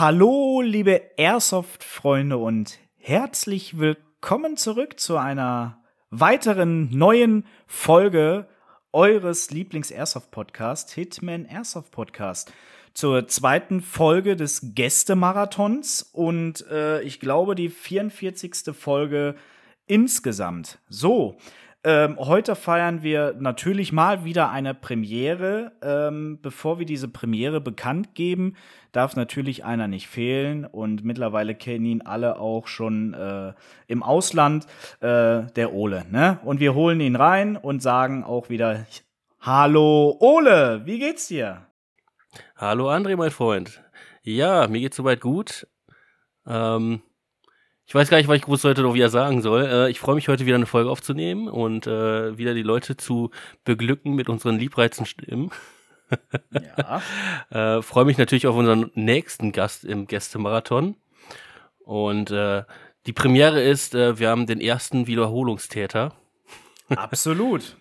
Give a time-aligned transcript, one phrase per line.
[0.00, 8.48] Hallo, liebe Airsoft-Freunde und herzlich willkommen zurück zu einer weiteren neuen Folge
[8.94, 12.50] eures Lieblings-Airsoft-Podcast, Hitman Airsoft Podcast.
[12.94, 18.74] Zur zweiten Folge des Gästemarathons und äh, ich glaube die 44.
[18.74, 19.34] Folge
[19.86, 20.78] insgesamt.
[20.88, 21.36] So,
[21.82, 25.72] ähm, heute feiern wir natürlich mal wieder eine Premiere.
[25.82, 28.56] Ähm, bevor wir diese Premiere bekannt geben,
[28.92, 30.64] darf natürlich einer nicht fehlen.
[30.66, 33.54] Und mittlerweile kennen ihn alle auch schon äh,
[33.86, 34.66] im Ausland,
[35.00, 36.04] äh, der Ole.
[36.10, 36.38] Ne?
[36.44, 38.86] Und wir holen ihn rein und sagen auch wieder:
[39.40, 41.66] Hallo Ole, wie geht's dir?
[42.56, 43.82] Hallo André, mein Freund.
[44.22, 45.66] Ja, mir geht's soweit gut.
[46.46, 47.02] Ähm,
[47.90, 49.66] ich weiß gar nicht, was ich groß heute noch wieder sagen soll.
[49.66, 53.32] Äh, ich freue mich heute wieder eine Folge aufzunehmen und äh, wieder die Leute zu
[53.64, 55.50] beglücken mit unseren liebreizen Stimmen.
[56.52, 57.02] Ja.
[57.78, 60.94] äh, freue mich natürlich auf unseren nächsten Gast im Gästemarathon.
[61.80, 62.62] Und äh,
[63.06, 66.14] die Premiere ist, äh, wir haben den ersten Wiederholungstäter.
[66.90, 67.76] Absolut.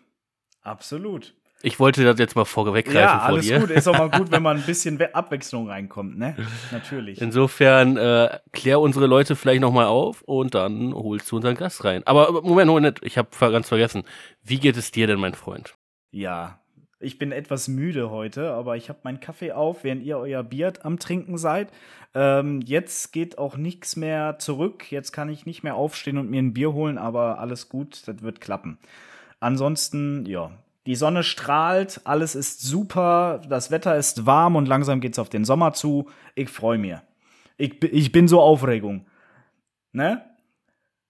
[0.63, 1.35] Absolut.
[1.61, 3.55] Ich wollte das jetzt mal vorweggreifen ja, vor dir.
[3.55, 3.77] Alles gut.
[3.77, 6.35] Ist auch mal gut, wenn man ein bisschen Abwechslung reinkommt, ne?
[6.71, 7.21] Natürlich.
[7.21, 11.83] Insofern äh, klär unsere Leute vielleicht noch mal auf und dann holst du unseren Gast
[11.83, 12.03] rein.
[12.05, 14.03] Aber Moment, Moment, ich habe ganz vergessen.
[14.41, 15.75] Wie geht es dir denn, mein Freund?
[16.11, 16.59] Ja,
[17.01, 20.73] ich bin etwas müde heute, aber ich habe meinen Kaffee auf, während ihr euer Bier
[20.83, 21.71] am Trinken seid.
[22.13, 24.91] Ähm, jetzt geht auch nichts mehr zurück.
[24.91, 28.21] Jetzt kann ich nicht mehr aufstehen und mir ein Bier holen, aber alles gut, das
[28.21, 28.79] wird klappen.
[29.39, 30.51] Ansonsten, ja,
[30.85, 35.45] die Sonne strahlt, alles ist super, das Wetter ist warm und langsam geht's auf den
[35.45, 36.09] Sommer zu.
[36.35, 36.95] Ich freue mich.
[37.57, 39.05] Ich, ich bin so Aufregung.
[39.91, 40.23] Ne?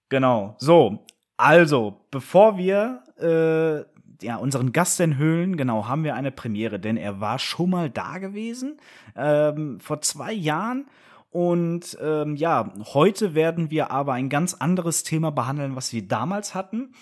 [0.08, 0.56] Genau.
[0.58, 1.04] So,
[1.36, 7.20] also, bevor wir äh, ja, unseren Gast enthüllen, genau, haben wir eine Premiere, denn er
[7.20, 8.78] war schon mal da gewesen,
[9.16, 10.86] ähm, vor zwei Jahren.
[11.30, 16.54] Und ähm, ja, heute werden wir aber ein ganz anderes Thema behandeln, was wir damals
[16.54, 16.92] hatten.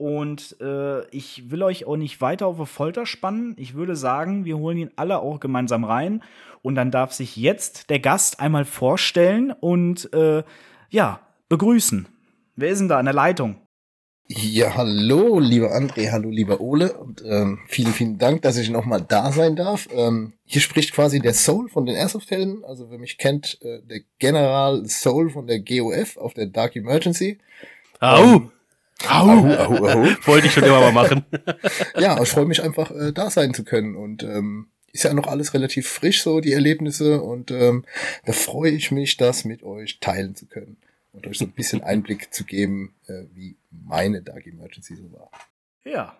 [0.00, 3.54] Und äh, ich will euch auch nicht weiter auf eine Folter spannen.
[3.58, 6.22] Ich würde sagen, wir holen ihn alle auch gemeinsam rein.
[6.62, 10.42] Und dann darf sich jetzt der Gast einmal vorstellen und äh,
[10.88, 12.08] ja, begrüßen.
[12.56, 13.56] Wer ist denn da an der Leitung?
[14.26, 16.94] Ja, hallo, lieber André, hallo, lieber Ole.
[16.94, 19.86] Und ähm, vielen, vielen Dank, dass ich nochmal da sein darf.
[19.92, 22.64] Ähm, hier spricht quasi der Soul von den Airsoft-Helden.
[22.64, 27.36] Also wer mich kennt, äh, der General Soul von der GOF auf der Dark Emergency.
[27.98, 28.36] Au!
[28.36, 28.50] Ähm,
[29.08, 30.26] Au, au, au.
[30.26, 31.24] Wollte ich schon immer mal machen.
[31.98, 33.96] ja, ich freue mich einfach, äh, da sein zu können.
[33.96, 37.22] Und ähm, ist ja noch alles relativ frisch, so die Erlebnisse.
[37.22, 37.84] Und ähm,
[38.24, 40.76] da freue ich mich, das mit euch teilen zu können.
[41.12, 45.30] Und euch so ein bisschen Einblick zu geben, äh, wie meine Dark Emergency so war.
[45.84, 46.16] Ja.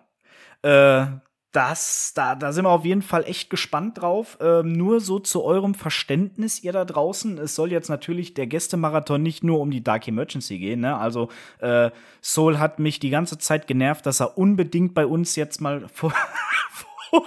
[0.63, 1.19] Äh,
[1.51, 4.37] das, da, da sind wir auf jeden Fall echt gespannt drauf.
[4.39, 7.37] Ähm, nur so zu eurem Verständnis, ihr da draußen.
[7.37, 10.79] Es soll jetzt natürlich der Gästemarathon nicht nur um die Dark Emergency gehen.
[10.79, 10.95] Ne?
[10.95, 11.29] Also
[11.59, 11.91] äh,
[12.21, 16.13] Soul hat mich die ganze Zeit genervt, dass er unbedingt bei uns jetzt mal vor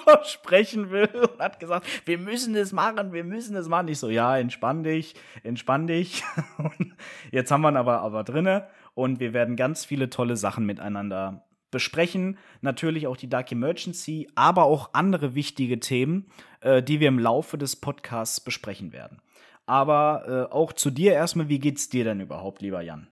[0.05, 3.89] vorsprechen will und hat gesagt, wir müssen es machen, wir müssen es machen.
[3.89, 6.25] Ich so, ja, entspann dich, entspann dich.
[7.31, 11.45] jetzt haben wir ihn aber, aber drinne und wir werden ganz viele tolle Sachen miteinander
[11.75, 16.31] besprechen natürlich auch die Dark Emergency, aber auch andere wichtige Themen,
[16.61, 19.21] äh, die wir im Laufe des Podcasts besprechen werden.
[19.67, 23.09] Aber äh, auch zu dir erstmal, wie geht's dir denn überhaupt, lieber Jan?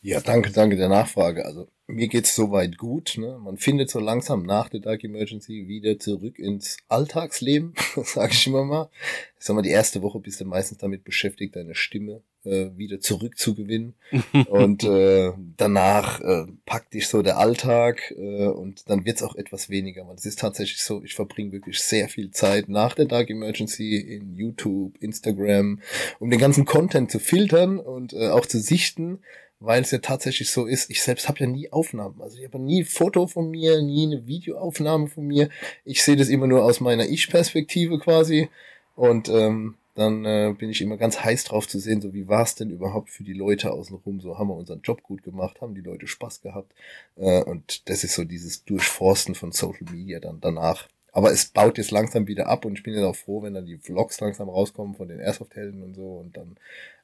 [0.00, 1.44] Ja, danke, danke der Nachfrage.
[1.46, 3.16] Also mir geht's soweit gut.
[3.18, 3.38] Ne?
[3.40, 8.64] Man findet so langsam nach der Dark Emergency wieder zurück ins Alltagsleben, sage ich immer
[8.64, 8.90] mal.
[9.38, 13.00] Ich sag mal, die erste Woche bist du meistens damit beschäftigt, deine Stimme äh, wieder
[13.00, 13.94] zurückzugewinnen.
[14.48, 19.68] und äh, danach äh, packt dich so der Alltag äh, und dann wird's auch etwas
[19.68, 20.06] weniger.
[20.06, 23.96] Weil es ist tatsächlich so, ich verbringe wirklich sehr viel Zeit nach der Dark Emergency
[23.96, 25.80] in YouTube, Instagram,
[26.20, 29.18] um den ganzen Content zu filtern und äh, auch zu sichten
[29.58, 32.20] weil es ja tatsächlich so ist, ich selbst habe ja nie Aufnahmen.
[32.20, 35.48] Also ich habe nie ein Foto von mir, nie eine Videoaufnahme von mir.
[35.84, 38.48] Ich sehe das immer nur aus meiner Ich-Perspektive quasi.
[38.94, 42.42] Und ähm, dann äh, bin ich immer ganz heiß drauf zu sehen, so wie war
[42.42, 44.20] es denn überhaupt für die Leute außenrum.
[44.20, 46.72] So haben wir unseren Job gut gemacht, haben die Leute Spaß gehabt.
[47.16, 50.86] Äh, und das ist so dieses Durchforsten von Social Media dann danach.
[51.12, 53.64] Aber es baut jetzt langsam wieder ab und ich bin jetzt auch froh, wenn dann
[53.64, 56.56] die Vlogs langsam rauskommen von den Airsoft-Helden und so und dann,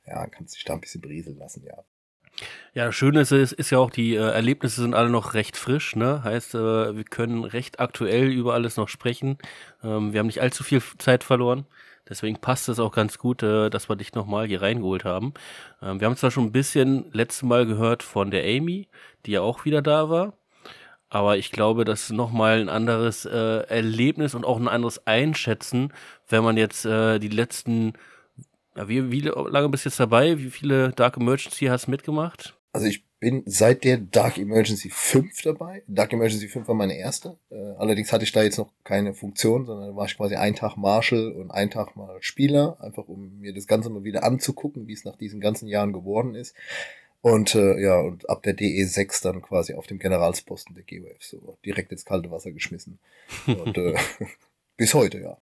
[0.06, 1.82] ja, kannst du dich da ein bisschen berieseln lassen, ja.
[2.74, 5.96] Ja, das Schöne ist, ist ja auch, die äh, Erlebnisse sind alle noch recht frisch,
[5.96, 6.24] ne?
[6.24, 9.38] Heißt, äh, wir können recht aktuell über alles noch sprechen.
[9.82, 11.66] Ähm, wir haben nicht allzu viel Zeit verloren.
[12.08, 15.34] Deswegen passt es auch ganz gut, äh, dass wir dich nochmal hier reingeholt haben.
[15.80, 18.88] Ähm, wir haben zwar schon ein bisschen letztes Mal gehört von der Amy,
[19.26, 20.34] die ja auch wieder da war.
[21.08, 25.92] Aber ich glaube, das ist nochmal ein anderes äh, Erlebnis und auch ein anderes Einschätzen,
[26.28, 27.92] wenn man jetzt äh, die letzten
[28.74, 30.38] wie, wie lange bist du jetzt dabei?
[30.38, 32.56] Wie viele Dark Emergency hast du mitgemacht?
[32.72, 35.84] Also ich bin seit der Dark Emergency 5 dabei.
[35.86, 37.38] Dark Emergency 5 war meine erste.
[37.50, 40.56] Äh, allerdings hatte ich da jetzt noch keine Funktion, sondern da war ich quasi einen
[40.56, 44.88] Tag Marshall und einen Tag mal Spieler, einfach um mir das Ganze mal wieder anzugucken,
[44.88, 46.56] wie es nach diesen ganzen Jahren geworden ist.
[47.20, 51.56] Und äh, ja, und ab der DE6 dann quasi auf dem Generalsposten der G-Wave, so
[51.64, 52.98] direkt ins kalte Wasser geschmissen.
[53.46, 53.94] Und äh,
[54.76, 55.38] bis heute, ja.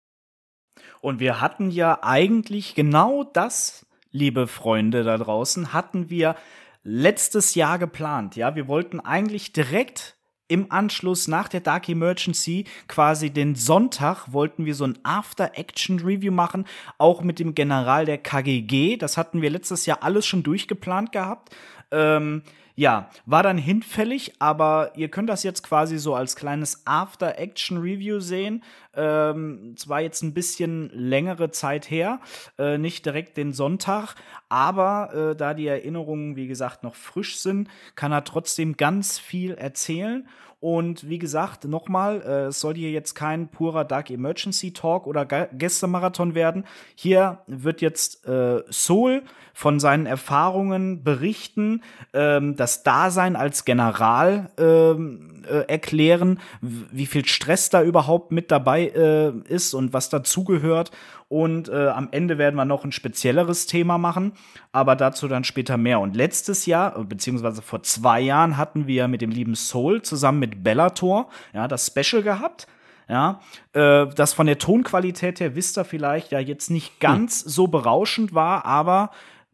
[1.00, 6.34] Und wir hatten ja eigentlich genau das, liebe Freunde da draußen, hatten wir
[6.82, 8.36] letztes Jahr geplant.
[8.36, 10.16] Ja, wir wollten eigentlich direkt
[10.48, 16.64] im Anschluss nach der Dark Emergency quasi den Sonntag wollten wir so ein After-Action-Review machen,
[16.96, 18.96] auch mit dem General der KGG.
[18.96, 21.54] Das hatten wir letztes Jahr alles schon durchgeplant gehabt.
[21.90, 22.42] Ähm,
[22.78, 28.62] ja, war dann hinfällig, aber ihr könnt das jetzt quasi so als kleines After-Action-Review sehen.
[28.94, 32.20] Ähm, zwar jetzt ein bisschen längere Zeit her,
[32.56, 34.14] äh, nicht direkt den Sonntag,
[34.48, 39.54] aber äh, da die Erinnerungen, wie gesagt, noch frisch sind, kann er trotzdem ganz viel
[39.54, 40.28] erzählen.
[40.60, 45.24] Und wie gesagt, nochmal, äh, es soll hier jetzt kein purer Dark Emergency Talk oder
[45.24, 46.64] Gästemarathon werden.
[46.96, 49.22] Hier wird jetzt äh, Soul
[49.54, 51.82] von seinen Erfahrungen berichten,
[52.12, 58.88] ähm, das Dasein als General ähm, äh, erklären, wie viel Stress da überhaupt mit dabei
[58.88, 60.90] äh, ist und was dazugehört.
[61.28, 64.32] Und äh, am Ende werden wir noch ein spezielleres Thema machen,
[64.72, 66.00] aber dazu dann später mehr.
[66.00, 70.64] Und letztes Jahr, beziehungsweise vor zwei Jahren, hatten wir mit dem lieben Soul zusammen mit
[70.64, 72.66] Bellator ja, das Special gehabt.
[73.10, 73.40] Ja,
[73.72, 76.98] äh, das von der Tonqualität her, wisst ihr vielleicht, ja jetzt nicht hm.
[77.00, 77.50] ganz hm.
[77.50, 79.10] so berauschend war, aber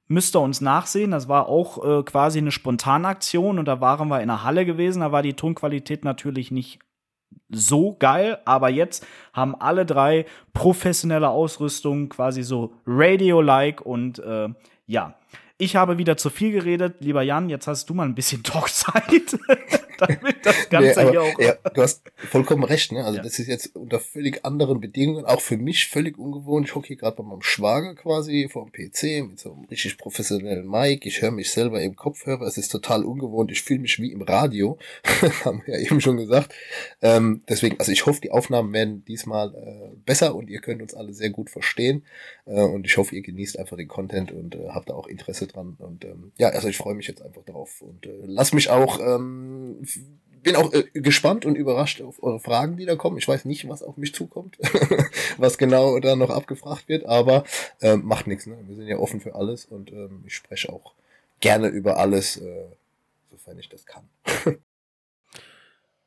[0.06, 1.10] müsst ihr uns nachsehen.
[1.10, 5.00] Das war auch äh, quasi eine Spontanaktion und da waren wir in der Halle gewesen.
[5.00, 6.78] Da war die Tonqualität natürlich nicht
[7.50, 14.48] so geil, aber jetzt haben alle drei professionelle Ausrüstung, quasi so Radio-like und äh,
[14.86, 15.14] ja.
[15.56, 16.96] Ich habe wieder zu viel geredet.
[16.98, 19.38] Lieber Jan, jetzt hast du mal ein bisschen Talkzeit.
[20.06, 21.38] Damit das Ganze nee, hier auch.
[21.38, 23.04] Ja, du hast vollkommen recht, ne?
[23.04, 23.22] Also ja.
[23.22, 26.68] das ist jetzt unter völlig anderen Bedingungen, auch für mich völlig ungewohnt.
[26.68, 29.98] Ich hocke hier gerade bei meinem Schwager quasi vor dem PC mit so einem richtig
[29.98, 31.06] professionellen Mic.
[31.06, 32.42] Ich höre mich selber im Kopfhörer.
[32.42, 33.50] Es ist total ungewohnt.
[33.50, 34.78] Ich fühle mich wie im Radio.
[35.44, 36.54] Haben wir ja eben schon gesagt.
[37.02, 40.94] Ähm, deswegen, also ich hoffe, die Aufnahmen werden diesmal äh, besser und ihr könnt uns
[40.94, 42.04] alle sehr gut verstehen.
[42.46, 45.46] Äh, und ich hoffe, ihr genießt einfach den Content und äh, habt da auch Interesse
[45.46, 45.76] dran.
[45.78, 49.00] Und ähm, ja, also ich freue mich jetzt einfach drauf und äh, lass mich auch
[49.00, 49.78] ähm,
[50.44, 53.18] bin auch äh, gespannt und überrascht auf eure Fragen, die da kommen.
[53.18, 54.58] Ich weiß nicht, was auf mich zukommt,
[55.38, 57.44] was genau da noch abgefragt wird, aber
[57.80, 58.46] ähm, macht nichts.
[58.46, 58.56] Ne?
[58.66, 60.92] Wir sind ja offen für alles und ähm, ich spreche auch
[61.40, 62.66] gerne über alles, äh,
[63.30, 64.08] sofern ich das kann.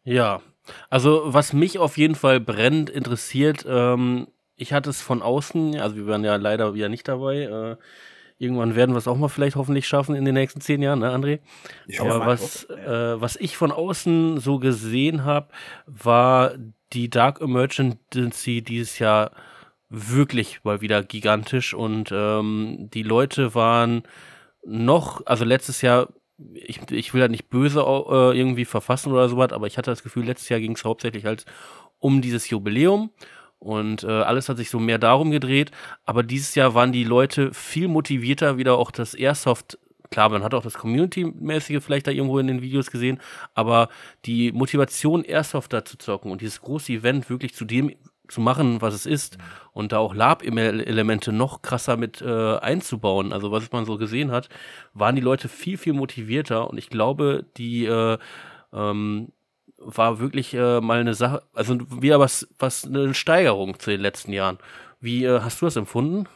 [0.03, 0.41] ja,
[0.89, 5.95] also was mich auf jeden Fall brennend interessiert, ähm, ich hatte es von außen, also
[5.95, 7.75] wir waren ja leider wieder nicht dabei, äh,
[8.39, 11.13] Irgendwann werden wir es auch mal vielleicht hoffentlich schaffen in den nächsten zehn Jahren, ne,
[11.13, 11.39] André?
[11.87, 15.47] Ich hoffe, Aber was, äh, was ich von außen so gesehen habe,
[15.87, 16.51] war
[16.93, 19.31] die Dark Emergency dieses Jahr
[19.89, 21.73] wirklich mal wieder gigantisch.
[21.73, 24.03] Und ähm, die Leute waren
[24.63, 26.09] noch, also letztes Jahr,
[26.53, 30.03] ich, ich will ja nicht böse äh, irgendwie verfassen oder sowas, aber ich hatte das
[30.03, 31.45] Gefühl, letztes Jahr ging es hauptsächlich halt
[31.99, 33.09] um dieses Jubiläum
[33.59, 35.71] und äh, alles hat sich so mehr darum gedreht.
[36.05, 39.77] Aber dieses Jahr waren die Leute viel motivierter, wieder auch das Airsoft
[40.09, 43.19] klar, man hat auch das Community-mäßige vielleicht da irgendwo in den Videos gesehen,
[43.53, 43.89] aber
[44.25, 47.93] die Motivation, Airsoft da zu zocken und dieses große Event wirklich zu dem
[48.27, 49.37] zu machen, was es ist
[49.71, 54.49] und da auch Lab-Elemente noch krasser mit äh, einzubauen, also was man so gesehen hat,
[54.93, 58.17] waren die Leute viel, viel motivierter und ich glaube, die äh,
[58.73, 59.31] ähm,
[59.77, 64.33] war wirklich äh, mal eine Sache, also wieder was, was eine Steigerung zu den letzten
[64.33, 64.57] Jahren.
[64.99, 66.27] Wie äh, hast du das empfunden?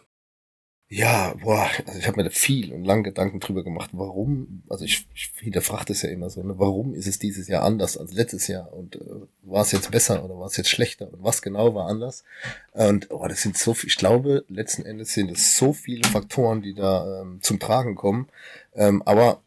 [0.94, 4.84] Ja, boah, also ich habe mir da viel und lang Gedanken drüber gemacht, warum, also
[4.84, 8.12] ich, ich hinterfrage es ja immer so, ne, warum ist es dieses Jahr anders als
[8.12, 9.00] letztes Jahr und äh,
[9.42, 12.26] war es jetzt besser oder war es jetzt schlechter und was genau war anders?
[12.74, 16.62] Und oh, das sind so viel, ich glaube, letzten Endes sind es so viele Faktoren,
[16.62, 18.28] die da ähm, zum Tragen kommen,
[18.76, 19.42] ähm, aber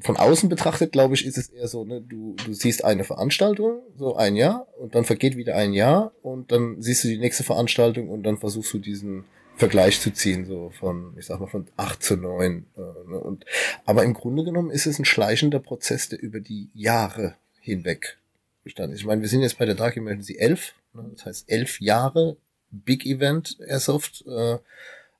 [0.00, 3.82] von außen betrachtet, glaube ich, ist es eher so, ne, du, du siehst eine Veranstaltung,
[3.96, 7.44] so ein Jahr, und dann vergeht wieder ein Jahr, und dann siehst du die nächste
[7.44, 9.24] Veranstaltung und dann versuchst du diesen
[9.56, 12.66] Vergleich zu ziehen, so von, ich sag mal, von acht zu neun.
[12.76, 13.44] Äh, ne, und,
[13.84, 18.18] aber im Grunde genommen ist es ein schleichender Prozess, der über die Jahre hinweg
[18.64, 19.00] bestand ist.
[19.00, 22.36] Ich meine, wir sind jetzt bei der Dark Emergency 11, ne, das heißt elf Jahre
[22.70, 24.58] Big Event Airsoft, äh,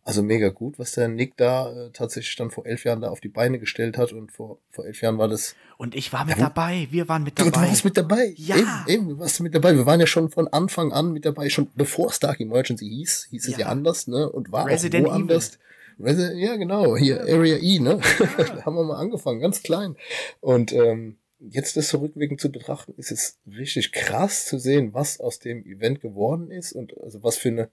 [0.05, 3.21] also mega gut, was der Nick da äh, tatsächlich dann vor elf Jahren da auf
[3.21, 5.55] die Beine gestellt hat und vor, vor elf Jahren war das.
[5.79, 7.51] Und ich war mit ja, dabei, wir waren mit dabei.
[7.51, 8.35] Du, du warst mit dabei.
[8.37, 8.57] Ja.
[8.57, 9.75] Eben, eben, du warst mit dabei.
[9.75, 13.49] Wir waren ja schon von Anfang an mit dabei, schon bevor Stark Emergency hieß, hieß
[13.49, 14.29] es ja, ja anders, ne?
[14.29, 15.59] Und war Resident auch woanders.
[16.01, 18.01] Resident, ja, genau, hier Area E, ne?
[18.37, 19.97] da haben wir mal angefangen, ganz klein.
[20.41, 25.39] Und ähm, jetzt das zurückwirkend zu betrachten, ist es richtig krass zu sehen, was aus
[25.39, 27.71] dem Event geworden ist und also was für eine,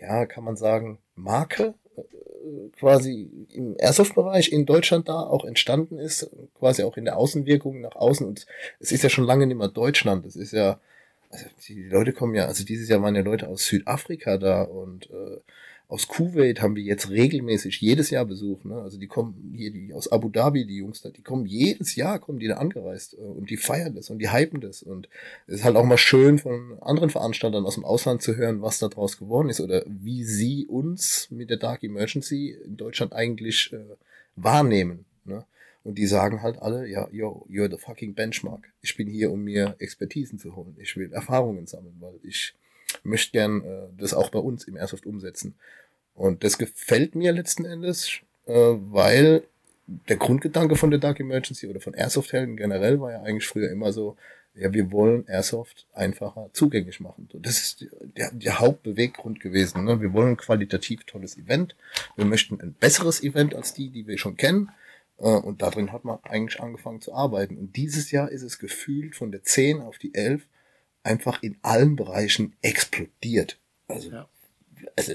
[0.00, 6.30] ja, kann man sagen, Marke äh, quasi im Airsoft-Bereich in Deutschland da auch entstanden ist,
[6.58, 8.26] quasi auch in der Außenwirkung nach außen.
[8.26, 8.46] Und
[8.78, 10.24] es ist ja schon lange nicht mehr Deutschland.
[10.26, 10.80] Es ist ja,
[11.30, 15.10] also die Leute kommen ja, also dieses Jahr waren ja Leute aus Südafrika da und
[15.10, 15.40] äh,
[15.90, 18.62] aus Kuwait haben wir jetzt regelmäßig jedes Jahr Besuch.
[18.62, 18.80] Ne?
[18.80, 22.20] Also die kommen hier, die aus Abu Dhabi, die Jungs da, die kommen jedes Jahr,
[22.20, 24.84] kommen die da angereist äh, und die feiern das und die hypen das.
[24.84, 25.08] Und
[25.48, 28.78] es ist halt auch mal schön von anderen Veranstaltern aus dem Ausland zu hören, was
[28.78, 33.72] da draus geworden ist oder wie sie uns mit der Dark Emergency in Deutschland eigentlich
[33.72, 33.78] äh,
[34.36, 35.06] wahrnehmen.
[35.24, 35.44] Ne?
[35.82, 38.72] Und die sagen halt alle, ja, yo, you're the fucking benchmark.
[38.80, 40.76] Ich bin hier, um mir Expertisen zu holen.
[40.78, 42.54] Ich will Erfahrungen sammeln, weil ich
[43.02, 45.54] möchte gern äh, das auch bei uns im Airsoft umsetzen.
[46.14, 48.10] Und das gefällt mir letzten Endes,
[48.46, 49.42] äh, weil
[50.08, 53.92] der Grundgedanke von der Dark Emergency oder von Airsoft-Helden generell war ja eigentlich früher immer
[53.92, 54.16] so,
[54.54, 57.28] ja, wir wollen Airsoft einfacher zugänglich machen.
[57.34, 59.84] Das ist der, der Hauptbeweggrund gewesen.
[59.84, 60.00] Ne?
[60.00, 61.76] Wir wollen ein qualitativ tolles Event.
[62.16, 64.70] Wir möchten ein besseres Event als die, die wir schon kennen.
[65.18, 67.56] Äh, und darin hat man eigentlich angefangen zu arbeiten.
[67.56, 70.42] Und dieses Jahr ist es gefühlt von der 10 auf die 11
[71.02, 73.58] einfach in allen Bereichen explodiert.
[73.88, 74.28] Also, ja.
[74.96, 75.14] also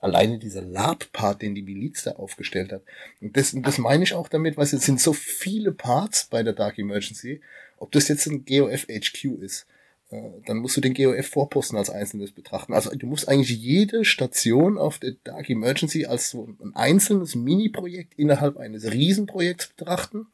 [0.00, 2.82] alleine dieser Lab-Part, den die Miliz da aufgestellt hat.
[3.20, 6.52] Und das, das meine ich auch damit, weil es sind so viele Parts bei der
[6.52, 7.40] Dark Emergency.
[7.78, 9.66] Ob das jetzt ein GOF HQ ist,
[10.10, 12.72] äh, dann musst du den GOF Vorposten als einzelnes betrachten.
[12.72, 18.14] Also du musst eigentlich jede Station auf der Dark Emergency als so ein einzelnes Mini-Projekt
[18.16, 20.26] innerhalb eines Riesenprojekts betrachten.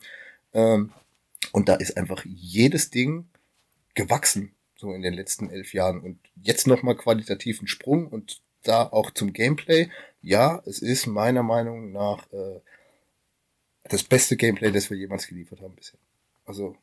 [0.53, 0.93] Ähm,
[1.53, 3.27] und da ist einfach jedes Ding
[3.95, 6.01] gewachsen, so in den letzten elf Jahren.
[6.01, 9.89] Und jetzt nochmal qualitativen Sprung und da auch zum Gameplay.
[10.21, 12.61] Ja, es ist meiner Meinung nach äh,
[13.85, 15.99] das beste Gameplay, das wir jemals geliefert haben bisher.
[16.45, 16.77] Also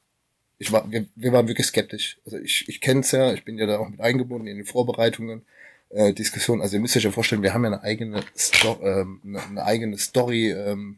[0.58, 2.20] ich war, wir, wir waren wirklich skeptisch.
[2.26, 4.66] Also ich, ich kenne es ja, ich bin ja da auch mit eingebunden in den
[4.66, 5.46] Vorbereitungen,
[5.90, 6.62] äh, Diskussionen.
[6.62, 9.64] Also ihr müsst euch ja vorstellen, wir haben ja eine eigene, Sto ähm, eine, eine
[9.64, 10.98] eigene Story ähm,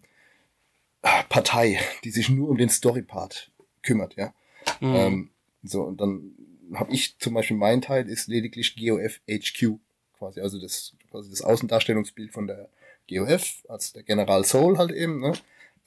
[1.01, 3.51] Partei, die sich nur um den Story-Part
[3.81, 4.33] kümmert, ja.
[4.79, 4.95] Mhm.
[4.95, 5.29] Ähm,
[5.63, 6.35] so, und dann
[6.73, 9.79] habe ich zum Beispiel mein Teil ist lediglich GOF HQ
[10.17, 12.69] quasi, also das, quasi das Außendarstellungsbild von der
[13.09, 15.33] GOF, als der General Soul halt eben, ne?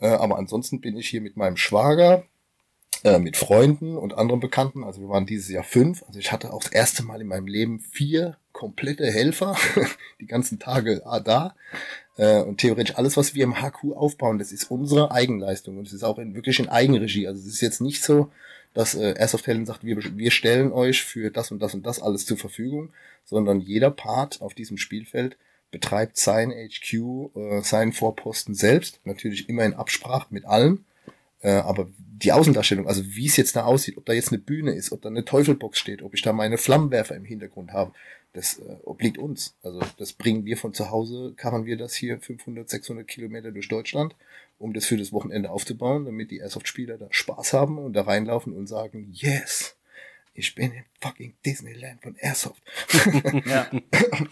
[0.00, 2.24] Äh, aber ansonsten bin ich hier mit meinem Schwager,
[3.04, 6.52] äh, mit Freunden und anderen Bekannten, also wir waren dieses Jahr fünf, also ich hatte
[6.52, 9.56] auch das erste Mal in meinem Leben vier komplette Helfer,
[10.20, 11.54] die ganzen Tage da.
[12.16, 15.92] Äh, und theoretisch alles, was wir im HQ aufbauen, das ist unsere Eigenleistung und es
[15.92, 17.26] ist auch in, wirklich in Eigenregie.
[17.26, 18.30] Also es ist jetzt nicht so,
[18.74, 22.02] dass äh, Airsoft Helden sagt, wir, wir stellen euch für das und das und das
[22.02, 22.92] alles zur Verfügung,
[23.24, 25.38] sondern jeder Part auf diesem Spielfeld
[25.70, 26.92] betreibt sein HQ,
[27.34, 30.84] äh, seinen Vorposten selbst, natürlich immer in Absprache mit allen,
[31.40, 34.72] äh, aber die Außendarstellung, also wie es jetzt da aussieht, ob da jetzt eine Bühne
[34.72, 37.92] ist, ob da eine Teufelbox steht, ob ich da meine Flammenwerfer im Hintergrund habe,
[38.34, 39.56] das äh, obliegt uns.
[39.62, 43.68] Also das bringen wir von zu Hause, karren wir das hier 500, 600 Kilometer durch
[43.68, 44.14] Deutschland
[44.58, 48.52] um das für das Wochenende aufzubauen, damit die Airsoft-Spieler da Spaß haben und da reinlaufen
[48.52, 49.76] und sagen, yes,
[50.36, 52.60] ich bin im fucking Disneyland von Airsoft.
[53.46, 53.70] ja.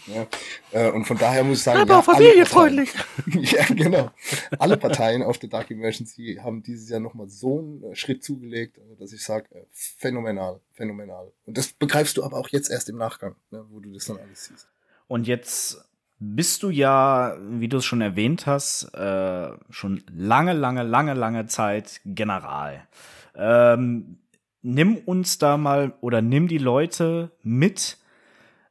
[0.07, 0.27] ja.
[0.73, 2.91] Äh, und von daher muss ich sagen, aber ja, familienfreundlich.
[3.27, 4.11] ja, genau.
[4.59, 8.79] Alle Parteien auf der Dark Emergency haben dieses Jahr nochmal so einen äh, Schritt zugelegt,
[8.79, 11.31] äh, dass ich sage, phänomenal, phänomenal.
[11.47, 14.19] Und das begreifst du aber auch jetzt erst im Nachgang, ne, wo du das dann
[14.19, 14.69] alles siehst.
[15.07, 15.79] Und jetzt
[16.19, 21.47] bist du ja, wie du es schon erwähnt hast, äh, schon lange, lange, lange, lange
[21.47, 22.87] Zeit General.
[23.35, 24.19] Ähm,
[24.63, 27.99] nimm uns da mal oder nimm die Leute mit.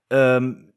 [0.10, 0.74] Ähm,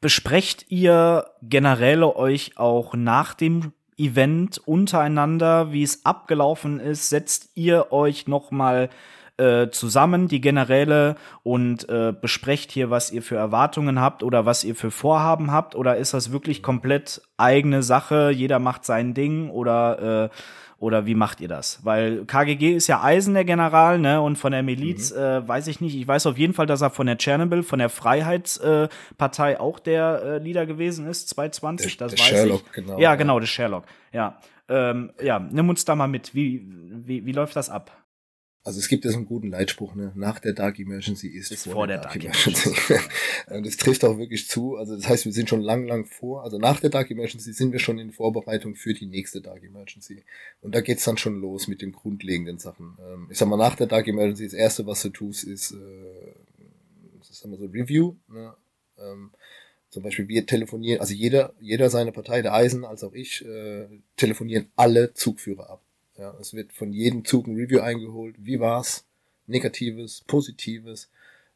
[0.00, 7.10] besprecht ihr generell euch auch nach dem Event untereinander, wie es abgelaufen ist?
[7.10, 8.90] Setzt ihr euch noch mal
[9.38, 14.64] äh, zusammen, die Generäle, und äh, besprecht hier, was ihr für Erwartungen habt oder was
[14.64, 15.74] ihr für Vorhaben habt?
[15.74, 18.30] Oder ist das wirklich komplett eigene Sache?
[18.30, 20.28] Jeder macht sein Ding oder äh,
[20.78, 21.80] oder wie macht ihr das?
[21.82, 24.20] Weil KGG ist ja Eisen der General, ne?
[24.20, 25.18] Und von der Miliz mhm.
[25.18, 25.96] äh, weiß ich nicht.
[25.96, 29.80] Ich weiß auf jeden Fall, dass er von der Tschernobyl, von der Freiheitspartei äh, auch
[29.80, 31.96] der äh, Leader gewesen ist, 220.
[31.96, 32.72] Der, das der weiß Sherlock, ich.
[32.72, 33.84] Genau, ja, genau, der Sherlock.
[34.12, 34.38] Ja.
[34.68, 36.34] Ähm, ja, nimm uns da mal mit.
[36.34, 36.64] Wie,
[37.04, 37.90] wie, wie läuft das ab?
[38.64, 40.12] Also es gibt ja so einen guten Leitspruch, ne?
[40.14, 42.74] nach der Dark Emergency ist, ist vor, vor, der, der Dark, Dark Emergency.
[43.50, 44.76] Und das trifft auch wirklich zu.
[44.76, 46.42] Also das heißt, wir sind schon lang, lang vor.
[46.44, 50.24] Also nach der Dark Emergency sind wir schon in Vorbereitung für die nächste Dark Emergency.
[50.60, 52.98] Und da geht's dann schon los mit den grundlegenden Sachen.
[53.00, 55.76] Ähm, ich sag mal, nach der Dark Emergency, das erste, was du tust, ist, äh,
[57.26, 58.16] das haben wir so Review.
[58.28, 58.54] Ne?
[58.98, 59.30] Ähm,
[59.88, 63.86] Zum Beispiel wir telefonieren, also jeder, jeder seine Partei, der Eisen als auch ich, äh,
[64.16, 65.82] telefonieren alle Zugführer ab.
[66.18, 68.34] Ja, es wird von jedem Zug ein Review eingeholt.
[68.38, 69.04] Wie war's?
[69.46, 71.08] Negatives, Positives.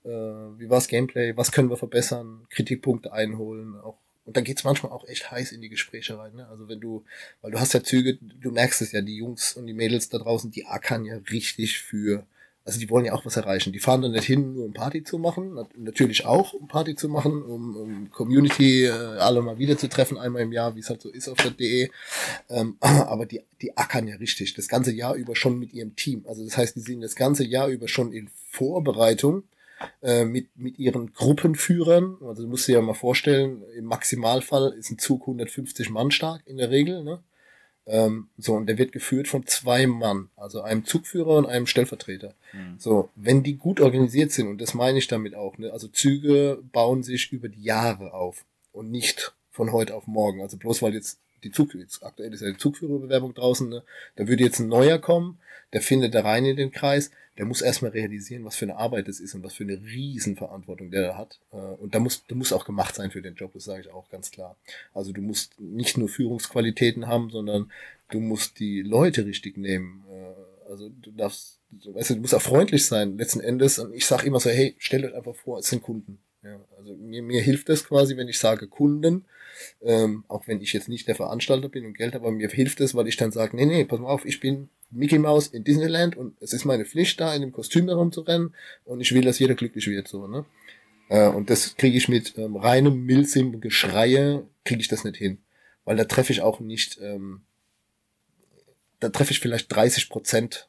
[0.04, 1.36] Äh, wie war's Gameplay?
[1.36, 2.46] Was können wir verbessern?
[2.48, 3.76] Kritikpunkte einholen.
[3.80, 6.34] Auch und dann geht's manchmal auch echt heiß in die Gespräche rein.
[6.36, 6.46] Ne?
[6.48, 7.04] Also wenn du,
[7.40, 10.18] weil du hast ja Züge, du merkst es ja, die Jungs und die Mädels da
[10.18, 12.24] draußen, die ackern ja richtig für
[12.64, 13.72] also die wollen ja auch was erreichen.
[13.72, 15.58] Die fahren dann nicht hin, nur um Party zu machen.
[15.76, 20.16] Natürlich auch, um Party zu machen, um, um Community äh, alle mal wieder zu treffen,
[20.16, 21.90] einmal im Jahr, wie es halt so ist auf der DE.
[22.48, 26.24] Ähm, aber die, die ackern ja richtig, das ganze Jahr über schon mit ihrem Team.
[26.28, 29.42] Also das heißt, die sind das ganze Jahr über schon in Vorbereitung
[30.02, 32.18] äh, mit, mit ihren Gruppenführern.
[32.24, 36.42] Also du musst dir ja mal vorstellen, im Maximalfall ist ein Zug 150 Mann stark
[36.46, 37.02] in der Regel.
[37.02, 37.22] Ne?
[37.86, 42.34] Ähm, so, und der wird geführt von zwei Mann, also einem Zugführer und einem Stellvertreter.
[42.52, 42.76] Mhm.
[42.78, 46.62] So, wenn die gut organisiert sind, und das meine ich damit auch, ne, also Züge
[46.72, 50.40] bauen sich über die Jahre auf und nicht von heute auf morgen.
[50.40, 53.82] Also bloß weil jetzt die Zug, jetzt aktuell ist ja die Zugführerbewerbung draußen, ne,
[54.16, 55.38] da würde jetzt ein neuer kommen,
[55.72, 59.08] der findet da rein in den Kreis, der muss erstmal realisieren, was für eine Arbeit
[59.08, 61.40] das ist und was für eine Riesenverantwortung der da hat.
[61.52, 63.90] Äh, und da muss, der muss auch gemacht sein für den Job, das sage ich
[63.90, 64.56] auch ganz klar.
[64.92, 67.70] Also du musst nicht nur Führungsqualitäten haben, sondern
[68.10, 70.04] du musst die Leute richtig nehmen.
[70.10, 73.78] Äh, also du darfst, weißt du, du musst auch freundlich sein, letzten Endes.
[73.78, 76.18] Und ich sage immer so, hey, stellt euch einfach vor, es sind Kunden.
[76.42, 79.24] Ja, also mir, mir hilft das quasi, wenn ich sage Kunden,
[79.80, 82.80] ähm, auch wenn ich jetzt nicht der Veranstalter bin und Geld habe, aber mir hilft
[82.80, 85.64] es, weil ich dann sage, nee, nee, pass mal auf, ich bin Mickey Mouse in
[85.64, 89.38] Disneyland und es ist meine Pflicht, da in dem Kostüm herumzurennen und ich will, dass
[89.38, 90.44] jeder glücklich wird, so, ne?
[91.08, 95.38] Äh, und das kriege ich mit ähm, reinem Milsim-Geschreie, kriege ich das nicht hin.
[95.84, 97.42] Weil da treffe ich auch nicht, ähm,
[99.00, 100.68] da treffe ich vielleicht 30 Prozent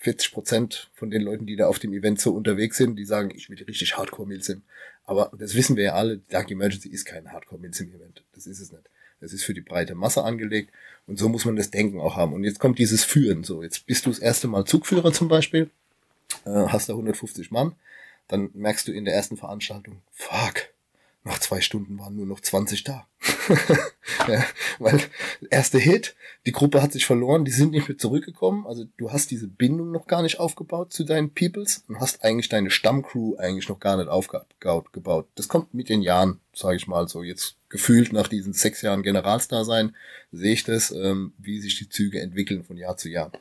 [0.00, 3.30] 40 Prozent von den Leuten, die da auf dem Event so unterwegs sind, die sagen,
[3.34, 4.62] ich will richtig Hardcore Milsim.
[5.04, 8.24] Aber das wissen wir ja alle, Dark Emergency ist kein Hardcore Milsim Event.
[8.32, 8.88] Das ist es nicht.
[9.20, 10.72] Das ist für die breite Masse angelegt
[11.06, 12.32] und so muss man das Denken auch haben.
[12.32, 13.44] Und jetzt kommt dieses Führen.
[13.44, 15.70] So, jetzt bist du das erste Mal Zugführer zum Beispiel,
[16.44, 17.74] äh, hast da 150 Mann,
[18.28, 20.70] dann merkst du in der ersten Veranstaltung, fuck,
[21.24, 23.06] nach zwei Stunden waren nur noch 20 da.
[24.28, 24.44] ja,
[24.78, 25.00] weil
[25.50, 26.14] erste Hit,
[26.46, 28.66] die Gruppe hat sich verloren, die sind nicht mehr zurückgekommen.
[28.66, 32.48] Also du hast diese Bindung noch gar nicht aufgebaut zu deinen Peoples und hast eigentlich
[32.48, 35.26] deine Stammcrew eigentlich noch gar nicht aufgebaut.
[35.34, 37.22] Das kommt mit den Jahren, sage ich mal so.
[37.22, 39.96] Jetzt gefühlt nach diesen sechs Jahren Generalstar sein,
[40.32, 43.32] sehe ich das, ähm, wie sich die Züge entwickeln von Jahr zu Jahr.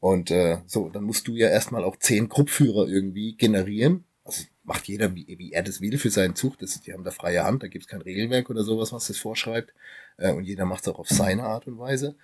[0.00, 4.86] Und äh, so, dann musst du ja erstmal auch zehn Gruppführer irgendwie generieren, also macht
[4.86, 6.58] jeder, wie, wie er das will für seinen Zug.
[6.58, 9.16] Das, die haben da freie Hand, da gibt es kein Regelwerk oder sowas, was das
[9.18, 9.72] vorschreibt.
[10.18, 12.14] Äh, und jeder macht es auch auf seine Art und Weise.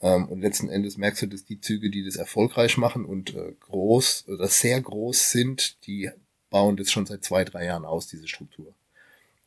[0.00, 3.52] Ähm, und letzten Endes merkst du, dass die Züge, die das erfolgreich machen und äh,
[3.60, 6.10] groß oder sehr groß sind, die
[6.48, 8.74] bauen das schon seit zwei, drei Jahren aus, diese Struktur.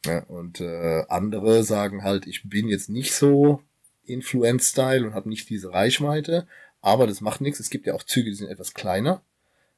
[0.06, 3.62] Ja, und äh, andere sagen halt, ich bin jetzt nicht so
[4.06, 6.46] Influence-Style und habe nicht diese Reichweite,
[6.82, 7.60] aber das macht nichts.
[7.60, 9.22] Es gibt ja auch Züge, die sind etwas kleiner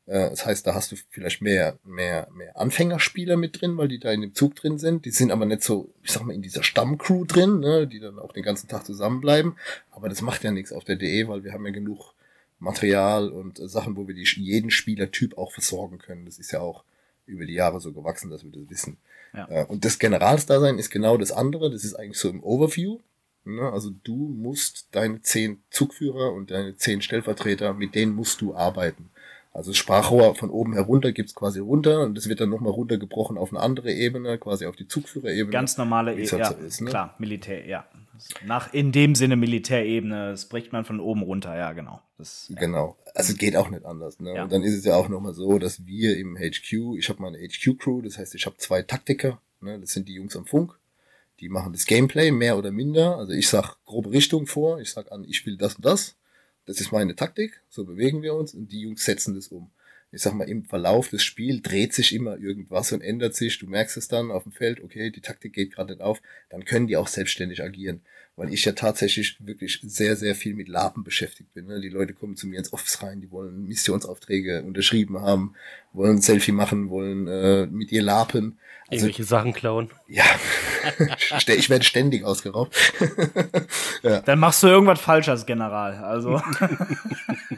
[0.06, 4.00] äh, das heißt, da hast du vielleicht mehr, mehr, mehr Anfängerspieler mit drin, weil die
[4.00, 5.06] da in dem Zug drin sind.
[5.06, 8.20] Die sind aber nicht so, ich sag mal, in dieser Stammcrew drin, ne, die dann
[8.20, 9.56] auch den ganzen Tag zusammenbleiben.
[9.92, 12.14] Aber das macht ja nichts auf der DE, weil wir haben ja genug
[12.60, 16.26] Material und äh, Sachen, wo wir die, jeden Spielertyp auch versorgen können.
[16.26, 16.84] Das ist ja auch
[17.26, 18.98] über die Jahre so gewachsen, dass wir das wissen.
[19.36, 19.48] Ja.
[19.50, 21.72] Äh, und das Generalsdasein ist genau das andere.
[21.72, 23.00] Das ist eigentlich so im Overview.
[23.46, 23.72] Ne?
[23.72, 29.10] Also du musst deine zehn Zugführer und deine zehn Stellvertreter, mit denen musst du arbeiten.
[29.54, 33.38] Also das Sprachrohr von oben herunter gibt's quasi runter und das wird dann nochmal runtergebrochen
[33.38, 35.50] auf eine andere Ebene, quasi auf die Zugführerebene.
[35.50, 36.90] Ganz normale Ebene, halt ja, so ist, ne?
[36.90, 37.86] klar, Militär, ja.
[38.46, 42.02] Nach in dem Sinne Militärebene, das bricht man von oben runter, ja, genau.
[42.18, 42.52] Das.
[42.56, 44.20] Genau, also geht auch nicht anders.
[44.20, 44.36] Ne?
[44.36, 44.44] Ja.
[44.44, 47.38] Und dann ist es ja auch nochmal so, dass wir im HQ, ich habe meine
[47.38, 49.80] HQ-Crew, das heißt, ich habe zwei Taktiker, ne?
[49.80, 50.78] das sind die Jungs am Funk,
[51.40, 53.18] die machen das Gameplay mehr oder minder.
[53.18, 56.16] Also ich sag grobe Richtung vor, ich sag an, ich will das und das
[56.66, 59.70] das ist meine Taktik, so bewegen wir uns und die Jungs setzen das um.
[60.16, 63.60] Ich sag mal, im Verlauf des Spiels dreht sich immer irgendwas und ändert sich.
[63.60, 66.64] Du merkst es dann auf dem Feld, okay, die Taktik geht gerade nicht auf, dann
[66.64, 68.02] können die auch selbstständig agieren.
[68.38, 71.68] Weil ich ja tatsächlich wirklich sehr, sehr viel mit Lapen beschäftigt bin.
[71.68, 71.82] Ne?
[71.82, 75.54] Die Leute kommen zu mir ins Office rein, die wollen Missionsaufträge unterschrieben haben,
[75.94, 78.58] wollen ein Selfie machen, wollen äh, mit ihr lapen.
[78.88, 79.90] Also, Irgendwelche Sachen klauen.
[80.08, 80.24] Ja,
[81.48, 82.76] ich werde ständig ausgeraubt.
[84.04, 84.22] ja.
[84.22, 85.96] Dann machst du irgendwas falsch als General.
[85.96, 86.42] Also.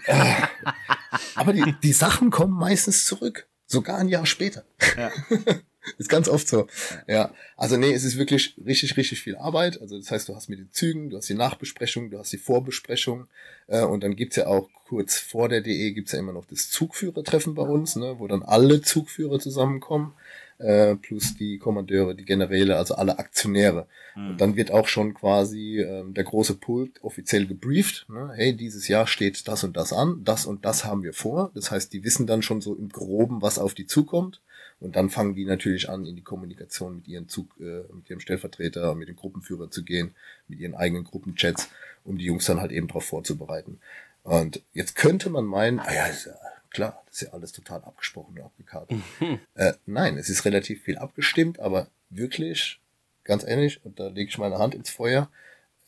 [1.35, 3.47] Aber die, die Sachen kommen meistens zurück.
[3.65, 4.65] Sogar ein Jahr später.
[4.97, 5.11] Ja.
[5.97, 6.67] ist ganz oft so.
[7.07, 7.33] Ja.
[7.55, 9.81] Also nee, es ist wirklich richtig, richtig viel Arbeit.
[9.81, 12.37] Also das heißt, du hast mit den Zügen, du hast die Nachbesprechung, du hast die
[12.37, 13.27] Vorbesprechung.
[13.67, 16.69] Äh, und dann gibt's ja auch kurz vor der DE gibt's ja immer noch das
[16.69, 20.13] Zugführertreffen bei uns, ne, wo dann alle Zugführer zusammenkommen.
[20.59, 23.87] äh, plus die Kommandeure, die Generäle, also alle Aktionäre.
[24.15, 24.29] Mhm.
[24.29, 28.07] Und dann wird auch schon quasi ähm, der große Pult offiziell gebrieft.
[28.09, 28.31] Ne?
[28.35, 31.51] Hey, dieses Jahr steht das und das an, das und das haben wir vor.
[31.53, 34.41] Das heißt, die wissen dann schon so im Groben, was auf die zukommt.
[34.79, 38.19] Und dann fangen die natürlich an, in die Kommunikation mit ihren Zug, äh, mit ihrem
[38.19, 40.13] Stellvertreter, mit dem Gruppenführer zu gehen,
[40.47, 41.69] mit ihren eigenen Gruppenchats,
[42.03, 43.79] um die Jungs dann halt eben darauf vorzubereiten.
[44.23, 46.33] Und jetzt könnte man meinen, ah ja, ist ja
[46.69, 48.97] klar, das ist ja alles total abgesprochen und abgekartet.
[49.19, 49.39] Mhm.
[49.55, 52.79] Äh, nein, es ist relativ viel abgestimmt, aber wirklich,
[53.23, 55.29] ganz ehrlich, und da lege ich meine Hand ins Feuer,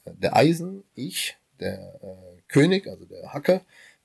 [0.06, 3.62] äh, der Eisen, ich, der äh, König, also der Hacker,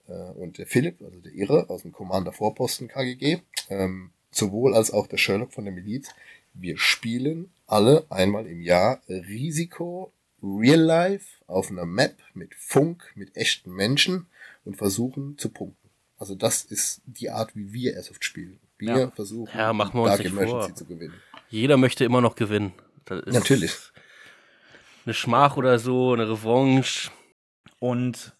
[0.09, 3.38] äh, und der Philipp, also der Irre aus dem Commander Vorposten KGG,
[3.70, 6.11] ähm, sowohl als auch der Sherlock von der Miliz,
[6.53, 13.37] wir spielen alle einmal im Jahr Risiko Real Life auf einer Map mit Funk, mit
[13.37, 14.27] echten Menschen
[14.64, 15.88] und versuchen zu punkten.
[16.18, 18.61] Also das ist die Art, wie wir Airsoft spielen.
[18.79, 19.11] Wir ja.
[19.11, 20.75] versuchen, ja, machen wir uns Dark Emergency vor.
[20.75, 21.14] zu gewinnen.
[21.49, 22.73] Jeder möchte immer noch gewinnen.
[23.09, 23.77] Natürlich.
[25.05, 27.11] Eine Schmach oder so, eine Revanche.
[27.79, 28.35] Und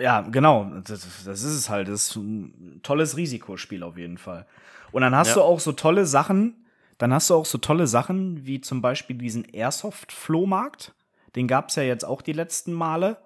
[0.00, 1.88] ja, genau, das, das, ist es halt.
[1.88, 4.46] Das ist ein tolles Risikospiel auf jeden Fall.
[4.92, 5.34] Und dann hast ja.
[5.34, 6.66] du auch so tolle Sachen,
[6.98, 10.94] dann hast du auch so tolle Sachen wie zum Beispiel diesen Airsoft-Flohmarkt.
[11.34, 13.16] Den gab es ja jetzt auch die letzten Male.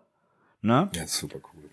[0.62, 0.88] Ne?
[0.94, 1.70] Ja, super cool.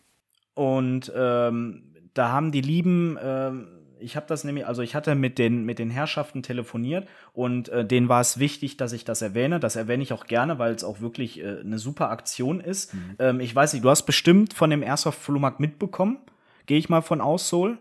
[0.55, 3.67] Und ähm, da haben die Lieben, ähm,
[3.99, 7.85] ich habe das nämlich, also ich hatte mit den, mit den Herrschaften telefoniert und äh,
[7.85, 9.59] denen war es wichtig, dass ich das erwähne.
[9.59, 12.93] Das erwähne ich auch gerne, weil es auch wirklich äh, eine super Aktion ist.
[12.93, 13.15] Mhm.
[13.19, 16.17] Ähm, ich weiß nicht, du hast bestimmt von dem Airsoft-Flohmarkt mitbekommen.
[16.65, 17.77] Gehe ich mal von aus, Sol?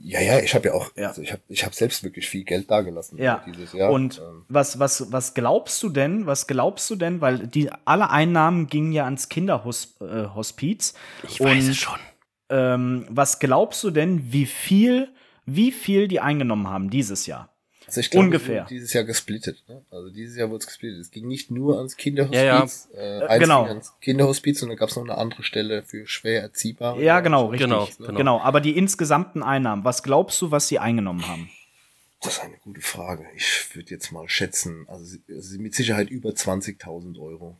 [0.00, 1.08] Ja, ja, ich habe ja auch, ja.
[1.08, 3.42] Also ich habe ich hab selbst wirklich viel Geld dagelassen ja.
[3.46, 3.90] dieses Jahr.
[3.90, 4.44] Und ähm.
[4.48, 8.92] was, was, was glaubst du denn, was glaubst du denn, weil die alle Einnahmen gingen
[8.92, 9.98] ja ans Kinderhospiz.
[10.00, 11.98] Äh, ich weiß und, es schon.
[12.50, 15.08] Ähm, was glaubst du denn, wie viel,
[15.44, 17.50] wie viel die eingenommen haben dieses Jahr?
[17.88, 18.66] Also ich glaube, Ungefähr.
[18.68, 19.64] dieses Jahr gesplittet.
[19.66, 19.80] Ne?
[19.90, 21.00] Also dieses Jahr wurde es gesplittet.
[21.00, 23.34] Es ging nicht nur ans Kinderhospiz, ja, ja.
[23.34, 23.64] Äh, genau.
[23.64, 27.02] ans Kinderhospiz, sondern gab es noch eine andere Stelle für schwer erziehbare.
[27.02, 27.66] Ja, genau, richtig.
[27.66, 28.18] Genau, genau.
[28.18, 28.40] genau.
[28.40, 31.48] Aber die insgesamten Einnahmen, was glaubst du, was sie eingenommen haben?
[32.20, 33.24] Das ist eine gute Frage.
[33.34, 35.16] Ich würde jetzt mal schätzen, also
[35.58, 37.56] mit Sicherheit über 20.000 Euro.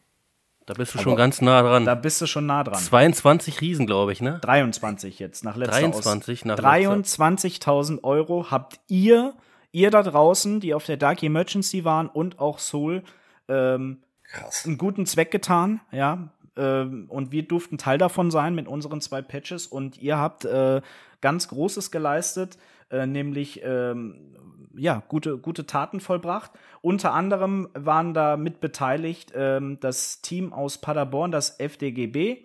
[0.67, 1.87] Da bist du Aber schon ganz nah dran.
[1.87, 2.79] Da bist du schon nah dran.
[2.79, 4.39] 22 Riesen, glaube ich, ne?
[4.43, 9.33] 23 jetzt, nach letzter 23 nach 23.000 Euro habt ihr
[9.73, 13.03] ihr da draußen, die auf der Dark Emergency waren und auch Soul,
[13.49, 14.67] ähm, Krass.
[14.67, 16.29] einen guten Zweck getan, ja.
[16.57, 20.81] Ähm, und wir durften Teil davon sein mit unseren zwei Patches und ihr habt äh,
[21.21, 22.59] ganz Großes geleistet,
[22.91, 24.35] äh, nämlich ähm,
[24.77, 26.53] ja, gute, gute Taten vollbracht.
[26.81, 32.45] Unter anderem waren da mit beteiligt ähm, das Team aus Paderborn, das FDGB,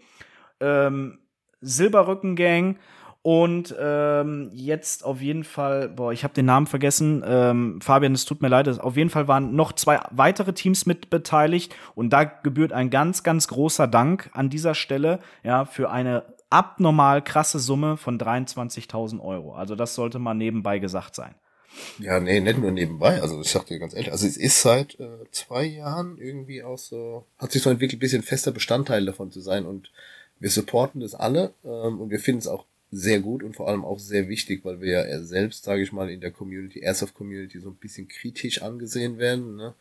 [0.59, 1.19] ähm,
[1.61, 2.77] Silberrücken Gang
[3.23, 7.23] und ähm, jetzt auf jeden Fall, boah, ich habe den Namen vergessen.
[7.25, 8.67] Ähm, Fabian, es tut mir leid.
[8.67, 11.73] Auf jeden Fall waren noch zwei weitere Teams mit beteiligt.
[11.95, 17.23] Und da gebührt ein ganz, ganz großer Dank an dieser Stelle, ja, für eine abnormal
[17.23, 19.55] krasse Summe von 23.000 Euro.
[19.55, 21.33] Also das sollte mal nebenbei gesagt sein.
[21.99, 23.21] Ja, nee, nicht nur nebenbei.
[23.21, 26.77] Also ich sag dir ganz ehrlich, also es ist seit äh, zwei Jahren irgendwie auch
[26.77, 29.91] so, hat sich so entwickelt, ein bisschen fester Bestandteil davon zu sein und
[30.39, 33.83] wir supporten das alle ähm, und wir finden es auch sehr gut und vor allem
[33.83, 37.59] auch sehr wichtig, weil wir ja selbst, sage ich mal, in der Community, Airsoft Community
[37.59, 39.55] so ein bisschen kritisch angesehen werden.
[39.55, 39.73] Ne?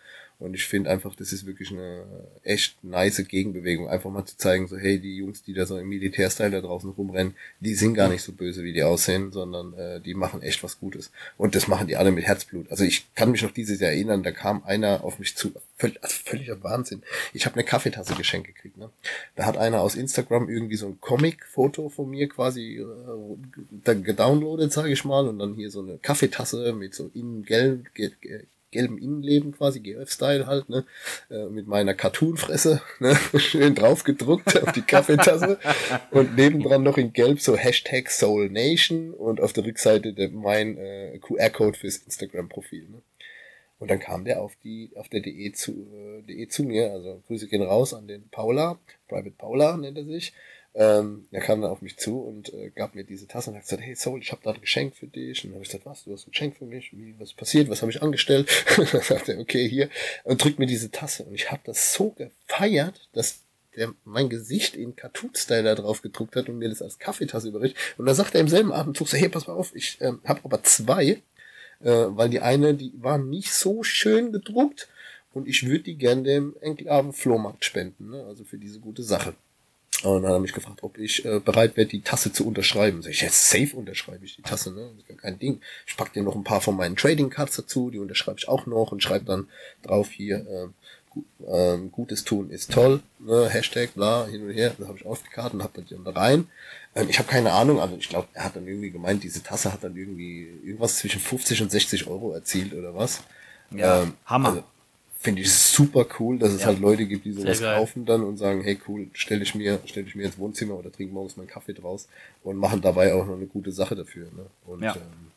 [0.42, 2.04] Und ich finde einfach, das ist wirklich eine
[2.42, 3.88] echt nice Gegenbewegung.
[3.88, 6.90] Einfach mal zu zeigen, so, hey, die Jungs, die da so im Militärstyle da draußen
[6.90, 10.62] rumrennen, die sind gar nicht so böse, wie die aussehen, sondern äh, die machen echt
[10.64, 11.12] was Gutes.
[11.38, 12.70] Und das machen die alle mit Herzblut.
[12.70, 16.02] Also ich kann mich noch dieses Jahr erinnern, da kam einer auf mich zu, völlig,
[16.02, 17.02] also völliger Wahnsinn.
[17.32, 18.76] Ich habe eine Kaffeetasse geschenkt gekriegt.
[18.76, 18.90] Ne?
[19.36, 24.92] Da hat einer aus Instagram irgendwie so ein Comic-Foto von mir quasi äh, gedownloadet, sage
[24.92, 27.94] ich mal, und dann hier so eine Kaffeetasse mit so innen gelb,
[28.72, 30.84] gelben Innenleben quasi, GF-Style halt, ne,
[31.30, 35.60] äh, mit meiner Cartoon-Fresse, ne, schön drauf gedruckt auf die Kaffeetasse
[36.10, 40.76] und nebendran noch in Gelb so Hashtag Soul Nation und auf der Rückseite der, mein
[40.76, 43.02] äh, QR-Code fürs Instagram-Profil, ne.
[43.78, 47.20] Und dann kam der auf die, auf der DE zu, äh, DE zu mir, also
[47.26, 50.32] Grüße gehen raus an den Paula, Private Paula nennt er sich,
[50.74, 53.64] ähm, er kam dann auf mich zu und äh, gab mir diese Tasse und hat
[53.64, 55.44] gesagt, hey Soul, ich habe da ein Geschenk für dich.
[55.44, 56.92] Und dann habe ich gesagt, was, du hast ein Geschenk für mich?
[56.92, 57.68] Wie, was passiert?
[57.68, 58.48] Was habe ich angestellt?
[58.76, 59.90] dann sagte er, okay, hier.
[60.24, 61.24] Und drückt mir diese Tasse.
[61.24, 63.40] Und ich habe das so gefeiert, dass
[63.76, 67.76] der mein Gesicht in Cartoon-Style da drauf gedruckt hat und mir das als Kaffeetasse überreicht.
[67.98, 70.40] Und dann sagt er im selben Atemzug so, hey, pass mal auf, ich ähm, habe
[70.44, 71.22] aber zwei,
[71.80, 74.88] äh, weil die eine, die war nicht so schön gedruckt
[75.32, 78.24] und ich würde die gerne dem Enklaven Flohmarkt spenden, ne?
[78.24, 79.34] also für diese gute Sache.
[80.02, 83.02] Und dann hat er mich gefragt, ob ich äh, bereit wäre, die Tasse zu unterschreiben.
[83.02, 84.90] Sag ich, jetzt safe unterschreibe ich die Tasse, ne?
[84.96, 85.60] Das ist kein Ding.
[85.86, 88.66] Ich pack dir noch ein paar von meinen Trading Cards dazu, die unterschreibe ich auch
[88.66, 89.48] noch und schreibe dann
[89.82, 90.68] drauf hier, äh,
[91.10, 93.48] gu ähm, Gutes tun ist toll, ne?
[93.48, 94.74] Hashtag, bla, hin und her.
[94.76, 96.48] Das habe ich aufgekartet und hab dann da rein.
[96.96, 99.72] Ähm, ich habe keine Ahnung, also ich glaube, er hat dann irgendwie gemeint, diese Tasse
[99.72, 103.22] hat dann irgendwie irgendwas zwischen 50 und 60 Euro erzielt oder was.
[103.70, 104.48] Ja, Hammer.
[104.48, 104.64] Also,
[105.22, 106.66] Finde ich super cool, dass es Ja.
[106.68, 110.06] halt Leute gibt, die sowas kaufen dann und sagen, hey cool, stelle ich mir, stelle
[110.08, 112.08] ich mir ins Wohnzimmer oder trinke morgens meinen Kaffee draus
[112.42, 114.24] und machen dabei auch noch eine gute Sache dafür.
[114.36, 114.46] Ne?
[114.66, 114.96] Und Ja.
[114.96, 115.30] ähm,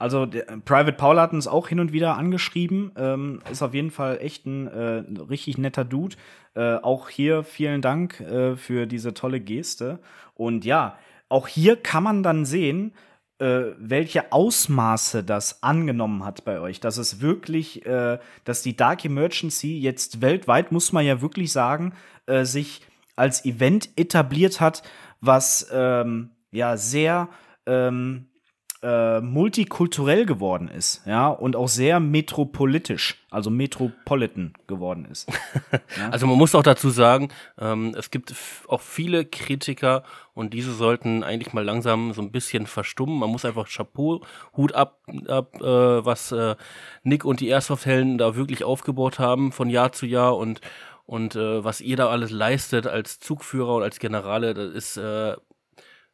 [0.00, 2.92] Also der, Private Paul hat uns auch hin und wieder angeschrieben.
[2.96, 6.16] Ähm, ist auf jeden Fall echt ein äh, richtig netter Dude.
[6.54, 9.98] Äh, auch hier vielen Dank äh, für diese tolle Geste.
[10.34, 10.98] Und ja,
[11.28, 12.92] auch hier kann man dann sehen,
[13.38, 16.80] äh, welche Ausmaße das angenommen hat bei euch.
[16.80, 21.94] Dass es wirklich, äh, dass die Dark Emergency jetzt weltweit, muss man ja wirklich sagen,
[22.26, 22.82] äh, sich
[23.16, 24.82] als Event etabliert hat,
[25.20, 27.28] was ähm, ja sehr
[27.66, 28.27] ähm,
[28.82, 35.28] äh, multikulturell geworden ist, ja, und auch sehr metropolitisch, also metropolitan geworden ist.
[36.10, 38.34] Also man muss auch dazu sagen, ähm, es gibt
[38.68, 43.18] auch viele Kritiker und diese sollten eigentlich mal langsam so ein bisschen verstummen.
[43.18, 44.22] Man muss einfach Chapeau,
[44.56, 45.64] Hut ab, ab äh,
[46.04, 46.54] was äh,
[47.02, 50.60] Nick und die Airsoft-Helden da wirklich aufgebaut haben von Jahr zu Jahr und
[51.04, 55.36] und äh, was ihr da alles leistet als Zugführer und als Generale, das ist äh,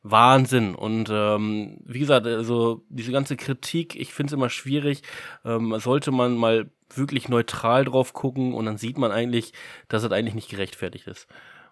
[0.07, 0.75] Wahnsinn.
[0.75, 5.03] Und ähm, wie gesagt, also diese ganze Kritik, ich finde es immer schwierig.
[5.45, 9.53] Ähm, sollte man mal wirklich neutral drauf gucken und dann sieht man eigentlich,
[9.89, 11.27] dass es eigentlich nicht gerechtfertigt ist.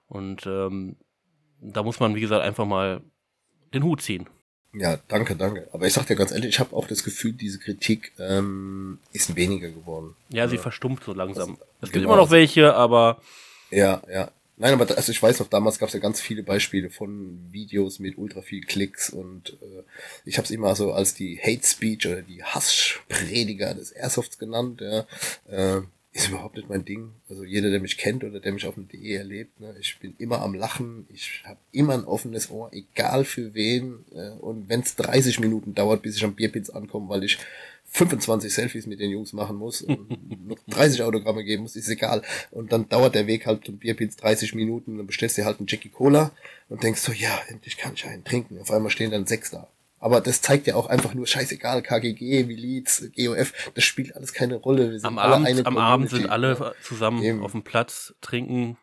[0.09, 0.97] Und ähm,
[1.61, 3.03] da muss man, wie gesagt, einfach mal
[3.75, 4.27] den Hut ziehen.
[4.73, 5.69] ja, danke, danke.
[5.73, 9.37] Aber ich sag dir ganz ehrlich, ich habe auch das Gefühl, diese Kritik ähm, ist
[9.37, 10.17] weniger geworden.
[10.31, 11.59] Ja, sie verstummt so langsam.
[11.59, 12.15] Das- es gibt genau.
[12.15, 13.21] immer noch welche, aber
[13.71, 14.31] Ja, ja.
[14.63, 17.37] Nein, aber da- also ich weiß noch, damals gab es ja ganz viele Beispiele von
[17.51, 19.83] Videos mit ultra viel Klicks und äh,
[20.25, 24.81] ich habe es immer so als die Hate Speech oder die Hassprediger des Airsofts genannt.
[24.81, 25.05] Ja.
[25.49, 25.81] Äh,
[26.13, 27.11] ist überhaupt nicht mein Ding.
[27.29, 30.15] Also jeder, der mich kennt oder der mich auf dem DE erlebt, ne, ich bin
[30.19, 34.05] immer am Lachen, ich habe immer ein offenes Ohr, egal für wen.
[34.15, 37.39] Äh, und wenn es 30 Minuten dauert, bis ich am Bierpitz ankomme, weil ich
[37.95, 40.09] 25 Selfies mit den Jungs machen muss und
[40.49, 42.23] noch 30 Autogramme geben muss, ist egal.
[42.51, 45.59] Und dann dauert der Weg halt zum Bierpitz 30 Minuten, dann bestellst du dir halt
[45.59, 46.33] einen Jackie Cola
[46.71, 48.59] und denkst so, ja, endlich kann ich einen trinken.
[48.59, 49.69] Auf einmal stehen dann sechs da.
[50.01, 54.57] Aber das zeigt ja auch einfach nur scheißegal, KGG, Miliz, GOF, das spielt alles keine
[54.57, 54.91] Rolle.
[54.91, 57.45] Wir sind am alle Abend, am Abend sind alle zusammen Eben.
[57.45, 58.79] auf dem Platz, trinken,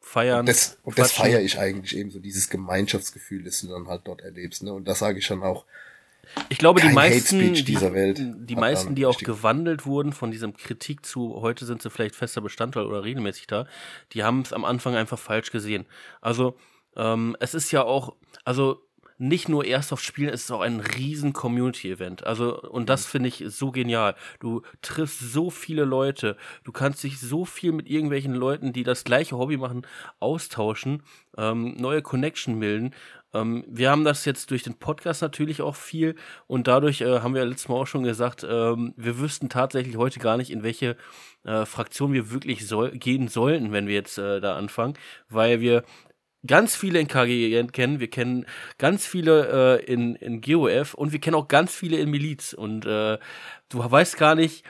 [0.00, 0.46] feiern.
[0.46, 1.32] Das, und das quatschen.
[1.32, 4.62] feiere ich eigentlich eben so, dieses Gemeinschaftsgefühl, das du dann halt dort erlebst.
[4.62, 4.72] Ne?
[4.72, 5.64] Und das sage ich schon auch,
[6.48, 10.30] Ich glaube, die Kein meisten, dieser Welt die meisten, die auch richtig- gewandelt wurden von
[10.30, 13.66] diesem Kritik zu, heute sind sie vielleicht fester Bestandteil oder regelmäßig da,
[14.12, 15.86] die haben es am Anfang einfach falsch gesehen.
[16.20, 16.56] Also,
[16.96, 18.80] ähm, es ist ja auch, also
[19.16, 22.26] nicht nur Airsoft spielen, es ist auch ein riesen Community-Event.
[22.26, 22.86] Also, und Mhm.
[22.86, 24.16] das finde ich so genial.
[24.40, 29.04] Du triffst so viele Leute, du kannst dich so viel mit irgendwelchen Leuten, die das
[29.04, 29.86] gleiche Hobby machen,
[30.18, 31.04] austauschen,
[31.38, 32.92] ähm, neue Connection bilden.
[33.34, 36.14] Ähm, wir haben das jetzt durch den Podcast natürlich auch viel
[36.46, 40.20] und dadurch äh, haben wir letztes Mal auch schon gesagt, ähm, wir wüssten tatsächlich heute
[40.20, 40.96] gar nicht, in welche
[41.44, 44.94] äh, Fraktion wir wirklich soll gehen sollten, wenn wir jetzt äh, da anfangen,
[45.28, 45.84] weil wir
[46.46, 48.46] ganz viele in KG kennen, wir kennen
[48.78, 52.86] ganz viele äh, in, in GOF und wir kennen auch ganz viele in Miliz und
[52.86, 53.18] äh,
[53.68, 54.64] du weißt gar nicht,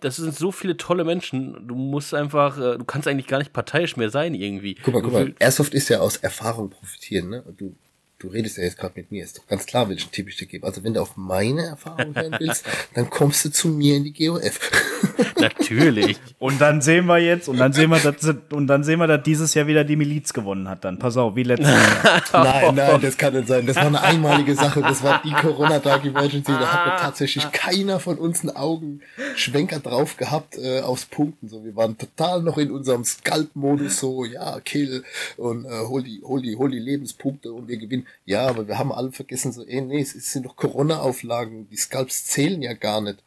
[0.00, 3.52] das sind so viele tolle Menschen, du musst einfach, äh, du kannst eigentlich gar nicht
[3.52, 4.74] parteiisch mehr sein irgendwie.
[4.76, 7.42] Guck mal, guck mal, Airsoft ist ja aus Erfahrung profitieren, ne?
[7.42, 7.76] Und du,
[8.18, 10.46] du redest ja jetzt gerade mit mir, ist doch ganz klar, welchen Tipp ich dir
[10.46, 10.66] gebe.
[10.66, 14.12] Also wenn du auf meine Erfahrung hören willst, dann kommst du zu mir in die
[14.12, 14.70] GOF.
[15.38, 16.18] Natürlich.
[16.38, 19.22] Und dann sehen wir jetzt, und dann sehen wir, dass, und dann sehen wir, dass
[19.22, 20.84] dieses Jahr wieder die Miliz gewonnen hat.
[20.84, 22.22] Dann pass auf, wie letztes Jahr.
[22.44, 23.66] Nein, nein, das kann nicht sein.
[23.66, 24.80] Das war eine einmalige Sache.
[24.80, 26.52] Das war die Corona Dark Emergency.
[26.52, 31.48] Da hat mir tatsächlich keiner von uns einen Augenschwenker drauf gehabt äh, aufs Punkten.
[31.48, 33.98] So, wir waren total noch in unserem Scalp-Modus.
[33.98, 35.04] So, ja, kill
[35.36, 38.06] und äh, hol die, hol die, hol die Lebenspunkte und wir gewinnen.
[38.24, 41.68] Ja, aber wir haben alle vergessen so, ey, nee, es sind doch Corona-Auflagen.
[41.68, 43.22] Die Scalps zählen ja gar nicht.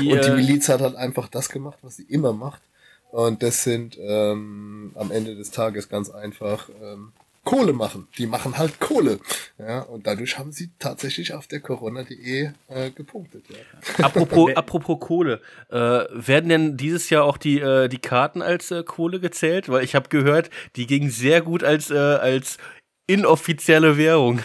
[0.00, 2.62] Die, Und die äh, Miliz hat halt einfach das gemacht, was sie immer macht.
[3.10, 7.12] Und das sind ähm, am Ende des Tages ganz einfach ähm,
[7.46, 8.08] Kohle machen.
[8.18, 9.20] Die machen halt Kohle.
[9.56, 13.44] Ja, und dadurch haben sie tatsächlich auf der Corona.de äh, gepunktet.
[13.48, 14.04] Ja.
[14.04, 18.82] Apropos, apropos Kohle, äh, werden denn dieses Jahr auch die, äh, die Karten als äh,
[18.82, 19.68] Kohle gezählt?
[19.68, 22.58] Weil ich habe gehört, die gingen sehr gut als, äh, als
[23.06, 24.40] inoffizielle Währung.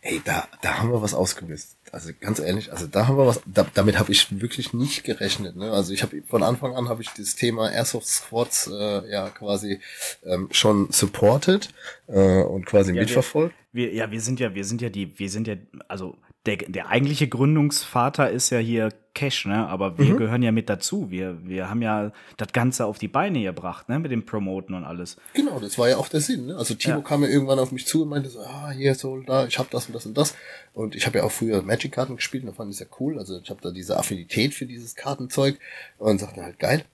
[0.00, 1.76] Ey, da, da haben wir was ausgelöst.
[1.90, 5.56] also ganz ehrlich, also da haben wir was, da, damit habe ich wirklich nicht gerechnet.
[5.56, 5.70] Ne?
[5.70, 9.80] Also ich habe von Anfang an habe ich das Thema Airsoft Squads äh, ja quasi
[10.24, 11.70] ähm, schon supported
[12.08, 13.54] äh, und quasi Ja, mitverfolgt.
[13.72, 15.56] Wir, ja, wir sind ja, wir sind ja die, wir sind ja,
[15.88, 19.66] also der, der eigentliche Gründungsvater ist ja hier Cash, ne?
[19.68, 21.10] Aber wir gehören ja mit dazu.
[21.10, 23.98] Wir, wir haben ja das Ganze auf die Beine gebracht, ne?
[23.98, 25.16] Mit dem Promoten und alles.
[25.32, 26.46] Genau, das war ja auch der Sinn.
[26.46, 26.56] Ne?
[26.56, 27.00] Also Timo Ja.
[27.00, 29.68] kam ja irgendwann auf mich zu und meinte so, ah, hier so da, ich habe
[29.72, 30.34] das und das und das.
[30.74, 33.18] Und ich habe ja auch früher Magic-Karten gespielt und da fand ich ja cool.
[33.18, 35.58] Also ich habe da diese Affinität für dieses Kartenzeug
[35.98, 36.84] und sagte halt geil.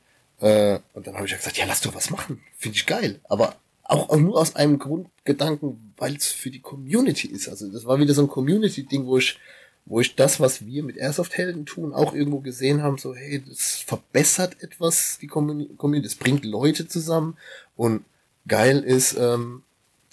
[0.40, 2.40] Äh, und dann habe ich ja gesagt, ja, lass doch was machen.
[2.56, 3.18] Finde ich geil.
[3.28, 3.56] Aber
[3.90, 7.48] auch, auch nur aus einem Grundgedanken, weil es für die Community ist.
[7.48, 9.38] Also das war wieder so ein Community-Ding, wo ich,
[9.84, 13.82] wo ich das, was wir mit Airsoft-Helden tun, auch irgendwo gesehen haben, so, hey, das
[13.84, 17.36] verbessert etwas die Community, das bringt Leute zusammen
[17.76, 18.04] und
[18.46, 19.62] geil ist, ähm,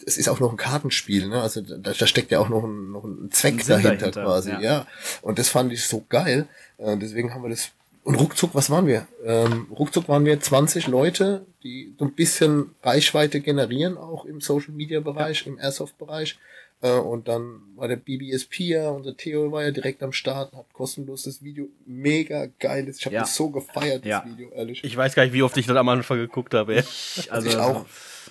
[0.06, 1.42] es ist auch noch ein Kartenspiel, ne?
[1.42, 4.62] Also da, da steckt ja auch noch ein, noch ein Zweck dahinter, dahinter, quasi, ja.
[4.62, 4.88] ja.
[5.22, 6.48] Und das fand ich so geil.
[6.78, 7.72] Äh, deswegen haben wir das.
[8.08, 9.06] Und ruckzuck, was waren wir?
[9.26, 14.74] Ähm, ruckzuck waren wir 20 Leute, die so ein bisschen Reichweite generieren, auch im Social
[14.74, 16.40] Media Bereich, im Airsoft-Bereich.
[16.82, 20.72] Äh, und dann war der BBSP ja, unser Theo war ja direkt am Start, hat
[20.72, 22.88] kostenlos das Video mega geil.
[22.88, 23.22] Ich habe Ja.
[23.24, 24.24] das so gefeiert, das Ja.
[24.26, 24.86] Video, ehrlich.
[24.86, 26.78] Ich weiß gar nicht, wie oft ich das am Anfang geguckt habe.
[26.78, 26.84] Ey.
[27.30, 27.86] Also ich auch.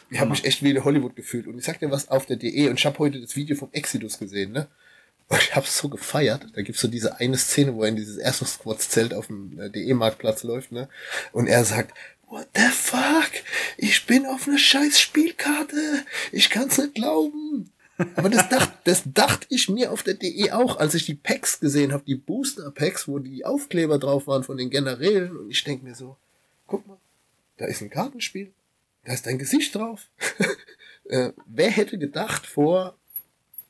[0.08, 1.46] Ich habe mich echt wie in Hollywood gefühlt.
[1.48, 3.68] Und ich sag dir was auf der DE und ich habe heute das Video vom
[3.72, 4.68] Exodus gesehen, ne?
[5.28, 6.46] Und ich habe so gefeiert.
[6.54, 9.58] Da gibt's so diese eine Szene, wo er in dieses Airsoft Squads Zelt auf dem
[9.60, 10.88] äh, DE-Marktplatz läuft, ne?
[11.32, 11.94] Und er sagt,
[12.28, 13.30] What the fuck?
[13.76, 16.04] Ich bin auf einer scheiß Spielkarte.
[16.32, 17.70] Ich kann's nicht glauben.
[18.16, 21.60] Aber das dachte, das dachte ich mir auf der DE auch, als ich die Packs
[21.60, 25.36] gesehen habe, die Booster Packs, wo die Aufkleber drauf waren von den Generälen.
[25.36, 26.16] Und ich denk mir so,
[26.66, 26.98] guck mal,
[27.58, 28.52] da ist ein Kartenspiel,
[29.04, 30.08] da ist dein Gesicht drauf.
[31.04, 32.98] äh, wer hätte gedacht vor,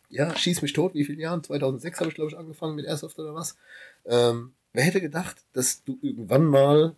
[0.08, 1.42] ja, schieß mich tot, wie viele Jahren?
[1.42, 3.56] 2006 habe ich, glaube ich, angefangen mit Airsoft oder was.
[4.04, 6.94] Ähm, wer hätte gedacht, dass du irgendwann mal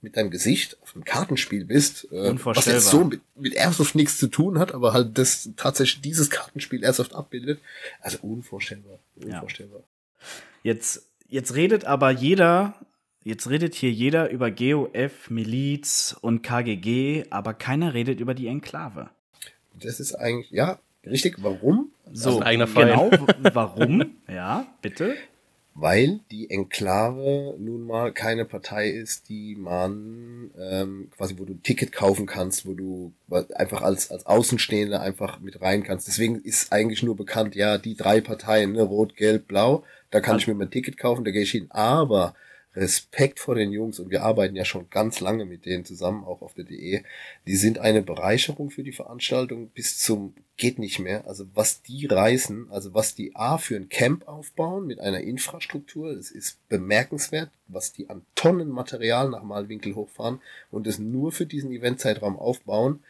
[0.00, 4.18] mit deinem Gesicht auf einem Kartenspiel bist, äh, was jetzt so mit, mit Airsoft nichts
[4.18, 7.60] zu tun hat, aber halt das tatsächlich dieses Kartenspiel Airsoft abbildet.
[8.00, 8.98] Also unvorstellbar.
[9.16, 9.82] Unvorstellbar.
[10.62, 12.74] Jetzt, jetzt redet aber jeder,
[13.24, 19.10] jetzt redet hier jeder über GOF, Miliz und KGG, aber keiner redet über die Enklave.
[19.74, 21.36] Das ist eigentlich, ja, richtig.
[21.42, 21.90] Warum?
[22.12, 22.86] So, ein eigener Fall.
[22.86, 23.10] genau,
[23.54, 24.16] warum?
[24.28, 25.16] ja, bitte.
[25.78, 31.62] Weil die Enklave nun mal keine Partei ist, die man ähm, quasi, wo du ein
[31.62, 33.12] Ticket kaufen kannst, wo du
[33.54, 36.08] einfach als, als Außenstehender einfach mit rein kannst.
[36.08, 40.38] Deswegen ist eigentlich nur bekannt, ja, die drei Parteien, ne, Rot, Gelb, Blau, da kann
[40.38, 41.66] ich mir mein Ticket kaufen, da gehe ich hin.
[41.68, 42.34] Aber
[42.76, 46.42] Respekt vor den Jungs und wir arbeiten ja schon ganz lange mit denen zusammen, auch
[46.42, 47.02] auf der DE.
[47.46, 51.26] Die sind eine Bereicherung für die Veranstaltung bis zum geht nicht mehr.
[51.26, 56.14] Also was die reißen, also was die A für ein Camp aufbauen mit einer Infrastruktur,
[56.14, 61.46] das ist bemerkenswert, was die an Tonnen Material nach Malwinkel hochfahren und das nur für
[61.46, 63.02] diesen Eventzeitraum aufbauen.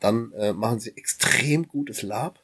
[0.00, 2.40] Dann äh, machen sie extrem gutes Lab.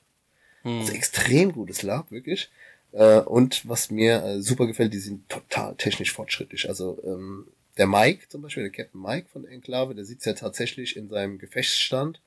[0.62, 2.50] Also extrem gutes Lab, wirklich.
[2.92, 6.68] Äh, und was mir äh, super gefällt, die sind total technisch fortschrittlich.
[6.68, 10.96] Also ähm, der Mike zum Beispiel, der Captain Mike von Enklave, der sitzt ja tatsächlich
[10.96, 12.20] in seinem Gefechtsstand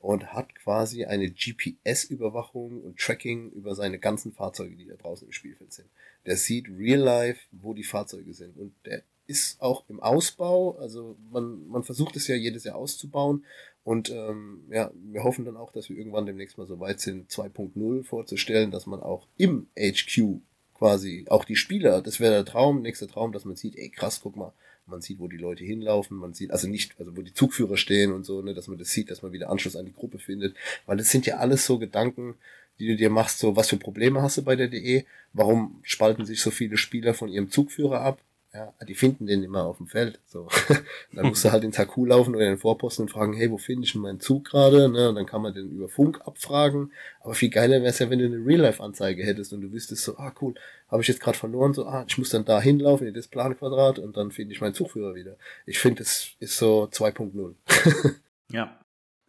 [0.00, 5.32] und hat quasi eine GPS-Überwachung und Tracking über seine ganzen Fahrzeuge, die da draußen im
[5.32, 5.88] Spielfeld sind.
[6.26, 8.56] Der sieht real life, wo die Fahrzeuge sind.
[8.56, 13.44] Und der ist auch im Ausbau, also man, man versucht es ja jedes Jahr auszubauen.
[13.84, 17.30] Und ähm, ja, wir hoffen dann auch, dass wir irgendwann demnächst mal so weit sind,
[17.30, 20.40] 2.0 vorzustellen, dass man auch im HQ
[20.74, 24.20] quasi auch die Spieler, das wäre der Traum, nächster Traum, dass man sieht, ey krass,
[24.22, 24.52] guck mal,
[24.86, 28.12] man sieht, wo die Leute hinlaufen, man sieht, also nicht, also wo die Zugführer stehen
[28.12, 30.56] und so, ne, dass man das sieht, dass man wieder Anschluss an die Gruppe findet,
[30.86, 32.34] weil das sind ja alles so Gedanken,
[32.78, 36.24] die du dir machst, so was für Probleme hast du bei der DE, warum spalten
[36.24, 38.20] sich so viele Spieler von ihrem Zugführer ab,
[38.58, 40.48] ja, die finden den immer auf dem Feld, so.
[41.12, 43.58] dann musst du halt ins HQ laufen oder in den Vorposten und fragen, hey, wo
[43.58, 46.92] finde ich denn meinen Zug gerade, ne, und dann kann man den über Funk abfragen,
[47.20, 50.16] aber viel geiler wäre es ja, wenn du eine Real-Life-Anzeige hättest und du wüsstest so,
[50.18, 50.54] ah, cool,
[50.88, 53.98] habe ich jetzt gerade verloren, so, ah, ich muss dann da hinlaufen in das Planquadrat
[53.98, 55.36] und dann finde ich meinen Zugführer wieder.
[55.66, 57.54] Ich finde, es ist so 2.0.
[58.50, 58.80] Ja.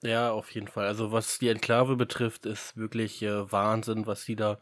[0.01, 0.85] Ja, auf jeden Fall.
[0.85, 4.57] Also was die Enklave betrifft, ist wirklich äh, Wahnsinn, was die da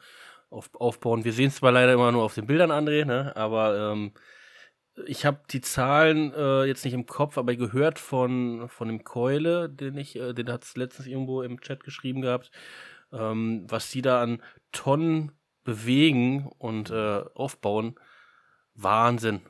[0.49, 1.25] auf, aufbauen.
[1.25, 3.35] Wir sehen es zwar leider immer nur auf den Bildern, André, ne?
[3.35, 4.11] aber ähm,
[5.05, 9.69] ich habe die Zahlen äh, jetzt nicht im Kopf, aber gehört von, von dem Keule,
[9.69, 12.51] den ich, äh, den hat es letztens irgendwo im Chat geschrieben gehabt,
[13.11, 14.41] ähm, was die da an
[14.71, 15.31] Tonnen
[15.63, 17.95] bewegen und äh, aufbauen.
[18.73, 19.41] Wahnsinn.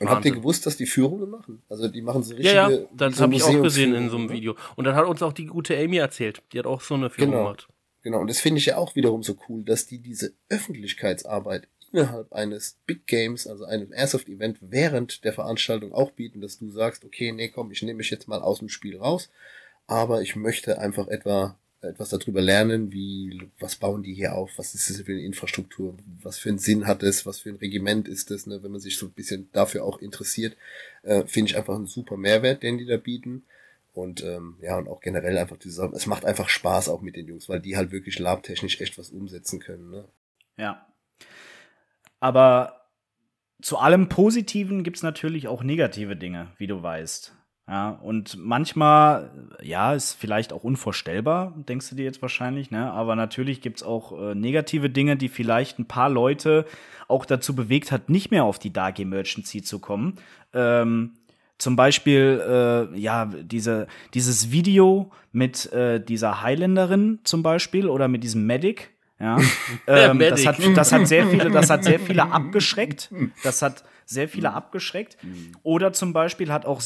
[0.00, 1.62] Und habt ihr gewusst, dass die Führungen machen?
[1.68, 4.16] Also die machen so Ja, richtige ja, das so habe ich auch gesehen in so
[4.16, 4.32] einem ne?
[4.32, 4.56] Video.
[4.74, 6.42] Und dann hat uns auch die gute Amy erzählt.
[6.52, 7.44] Die hat auch so eine Führung Genau.
[7.44, 7.68] gemacht.
[8.02, 12.32] Genau, und das finde ich ja auch wiederum so cool, dass die diese Öffentlichkeitsarbeit innerhalb
[12.32, 17.32] eines Big Games, also einem Airsoft-Event während der Veranstaltung auch bieten, dass du sagst, okay,
[17.32, 19.30] nee, komm, ich nehme mich jetzt mal aus dem Spiel raus,
[19.86, 24.74] aber ich möchte einfach etwa etwas darüber lernen, wie, was bauen die hier auf, was
[24.74, 28.08] ist das für eine Infrastruktur, was für einen Sinn hat es, was für ein Regiment
[28.08, 28.62] ist das, ne?
[28.62, 30.56] wenn man sich so ein bisschen dafür auch interessiert,
[31.02, 33.44] äh, finde ich einfach einen super Mehrwert, den die da bieten.
[33.94, 37.26] Und ähm, ja, und auch generell einfach diese es macht einfach Spaß auch mit den
[37.26, 39.90] Jungs, weil die halt wirklich labtechnisch echt was umsetzen können.
[39.90, 40.04] Ne?
[40.56, 40.86] Ja.
[42.22, 42.86] Aber
[43.60, 47.36] zu allem Positiven gibt's natürlich auch negative Dinge, wie du weißt.
[47.66, 52.92] Ja, und manchmal, ja, ist vielleicht auch unvorstellbar, denkst du dir jetzt wahrscheinlich, ne?
[52.92, 56.64] Aber natürlich gibt's auch äh, negative Dinge, die vielleicht ein paar Leute
[57.08, 60.14] auch dazu bewegt hat, nicht mehr auf die Dark Emergency zu kommen.
[60.52, 61.14] Ähm,
[61.58, 68.22] zum Beispiel, äh, ja, diese, dieses Video mit äh, dieser Highländerin zum Beispiel oder mit
[68.22, 68.91] diesem Medic.
[69.22, 69.38] Ja,
[69.86, 73.08] ähm, das, hat, das hat sehr viele, das hat sehr viele abgeschreckt.
[73.44, 74.56] Das hat sehr viele mhm.
[74.56, 75.16] abgeschreckt.
[75.22, 75.52] Mhm.
[75.62, 76.82] Oder zum Beispiel hat auch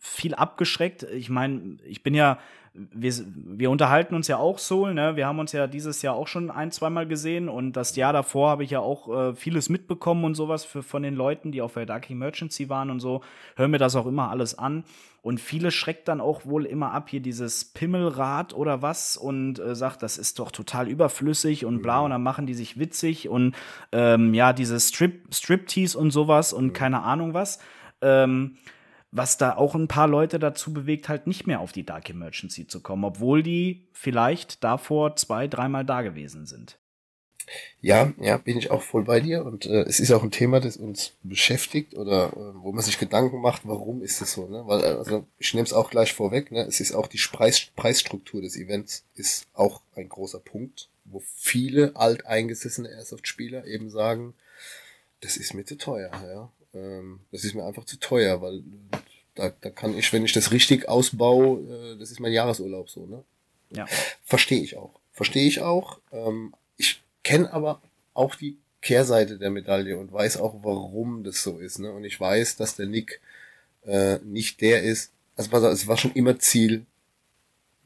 [0.00, 1.04] viel abgeschreckt.
[1.04, 2.38] Ich meine, ich bin ja,
[2.74, 5.14] wir, wir unterhalten uns ja auch so, ne?
[5.14, 8.50] Wir haben uns ja dieses Jahr auch schon ein, zweimal gesehen und das Jahr davor
[8.50, 11.74] habe ich ja auch äh, vieles mitbekommen und sowas für, von den Leuten, die auf
[11.74, 13.22] der Dark Emergency waren und so.
[13.54, 14.82] Hör mir das auch immer alles an.
[15.22, 19.74] Und viele schreckt dann auch wohl immer ab, hier dieses Pimmelrad oder was, und äh,
[19.74, 22.04] sagt, das ist doch total überflüssig und bla, mhm.
[22.04, 23.54] und dann machen die sich witzig und
[23.92, 26.72] ähm, ja, diese Strip, Striptease und sowas und mhm.
[26.72, 27.58] keine Ahnung was.
[28.00, 28.56] Ähm,
[29.12, 32.66] was da auch ein paar Leute dazu bewegt, halt nicht mehr auf die Dark Emergency
[32.66, 36.79] zu kommen, obwohl die vielleicht davor zwei, dreimal da gewesen sind.
[37.80, 40.60] Ja, ja, bin ich auch voll bei dir und äh, es ist auch ein Thema,
[40.60, 44.62] das uns beschäftigt oder äh, wo man sich Gedanken macht, warum ist es so, ne?
[44.66, 46.64] Weil äh, also ich nehme es auch gleich vorweg, ne?
[46.66, 51.96] Es ist auch die Preis, Preisstruktur des Events ist auch ein großer Punkt, wo viele
[51.96, 54.34] alteingesessene Airsoft-Spieler eben sagen,
[55.20, 56.52] das ist mir zu teuer, ja.
[56.74, 58.62] Ähm, das ist mir einfach zu teuer, weil
[59.34, 63.06] da, da kann ich, wenn ich das richtig ausbaue, äh, das ist mein Jahresurlaub so,
[63.06, 63.24] ne?
[63.70, 63.86] Ja.
[64.22, 65.00] Verstehe ich auch.
[65.12, 66.00] Verstehe ich auch.
[66.12, 66.54] Ähm,
[67.22, 67.82] kenne aber
[68.14, 71.78] auch die Kehrseite der Medaille und weiß auch, warum das so ist.
[71.78, 71.92] Ne?
[71.92, 73.20] Und ich weiß, dass der Nick
[73.84, 75.12] äh, nicht der ist.
[75.36, 76.86] Also es war schon immer Ziel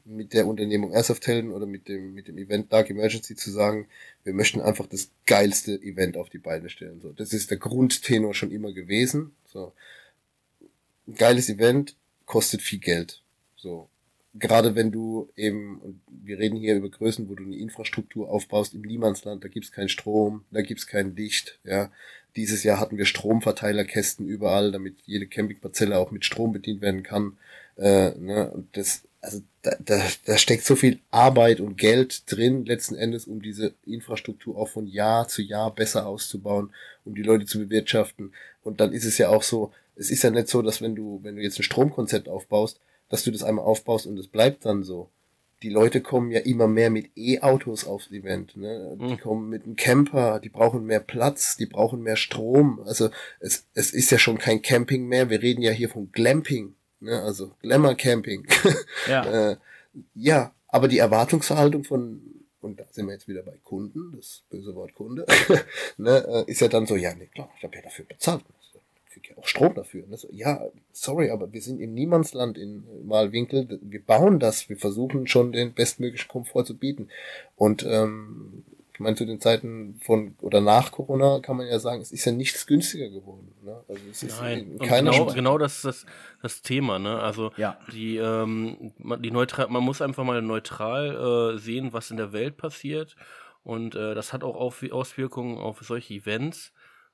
[0.05, 3.87] mit der Unternehmung Airsoft Helden oder mit dem mit dem Event Dark Emergency zu sagen,
[4.23, 7.01] wir möchten einfach das geilste Event auf die Beine stellen.
[7.01, 9.35] So, das ist der Grundtenor schon immer gewesen.
[9.45, 9.73] So,
[11.07, 13.21] ein geiles Event kostet viel Geld.
[13.55, 13.89] So,
[14.37, 18.73] gerade wenn du eben, und wir reden hier über Größen, wo du eine Infrastruktur aufbaust
[18.73, 21.91] im Niemandsland, da gibt's keinen Strom, da gibt's kein Licht, ja.
[22.35, 27.37] Dieses Jahr hatten wir Stromverteilerkästen überall, damit jede Campingparzelle auch mit Strom bedient werden kann.
[27.77, 28.51] Äh, ne?
[28.51, 33.25] Und das, also da, da, da steckt so viel Arbeit und Geld drin, letzten Endes,
[33.25, 36.71] um diese Infrastruktur auch von Jahr zu Jahr besser auszubauen,
[37.05, 38.33] um die Leute zu bewirtschaften.
[38.65, 41.21] Und dann ist es ja auch so, es ist ja nicht so, dass wenn du,
[41.23, 44.83] wenn du jetzt ein Stromkonzept aufbaust, dass du das einmal aufbaust und es bleibt dann
[44.83, 45.09] so.
[45.63, 48.57] Die Leute kommen ja immer mehr mit E-Autos aufs Event.
[48.57, 48.97] Ne?
[48.99, 49.19] Die mhm.
[49.19, 52.81] kommen mit einem Camper, die brauchen mehr Platz, die brauchen mehr Strom.
[52.85, 55.29] Also es, es ist ja schon kein Camping mehr.
[55.29, 57.21] Wir reden ja hier von Glamping, ne?
[57.21, 58.45] also Glamour Camping.
[59.07, 59.51] Ja.
[59.51, 59.57] äh,
[60.13, 62.21] ja, aber die Erwartungshaltung von
[62.65, 65.25] und da sind wir jetzt wieder bei Kunden, das böse Wort Kunde,
[65.97, 68.43] ne, äh, ist ja dann so, ja, nee, klar, ich habe ja dafür bezahlt
[69.45, 70.05] auch Strom dafür.
[70.17, 73.79] So, ja, sorry, aber wir sind im Niemandsland in Malwinkel.
[73.81, 74.69] Wir bauen das.
[74.69, 77.09] Wir versuchen schon den bestmöglichen Komfort zu bieten.
[77.55, 82.01] Und ähm, ich meine, zu den Zeiten von oder nach Corona kann man ja sagen,
[82.01, 83.53] es ist ja nichts günstiger geworden.
[83.63, 83.83] Ne?
[83.87, 86.05] Also es ist Nein, genau, genau das ist das,
[86.41, 86.97] das Thema.
[86.97, 87.19] Ne?
[87.19, 87.77] Also ja.
[87.91, 92.57] die, ähm, die neutral, man muss einfach mal neutral äh, sehen, was in der Welt
[92.57, 93.15] passiert.
[93.63, 96.71] Und äh, das hat auch Auswirkungen auf solche Events.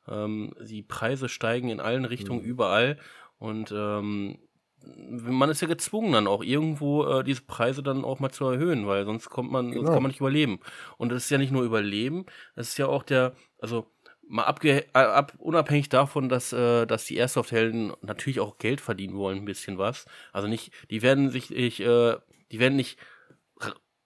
[0.08, 2.48] Ähm, die Preise steigen in allen Richtungen mhm.
[2.48, 2.98] überall
[3.38, 4.38] und ähm,
[4.84, 8.88] man ist ja gezwungen dann auch irgendwo äh, diese Preise dann auch mal zu erhöhen,
[8.88, 9.82] weil sonst kommt man, genau.
[9.82, 10.60] sonst kann man nicht überleben.
[10.98, 12.26] Und das ist ja nicht nur überleben,
[12.56, 13.92] das ist ja auch der, also
[14.28, 19.16] mal abge äh, ab, unabhängig davon, dass, äh, dass die Airsoft-Helden natürlich auch Geld verdienen
[19.16, 20.06] wollen, ein bisschen was.
[20.32, 22.16] Also nicht, die werden sich, ich, äh,
[22.52, 22.98] die werden nicht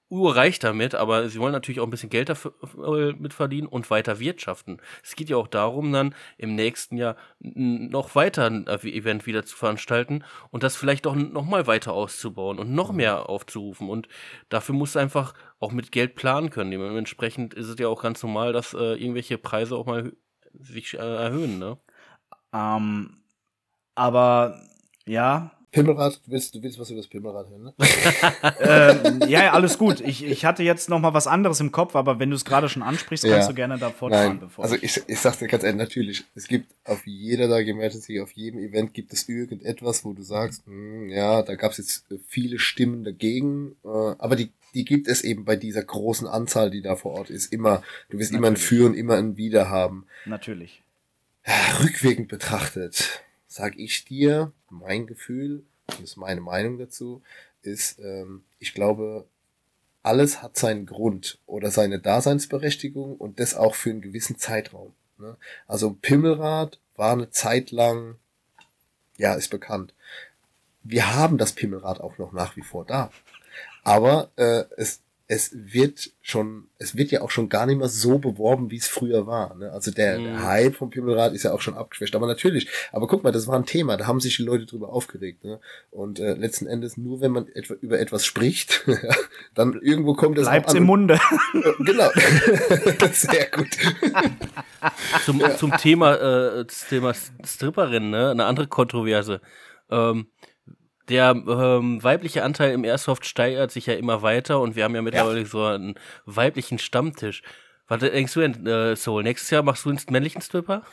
[0.10, 4.20] urreich damit, aber sie wollen natürlich auch ein bisschen Geld dafür äh, mitverdienen und weiter
[4.20, 4.82] wirtschaften.
[5.04, 9.56] Es geht ja auch darum, dann im nächsten Jahr noch weiter ein Event wieder zu
[9.56, 12.98] veranstalten und das vielleicht auch noch mal weiter auszubauen und noch mhm.
[12.98, 13.90] mehr aufzurufen.
[13.90, 14.08] Und
[14.50, 16.72] dafür muss einfach auch mit Geld planen können.
[16.72, 20.14] Dementsprechend ist es ja auch ganz normal, dass äh, irgendwelche Preise auch mal
[20.54, 21.78] sich äh, erhöhen, ne?
[22.54, 23.24] Ähm,
[23.96, 24.62] aber
[25.06, 27.74] ja, Pimmelrad, du willst, du willst was über das Pimmelrad hören, ne?
[28.60, 30.02] ähm, ja, ja, alles gut.
[30.02, 32.70] Ich, ich hatte jetzt noch mal was anderes im Kopf, aber wenn du es gerade
[32.70, 33.48] schon ansprichst, kannst Ja.
[33.48, 34.28] du gerne da fortfahren.
[34.28, 37.48] Nein, Bevor also ich, ich, ich sag's dir ganz ehrlich, natürlich, es gibt auf jeder
[37.48, 41.78] Dark Emergency, auf jedem Event gibt es irgendetwas, wo du sagst, hm, ja, da gab's
[41.78, 46.70] jetzt viele Stimmen dagegen, äh, aber die, die gibt es eben bei dieser großen Anzahl,
[46.72, 47.82] die da vor Ort ist, immer.
[48.10, 48.58] Du wirst immer ein.
[48.58, 50.06] Für und immer ein Wider haben.
[50.26, 50.82] natürlich.
[51.84, 53.22] Rückwirkend betrachtet,
[53.56, 57.22] sag ich dir, mein Gefühl, das ist meine Meinung dazu,
[57.62, 59.30] ist, ähm, ich glaube,
[60.04, 64.94] alles hat seinen Grund oder seine Daseinsberechtigung und das auch für einen gewissen Zeitraum.
[65.18, 65.38] Ne?
[65.68, 68.18] Also Pimmelrad war eine Zeit lang,
[69.16, 69.94] ja, ist bekannt.
[70.84, 73.10] Wir haben das Pimmelrad auch noch nach wie vor da.
[73.86, 78.20] Aber äh, es, es wird schon, es wird ja auch schon gar nicht mehr so
[78.20, 79.56] beworben, wie es früher war.
[79.56, 79.72] Ne?
[79.72, 80.24] Also der, Mhm.
[80.26, 82.16] der Hype vom Pimmelrad ist ja auch schon abgeschwächt.
[82.16, 84.90] Aber natürlich, aber guck mal, das war ein Thema, da haben sich die Leute drüber
[84.90, 85.44] aufgeregt.
[85.44, 85.60] Ne?
[85.90, 88.86] Und äh, letzten Endes, nur wenn man etwa, über etwas spricht,
[89.56, 91.20] dann irgendwo kommt es Bleibt's im Munde.
[91.80, 92.10] Genau.
[93.12, 93.70] Sehr gut.
[95.26, 96.16] zum, zum Thema,
[96.60, 97.14] äh, das Thema
[97.44, 98.30] Stripperin, ne?
[98.30, 99.42] Eine andere Kontroverse.
[99.90, 100.28] Ähm,
[101.10, 105.02] der ähm, weibliche Anteil im Airsoft steigert sich ja immer weiter und wir haben ja
[105.02, 105.96] mittlerweile so einen
[106.26, 107.44] weiblichen Stammtisch.
[107.88, 109.24] Was denkst du denn, äh, Soul?
[109.24, 110.84] Nächstes Jahr machst du einen männlichen Stripper?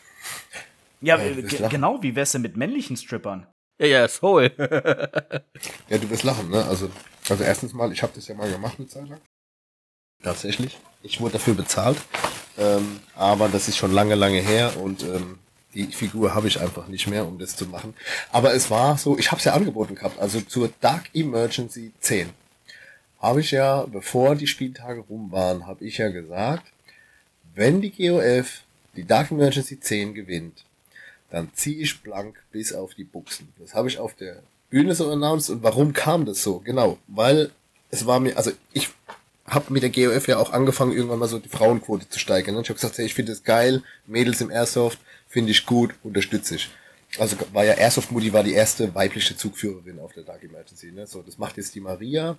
[1.00, 3.46] Ja, Ja, äh, genau, wie wär's denn mit männlichen Strippern?
[3.78, 4.50] Ja, ja, Soul.
[5.88, 6.64] Ja, du wirst lachen, ne?
[6.64, 6.90] Also,
[7.28, 9.20] also erstens mal, ich habe das ja mal gemacht eine Zeit lang.
[10.22, 10.78] Tatsächlich.
[11.02, 11.98] Ich wurde dafür bezahlt.
[12.58, 15.38] Ähm, aber das ist schon lange, lange her und ähm,
[15.74, 17.94] die Figur habe ich einfach nicht mehr, um das zu machen.
[18.30, 20.18] Aber es war so, ich habe es ja angeboten gehabt.
[20.18, 22.30] Also zur Dark Emergency 10
[23.20, 26.64] habe ich ja, bevor die Spieltage rum waren, habe ich ja gesagt,
[27.54, 28.62] wenn die GOF
[28.96, 30.64] die Dark Emergency 10 gewinnt,
[31.30, 33.48] dann ziehe ich blank bis auf die Buchsen.
[33.58, 35.50] Das habe ich auf der Bühne so announced.
[35.50, 36.58] Und warum kam das so?
[36.58, 37.50] Genau, weil
[37.90, 38.90] es war mir, also ich
[39.46, 42.58] habe mit der GOF ja auch angefangen, irgendwann mal so die Frauenquote zu steigern.
[42.60, 44.98] Ich habe gesagt, hey, ich finde das geil, Mädels im Airsoft,
[45.32, 46.70] finde ich gut, unterstütze ich.
[47.18, 50.92] Also war ja Airsoft Mutti war die erste weibliche Zugführerin auf der Dark Emergency.
[50.92, 51.06] Ne?
[51.06, 52.36] So, das macht jetzt die Maria,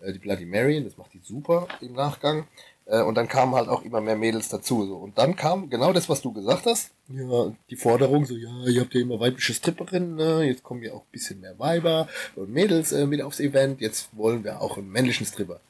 [0.00, 2.46] äh, die Bloody Mary, das macht die super im Nachgang.
[2.86, 4.86] Äh, und dann kamen halt auch immer mehr Mädels dazu.
[4.86, 4.96] So.
[4.96, 6.92] Und dann kam genau das, was du gesagt hast.
[7.08, 10.44] Ja, die Forderung, so, ja, ihr habt ja immer weibliche Stripperinnen, ne?
[10.44, 14.08] jetzt kommen ja auch ein bisschen mehr Weiber und Mädels äh, mit aufs Event, jetzt
[14.12, 15.60] wollen wir auch einen männlichen Stripper.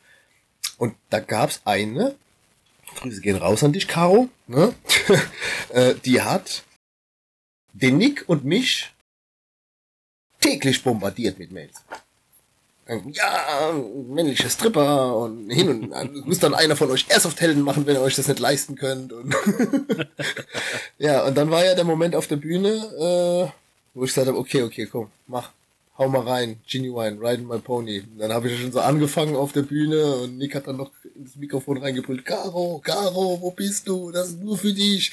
[0.79, 2.14] Und da gab's eine,
[2.97, 4.72] Grüße gehen raus an dich, Caro, ne?
[5.70, 6.64] äh, die hat
[7.81, 8.93] den Nick und mich
[10.41, 11.83] täglich bombardiert mit Mails.
[12.87, 13.72] Ähm, Ja,
[14.09, 18.03] männliche Stripper und hin und dann muss dann einer von euch Airsoft-Helden machen, wenn ihr
[18.03, 19.12] euch das nicht leisten könnt.
[19.12, 19.35] Und
[20.99, 23.51] ja, und dann war ja der Moment auf der Bühne, äh,
[23.95, 25.51] wo ich gesagt habe, okay, okay, komm, mach,
[25.99, 28.01] hau mal rein, Genuine, riding my pony.
[28.01, 30.90] Und dann habe ich schon so angefangen auf der Bühne und Nick hat dann noch
[31.14, 34.11] ins Mikrofon reingebrüllt, Caro, Caro, wo bist du?
[34.11, 35.12] Das ist nur für dich.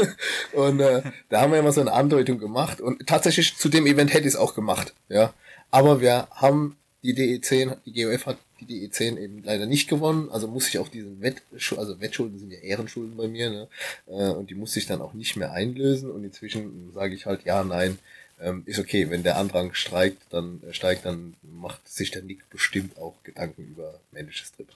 [0.52, 4.12] und äh, da haben wir mal so eine Andeutung gemacht und tatsächlich zu dem Event
[4.12, 5.34] hätte ich es auch gemacht, ja.
[5.70, 10.48] Aber wir haben die DE10, die GOF hat die DE10 eben leider nicht gewonnen, also
[10.48, 11.42] muss ich auch diesen Wett,
[11.76, 13.68] also Wettschulden sind ja Ehrenschulden bei mir, ne?
[14.06, 17.44] Äh, und die muss ich dann auch nicht mehr einlösen und inzwischen sage ich halt
[17.44, 17.98] ja, nein,
[18.40, 22.48] ähm, ist okay, wenn der Andrang streikt, dann äh, steigt, dann macht sich der Nick
[22.50, 24.74] bestimmt auch Gedanken über männliche Stripper.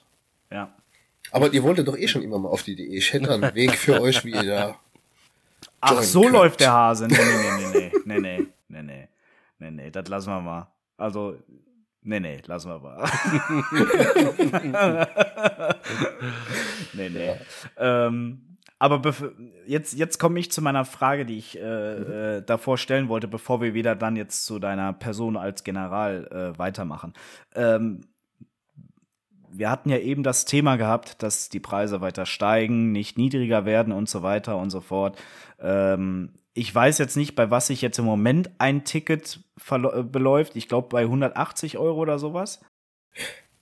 [0.51, 0.73] Ja.
[1.31, 2.85] Aber ihr wolltet doch eh schon immer mal auf die Idee.
[2.85, 4.79] Ich hätte einen Weg für euch, wie ihr da.
[5.81, 6.33] Ach, so könnt.
[6.33, 7.07] läuft der Hase.
[7.07, 9.07] Nee, nee, nee, nee, nee, nee, nee, nee,
[9.59, 10.67] nee, nee, das lassen wir mal.
[10.97, 11.37] Also,
[12.01, 13.03] nee, nee, lassen wir mal.
[16.93, 17.35] nee, nee.
[17.77, 18.48] Ähm,
[18.79, 19.01] aber
[19.67, 23.61] jetzt, jetzt komme ich zu meiner Frage, die ich äh, äh, davor stellen wollte, bevor
[23.61, 27.13] wir wieder dann jetzt zu deiner Person als General äh, weitermachen.
[27.53, 28.01] Ähm,
[29.51, 33.91] wir hatten ja eben das Thema gehabt, dass die Preise weiter steigen, nicht niedriger werden
[33.91, 35.21] und so weiter und so fort.
[35.59, 39.41] Ähm, ich weiß jetzt nicht, bei was sich jetzt im Moment ein Ticket
[40.11, 40.55] beläuft.
[40.55, 42.61] Ich glaube bei 180 Euro oder sowas.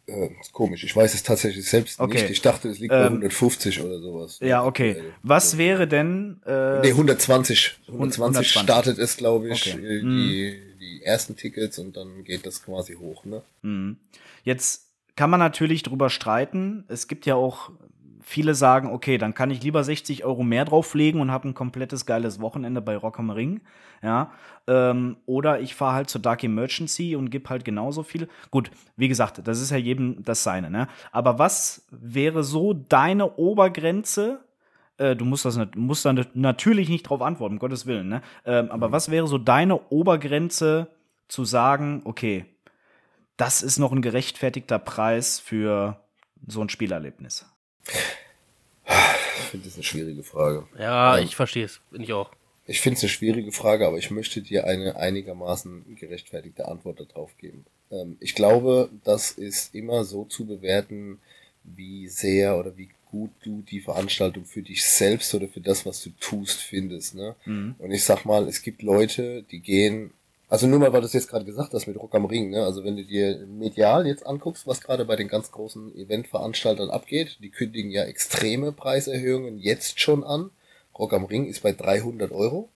[0.08, 0.84] Äh, ist komisch.
[0.86, 2.14] Ich weiß es tatsächlich selbst Okay.
[2.22, 2.30] nicht.
[2.30, 4.40] Ich dachte, es liegt bei Ähm, 150 oder sowas.
[4.42, 5.04] Ja, okay.
[5.22, 7.78] Was wäre denn äh, Nee, 120.
[7.88, 8.48] 120 120.
[8.62, 9.98] startet es, glaube ich, Okay.
[9.98, 13.42] äh, die, die ersten Tickets und dann geht das quasi hoch, ne?
[13.64, 13.98] Mhm.
[14.44, 14.86] Jetzt
[15.18, 16.86] kann man natürlich drüber streiten.
[16.88, 17.72] Es gibt ja auch
[18.28, 22.06] viele sagen, okay, dann kann ich lieber 60 Euro mehr drauflegen und habe ein komplettes
[22.06, 23.62] geiles Wochenende bei Rock am Ring.
[24.04, 24.32] Ja.
[24.68, 28.28] Ähm, oder ich fahre halt zur Dark Emergency und gebe halt genauso viel.
[28.52, 30.90] Gut, wie gesagt, das ist ja jedem das Seine, ne?
[31.14, 34.42] Aber was wäre so deine Obergrenze?
[34.98, 38.22] Äh, du musst das musst dann natürlich nicht drauf antworten, um Gottes Willen, ne?
[38.44, 40.88] Ähm, aber was wäre so deine Obergrenze
[41.30, 42.44] zu sagen, okay,
[43.38, 46.02] das ist noch ein gerechtfertigter Preis für
[46.46, 47.46] so ein Spielerlebnis?
[48.88, 50.68] Ich finde das eine schwierige Frage.
[50.78, 51.82] Ja, ich verstehe es.
[51.92, 52.32] Bin ich auch.
[52.66, 57.38] Ich finde es eine schwierige Frage, aber ich möchte dir eine einigermaßen gerechtfertigte Antwort darauf
[57.38, 57.66] geben.
[57.92, 61.20] Ähm, ich glaube, das ist immer so zu bewerten,
[61.64, 66.04] wie sehr oder wie gut du die Veranstaltung für dich selbst oder für das, was
[66.04, 67.16] du tust, findest.
[67.16, 67.36] Ne?
[67.46, 67.76] Mhm.
[67.78, 70.12] Und ich sag mal, es gibt Leute, die gehen,
[70.50, 72.64] also nur mal, weil du es jetzt gerade gesagt hast mit Rock am Ring, ne?
[72.64, 77.38] also wenn du dir medial jetzt anguckst, was gerade bei den ganz großen Eventveranstaltern abgeht,
[77.42, 80.52] die kündigen ja extreme Preiserhöhungen jetzt schon an.
[80.98, 82.70] Rock am Ring ist bei 300 Euro.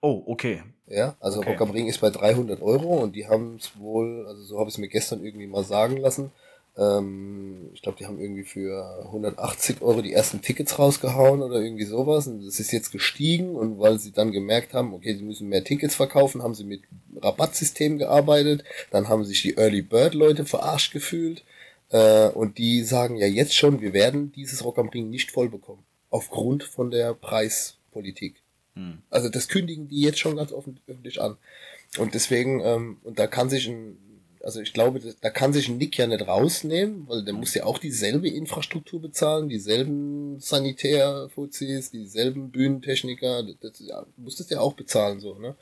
[0.00, 0.62] Oh, okay.
[0.86, 1.50] Ja, also Okay.
[1.50, 4.68] Rock am Ring ist bei 300 Euro und die haben es wohl, also so habe
[4.68, 6.30] ich es mir gestern irgendwie mal sagen lassen.
[6.78, 11.84] Ähm, ich glaube, die haben irgendwie für 180 Euro die ersten Tickets rausgehauen oder irgendwie
[11.84, 12.26] sowas.
[12.26, 15.64] Und das ist jetzt gestiegen und weil sie dann gemerkt haben, okay, sie müssen mehr
[15.64, 16.82] Tickets verkaufen, haben sie mit
[17.16, 18.64] Rabattsystemen gearbeitet.
[18.90, 21.44] Dann haben sich die Early Bird Leute verarscht gefühlt.
[21.90, 25.48] Äh, und die sagen ja jetzt schon, wir werden dieses Rock am Ring nicht voll
[25.48, 25.84] bekommen.
[26.10, 28.42] Aufgrund von der Preispolitik.
[28.74, 28.98] Hm.
[29.10, 31.36] Also das kündigen die jetzt schon ganz offen, öffentlich an.
[31.98, 33.96] Und deswegen, ähm, und da kann sich ein,
[34.46, 37.64] also ich glaube, da kann sich ein Nick ja nicht rausnehmen, weil der muss ja
[37.64, 45.18] auch dieselbe Infrastruktur bezahlen, dieselben Sanitärfuzis, dieselben Bühnentechniker, das, ja, muss das ja auch bezahlen,
[45.18, 45.56] so, ne?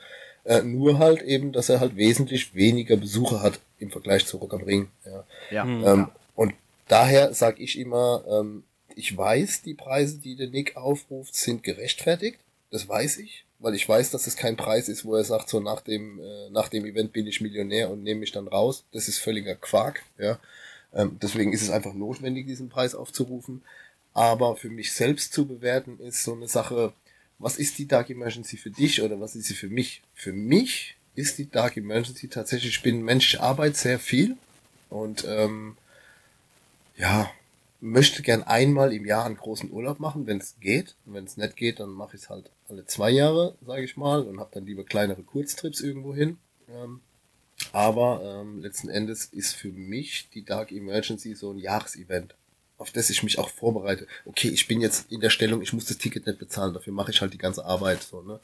[0.45, 4.53] Äh, nur halt eben, dass er halt wesentlich weniger Besucher hat im Vergleich zu Rock
[4.53, 4.89] am Ring.
[5.07, 5.25] Ja.
[5.51, 5.65] Ja.
[5.65, 5.85] Hm.
[5.87, 6.53] Ähm, und
[6.87, 8.65] daher sage ich immer, ähm,
[8.95, 12.39] ich weiß, die Preise, die der Nick aufruft, sind gerechtfertigt.
[12.71, 15.59] Das weiß ich, weil ich weiß, dass es kein Preis ist, wo er sagt, so
[15.59, 18.85] nach dem, äh, nach dem Event bin ich Millionär und nehme mich dann raus.
[18.93, 20.03] Das ist völliger Quark.
[20.19, 20.39] Ja.
[20.93, 23.63] Ähm, deswegen ist es einfach notwendig, diesen Preis aufzurufen.
[24.13, 26.93] Aber für mich selbst zu bewerten ist so eine Sache,
[27.39, 30.03] was ist die Dark Emergency für dich oder was ist sie für mich?
[30.13, 34.37] Für mich ist die Dark Emergency tatsächlich, ich bin Mensch, ich arbeite sehr viel
[34.91, 35.77] und ähm,
[36.97, 37.31] ja,
[37.85, 40.97] möchte gern einmal im Jahr einen großen Urlaub machen, wenn es geht.
[41.05, 43.97] Und wenn es nicht geht, dann mache ich es halt alle zwei Jahre, sage ich
[43.97, 46.39] mal, und habe dann lieber kleinere Kurztrips irgendwo hin.
[46.69, 47.01] Ähm,
[47.73, 52.35] aber ähm, letzten Endes ist für mich die Dark Emergency so ein Jahresevent,
[52.79, 54.07] auf das ich mich auch vorbereite.
[54.25, 57.11] Okay, ich bin jetzt in der Stellung, ich muss das Ticket nicht bezahlen, dafür mache
[57.11, 58.41] ich halt die ganze Arbeit so, ne?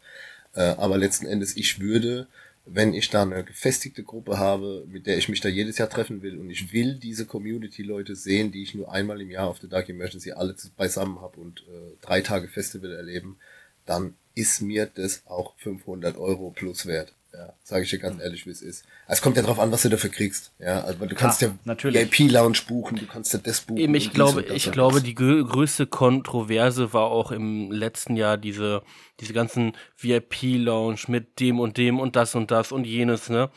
[0.53, 2.27] Äh, aber letzten Endes, ich würde,
[2.73, 6.23] wenn ich da eine gefestigte Gruppe habe, mit der ich mich da jedes Jahr treffen
[6.23, 9.69] will und ich will diese Community-Leute sehen, die ich nur einmal im Jahr auf der
[9.69, 13.39] Dark Emergency alle beisammen habe und äh, drei Tage Festival erleben,
[13.87, 17.13] dann ist mir das auch 500 Euro plus wert.
[17.33, 18.85] Ja, sage ich dir ganz ehrlich, wie es ist.
[19.07, 20.53] Es kommt ja drauf an, was du dafür kriegst.
[20.59, 22.11] Ja, also du kannst Ja, ja, natürlich.
[22.11, 23.79] VIP-Lounge buchen, du kannst ja das buchen.
[23.79, 28.83] Eben, ich glaube, ich glaube, die grö größte Kontroverse war auch im letzten Jahr diese,
[29.21, 33.51] diese ganzen VIP-Lounge mit dem und dem und das und das und jenes, ne?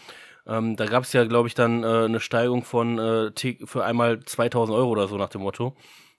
[0.46, 3.32] Ähm, da gab es ja, glaube ich, dann äh, eine Steigerung von äh,
[3.66, 5.76] für einmal 2000 Euro oder so nach dem Motto.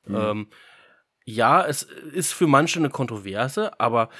[0.08, 0.48] Ähm,
[1.24, 4.10] ja, es ist für manche eine Kontroverse, aber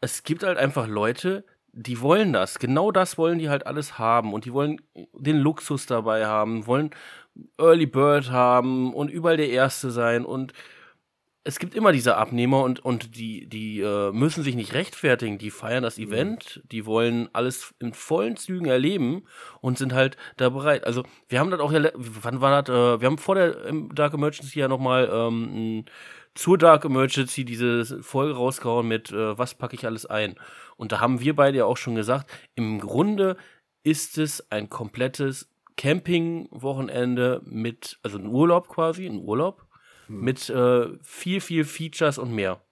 [0.00, 2.58] es gibt halt einfach Leute, die wollen das.
[2.58, 4.32] Genau das wollen die halt alles haben.
[4.34, 4.80] Und die wollen
[5.14, 6.90] den Luxus dabei haben, wollen
[7.58, 10.24] Early Bird haben und überall der Erste sein.
[10.24, 10.52] Und
[11.44, 15.38] es gibt immer diese Abnehmer und, und die, die äh, müssen sich nicht rechtfertigen.
[15.38, 19.24] Die feiern das Event, die wollen alles in vollen Zügen erleben
[19.60, 20.84] und sind halt da bereit.
[20.86, 22.72] Also, wir haben das auch ja, wann war das?
[22.74, 25.84] Äh, wir haben vor der Dark Emergency ja nochmal ähm, n-
[26.34, 30.36] zur Dark Emergency diese Folge rausgehauen mit äh, Was packe ich alles ein?
[30.76, 33.36] Und da haben wir beide ja auch schon gesagt, im Grunde
[33.82, 39.66] ist es ein komplettes Camping-Wochenende mit, also ein Urlaub quasi, ein Urlaub
[40.08, 42.62] mit äh, viel, viel Features und mehr,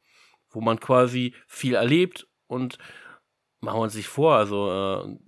[0.51, 2.79] wo man quasi viel erlebt und
[3.61, 5.19] machen wir uns nicht vor, also äh,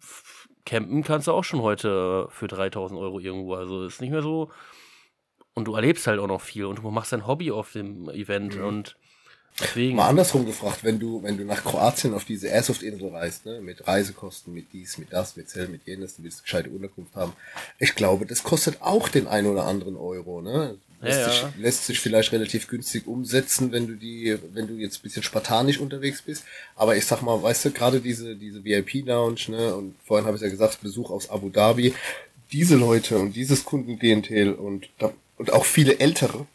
[0.65, 4.23] campen kannst du auch schon heute äh, für 3000 Euro irgendwo, also ist nicht mehr
[4.23, 4.51] so
[5.55, 8.57] und du erlebst halt auch noch viel und du machst dein Hobby auf dem Event
[8.57, 8.65] Mhm.
[8.65, 8.97] und
[9.61, 13.61] deswegen Mal andersrum gefragt, wenn du, wenn du nach Kroatien auf diese Airsoft-Insel reist, ne,
[13.61, 17.15] mit Reisekosten, mit dies, mit das, mit Zell, mit jenes, du willst eine gescheite Unterkunft
[17.15, 17.33] haben.
[17.79, 20.77] Ich glaube, das kostet auch den ein oder anderen Euro, ne?
[21.03, 21.53] Lässt, Ja, sich, ja.
[21.59, 25.79] lässt sich vielleicht relativ günstig umsetzen, wenn du die, wenn du jetzt ein bisschen spartanisch
[25.81, 26.45] unterwegs bist.
[26.77, 30.43] Aber ich sag mal, weißt du, gerade diese, diese VIP-Lounge, ne, und vorhin habe ich
[30.45, 31.93] ja gesagt, Besuch aus Abu Dhabi,
[32.53, 36.47] diese Leute und dieses Kundenklientel und, da- und auch viele ältere,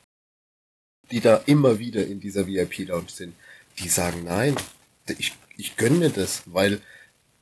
[1.11, 3.35] die da immer wieder in dieser VIP-Lounge sind,
[3.79, 4.55] die sagen, nein,
[5.17, 6.81] ich, ich gönne mir das, weil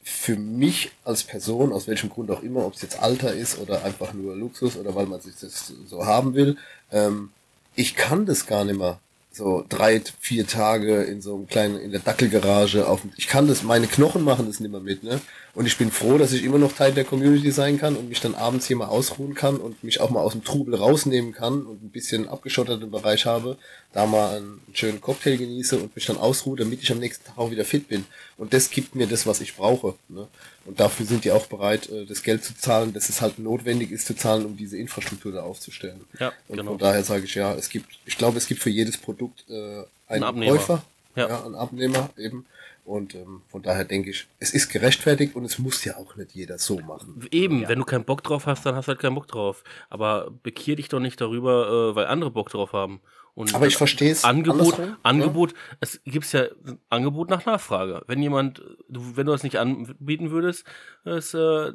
[0.04, 3.84] für mich als Person, aus welchem Grund auch immer, ob es jetzt Alter ist oder
[3.84, 6.58] einfach nur Luxus oder weil man sich das so haben will,
[6.92, 7.32] ähm,
[7.76, 9.00] ich kann das gar nicht mehr
[9.32, 13.64] so drei, vier Tage in so einem kleinen, in der Dackelgarage auf, ich kann das,
[13.64, 15.20] meine Knochen machen das nicht mehr mit, ne?
[15.56, 18.20] Und ich bin froh, dass ich immer noch Teil der Community sein kann und mich
[18.20, 21.66] dann abends hier mal ausruhen kann und mich auch mal aus dem Trubel rausnehmen kann
[21.66, 23.58] und ein bisschen abgeschotterten Bereich habe,
[23.94, 27.38] da mal einen schönen Cocktail genieße und mich dann ausruhe, damit ich am nächsten Tag
[27.38, 28.06] auch wieder fit bin.
[28.38, 29.96] Und das gibt mir das, was ich brauche.
[30.10, 30.28] Ne?
[30.66, 33.92] Und dafür sind die auch bereit, äh, das Geld zu zahlen, dass es halt notwendig
[33.92, 36.02] ist zu zahlen, um diese Infrastruktur da aufzustellen.
[36.20, 36.72] Ja, und genau.
[36.72, 39.84] von daher sage ich ja, es gibt, ich glaube, es gibt für jedes Produkt äh,
[40.10, 40.58] einen Abnehmer.
[40.58, 40.84] Käufer,
[41.16, 41.30] Ja.
[41.30, 41.46] ja.
[41.46, 42.46] einen Abnehmer eben.
[42.86, 46.32] Und ähm, von daher denke ich, es ist gerechtfertigt und es muss ja auch nicht
[46.34, 47.28] jeder so machen.
[47.32, 47.70] Eben, Ja.
[47.70, 49.64] wenn du keinen Bock drauf hast, dann hast du halt keinen Bock drauf.
[49.90, 53.02] Aber bekehr dich doch nicht darüber, äh, weil andere Bock drauf haben.
[53.34, 56.46] Und Aber ich verstehe es Angebot, andersrum, Angebot, es gibt ja
[56.90, 58.04] Angebot nach Nachfrage.
[58.08, 60.64] Wenn jemand, du, wenn du das nicht anbieten würdest,
[61.04, 61.74] es, äh,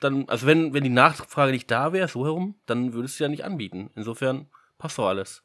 [0.00, 3.30] dann, also wenn, wenn die Nachfrage nicht da wäre, so herum, dann würdest du ja
[3.30, 3.88] nicht anbieten.
[3.94, 5.42] Insofern passt doch alles.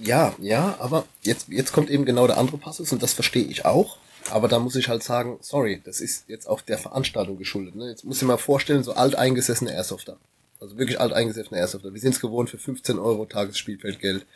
[0.00, 3.64] Ja, ja, aber jetzt, jetzt kommt eben genau der andere Passus und das verstehe ich
[3.64, 3.96] auch.
[4.30, 7.74] Aber da muss ich halt sagen, sorry, das ist jetzt auch der Veranstaltung geschuldet.
[7.74, 7.88] Ne?
[7.88, 10.16] Jetzt muss ich mir mal vorstellen, so alteingesessene Airsofter.
[10.60, 11.92] Also wirklich alteingesessene Airsofter.
[11.92, 14.26] Wir sind es gewohnt, für 15 Euro Tagesspielfeldgeld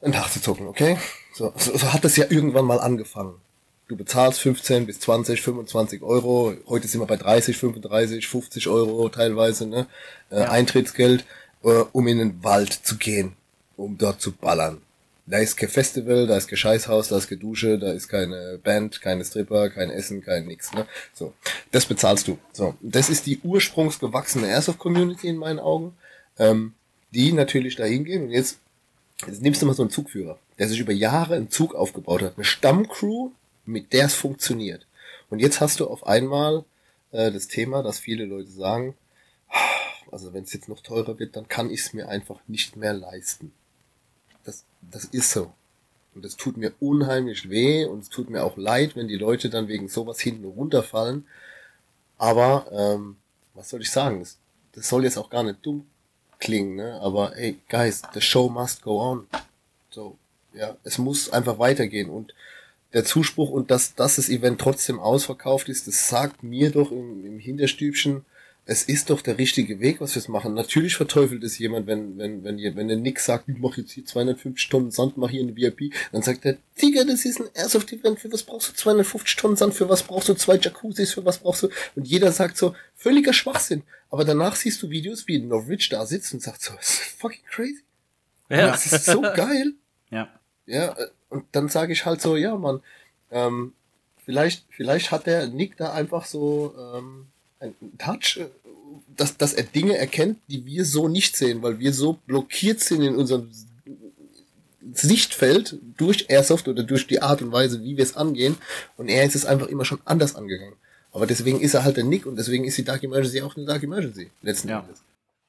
[0.00, 0.96] einen Tag zu zocken, okay?
[1.34, 3.34] So, so, so hat das ja irgendwann mal angefangen.
[3.88, 6.54] Du bezahlst 15 bis 20, 25 Euro.
[6.66, 9.86] Heute sind wir bei 30, 35, 50 Euro teilweise, ne?
[10.30, 10.50] Äh, Ja.
[10.50, 11.24] Eintrittsgeld,
[11.64, 13.32] äh, um in den Wald zu gehen,
[13.76, 14.82] um dort zu ballern.
[15.30, 18.58] Da ist kein Festival, da ist kein Scheißhaus, da ist keine Dusche, da ist keine
[18.62, 20.86] Band, keine Stripper, kein Essen, kein nix, ne?
[21.12, 21.34] So.
[21.70, 22.38] Das bezahlst du.
[22.52, 22.74] So.
[22.80, 25.96] Das ist die ursprungsgewachsene Airsoft-Community in meinen Augen,
[26.38, 26.74] ähm,
[27.12, 28.58] die natürlich dahin gehen und jetzt
[29.26, 32.34] Jetzt nimmst du mal so einen Zugführer, der sich über Jahre einen Zug aufgebaut hat.
[32.36, 33.32] Eine Stammcrew,
[33.64, 34.86] mit der es funktioniert.
[35.28, 36.64] Und jetzt hast du auf einmal
[37.10, 38.94] äh, das Thema, dass viele Leute sagen,
[40.12, 42.92] also wenn es jetzt noch teurer wird, dann kann ich es mir einfach nicht mehr
[42.92, 43.52] leisten.
[44.48, 45.52] Das, das ist so.
[46.14, 49.50] Und das tut mir unheimlich weh und es tut mir auch leid, wenn die Leute
[49.50, 51.26] dann wegen sowas hinten runterfallen.
[52.16, 53.16] Aber ähm,
[53.52, 54.20] was soll ich sagen?
[54.20, 54.38] Das,
[54.72, 55.86] das soll jetzt auch gar nicht dumm
[56.38, 56.98] klingen, ne?
[57.02, 59.26] Aber ey, guys, the show must go on.
[59.90, 60.16] So,
[60.54, 62.32] ja, es muss einfach weitergehen und
[62.94, 67.22] der Zuspruch und dass, dass das Event trotzdem ausverkauft ist, das sagt mir doch im,
[67.26, 68.24] im Hinterstübchen,
[68.70, 70.52] es ist doch der richtige Weg, was wir es machen.
[70.52, 73.92] Natürlich verteufelt es jemand, wenn, wenn, wenn, ihr, wenn der Nick sagt, ich mache jetzt
[73.92, 77.48] hier 250 Tonnen Sand, mach hier eine VIP, dann sagt er, Digga, das ist ein
[77.54, 81.24] Airsoft-Event, für was brauchst du 250 Tonnen Sand, für was brauchst du zwei Jacuzzis, für
[81.24, 83.84] was brauchst du, und jeder sagt so, völliger Schwachsinn.
[84.10, 87.44] Aber danach siehst du Videos, wie Norwich da sitzt und sagt so, das ist fucking
[87.50, 87.82] crazy.
[88.50, 88.66] Ja.
[88.66, 89.72] Das ist so geil.
[90.10, 90.28] Ja.
[90.66, 90.94] Ja,
[91.30, 92.82] und dann sage ich halt so, ja, Mann,
[93.30, 93.72] ähm,
[94.26, 97.28] vielleicht, vielleicht hat der Nick da einfach so ähm,
[97.60, 98.48] einen Touch, äh,
[99.16, 103.02] dass, dass er Dinge erkennt, die wir so nicht sehen, weil wir so blockiert sind
[103.02, 103.50] in unserem
[104.92, 108.56] Sichtfeld durch Airsoft oder durch die Art und Weise, wie wir es angehen.
[108.96, 110.74] Und er ist es einfach immer schon anders angegangen.
[111.12, 113.66] Aber deswegen ist er halt der Nick und deswegen ist die Dark Emergency auch eine
[113.66, 114.80] Dark Emergency, letzten Ja.
[114.80, 115.02] Endes.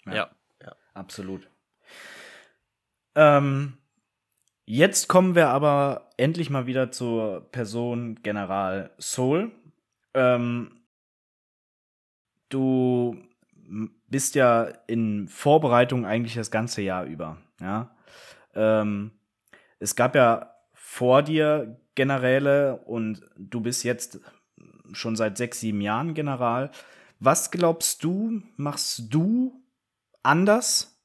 [0.05, 0.13] ja.
[0.13, 0.75] ja.
[0.93, 1.47] Absolut.
[3.15, 3.73] Ähm,
[4.65, 9.51] jetzt kommen wir aber endlich mal wieder zur Person General Soul.
[10.13, 10.71] Ähm,
[12.49, 13.17] du
[14.07, 17.37] bist ja in Vorbereitung eigentlich das ganze Jahr über.
[17.59, 17.95] Ja.
[18.55, 19.11] Ähm,
[19.79, 24.19] es gab ja vor dir Generäle und du bist jetzt
[24.91, 26.71] schon seit sechs, sieben Jahren General.
[27.19, 29.63] Was glaubst du, machst du
[30.23, 30.99] anders,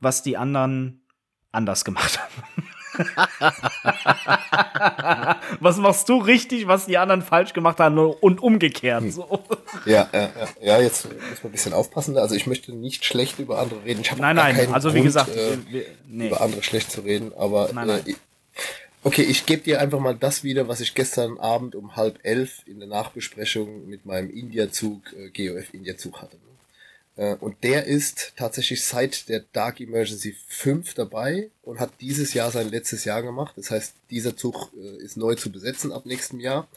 [0.00, 1.06] was die anderen
[1.52, 2.67] anders gemacht haben?
[5.60, 9.12] was machst du richtig, was die anderen falsch gemacht haben und umgekehrt?
[9.12, 9.44] So.
[9.86, 10.30] Ja, ja,
[10.60, 12.16] ja, jetzt muss man ein bisschen aufpassen.
[12.18, 14.00] Also ich möchte nicht schlecht über andere reden.
[14.00, 16.28] Ich Nein, nein, also wie Grund, gesagt, äh, wir, nee.
[16.28, 18.00] über andere schlecht zu reden, aber Nein, nein.
[18.06, 18.14] Äh,
[19.04, 22.62] okay, ich gebe dir einfach mal das wieder, was ich gestern Abend um halb elf
[22.66, 26.36] in der Nachbesprechung mit meinem India-Zug, äh, GOF India-Zug hatte.
[27.18, 32.50] Äh, und der ist tatsächlich seit der Dark Emergency 5 dabei und hat dieses Jahr
[32.50, 33.54] sein letztes Jahr gemacht.
[33.56, 36.68] Das heißt, dieser Zug äh, ist neu zu besetzen ab nächstem Jahr.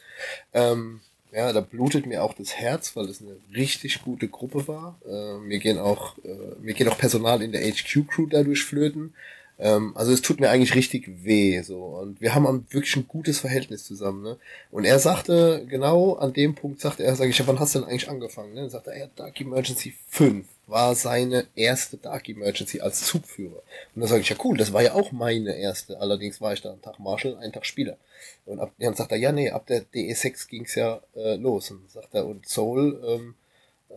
[0.54, 1.00] Ähm,
[1.32, 5.00] ja, da blutet mir auch das Herz, weil es eine richtig gute Gruppe war.
[5.08, 9.14] Äh, mir gehen auch, äh, mir geht auch Personal in der HQ-Crew dadurch flöten.
[9.62, 11.78] Ähm, also es tut mir eigentlich richtig weh, so.
[11.78, 14.38] Und wir haben wirklich ein gutes Verhältnis zusammen, ne.
[14.72, 17.80] Und er sagte, genau an dem Punkt sagte er, sag ich, ja, wann hast du
[17.80, 18.62] denn eigentlich angefangen, ne?
[18.62, 23.62] Dann sagte er, ja, Dark Emergency 5 war seine erste Dark Emergency als Zugführer.
[23.94, 26.00] Und dann sage ich, ja cool, das war ja auch meine erste.
[26.00, 27.98] Allerdings war ich da einen Tag Marshall, einen Tag Spieler.
[28.46, 31.70] Und ab, dann sagt er, ja, nee, ab der DE6 ging's ja äh, los.
[31.70, 33.36] Und sagt er, und Soul, ähm,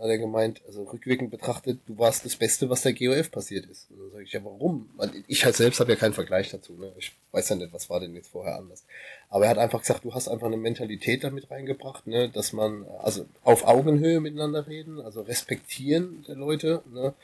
[0.00, 3.90] hat er gemeint, also rückwirkend betrachtet, du warst das Beste, was der GOF passiert ist.
[3.90, 4.88] Und dann sage ich, ja, warum?
[5.26, 6.74] Ich halt selbst habe ja keinen Vergleich dazu.
[6.74, 6.92] Ne?
[6.98, 8.84] Ich weiß ja nicht, was war denn jetzt vorher anders.
[9.28, 12.28] Aber er hat einfach gesagt, du hast einfach eine Mentalität damit reingebracht, ne?
[12.28, 17.14] dass man, also auf Augenhöhe miteinander reden, also respektieren der Leute, ne?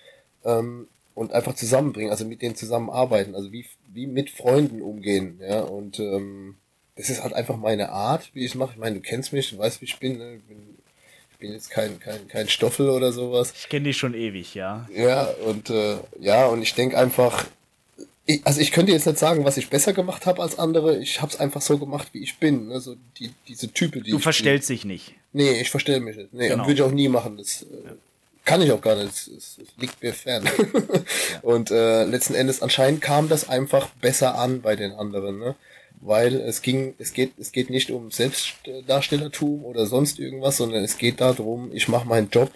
[0.44, 5.60] Ähm, und einfach zusammenbringen, also mit denen zusammenarbeiten, also wie, wie mit Freunden umgehen, ja,
[5.60, 6.56] und ähm,
[7.00, 8.72] das ist halt einfach meine Art, wie ich es mache.
[8.72, 10.36] Ich meine, du kennst mich, du weißt, wie ich bin, ne?
[10.36, 10.78] ich bin
[11.40, 13.52] bin jetzt kein, kein, kein Stoffel oder sowas.
[13.56, 14.88] Ich kenne dich schon ewig, ja.
[14.94, 17.46] Ja, und äh, ja, und ich denke einfach,
[18.26, 20.98] ich, also ich könnte jetzt nicht sagen, was ich besser gemacht habe als andere.
[20.98, 22.68] Ich habe es einfach so gemacht, wie ich bin.
[22.68, 22.80] Ne?
[22.80, 24.76] So die, diese Type, die Du verstellst bin.
[24.76, 25.14] dich nicht.
[25.32, 26.32] Nee, ich verstelle mich nicht.
[26.32, 26.62] Nee, genau.
[26.62, 27.36] und würde ich auch nie machen.
[27.38, 27.66] Das äh,
[28.44, 29.10] kann ich auch gar nicht.
[29.10, 30.44] Es liegt mir fern.
[30.44, 31.00] ja.
[31.42, 35.38] Und äh, letzten Endes anscheinend kam das einfach besser an bei den anderen.
[35.38, 35.54] Ne?
[36.00, 40.98] Weil es ging, es geht, es geht nicht um Selbstdarstellertum oder sonst irgendwas, sondern es
[40.98, 42.50] geht darum, ich mache meinen Job,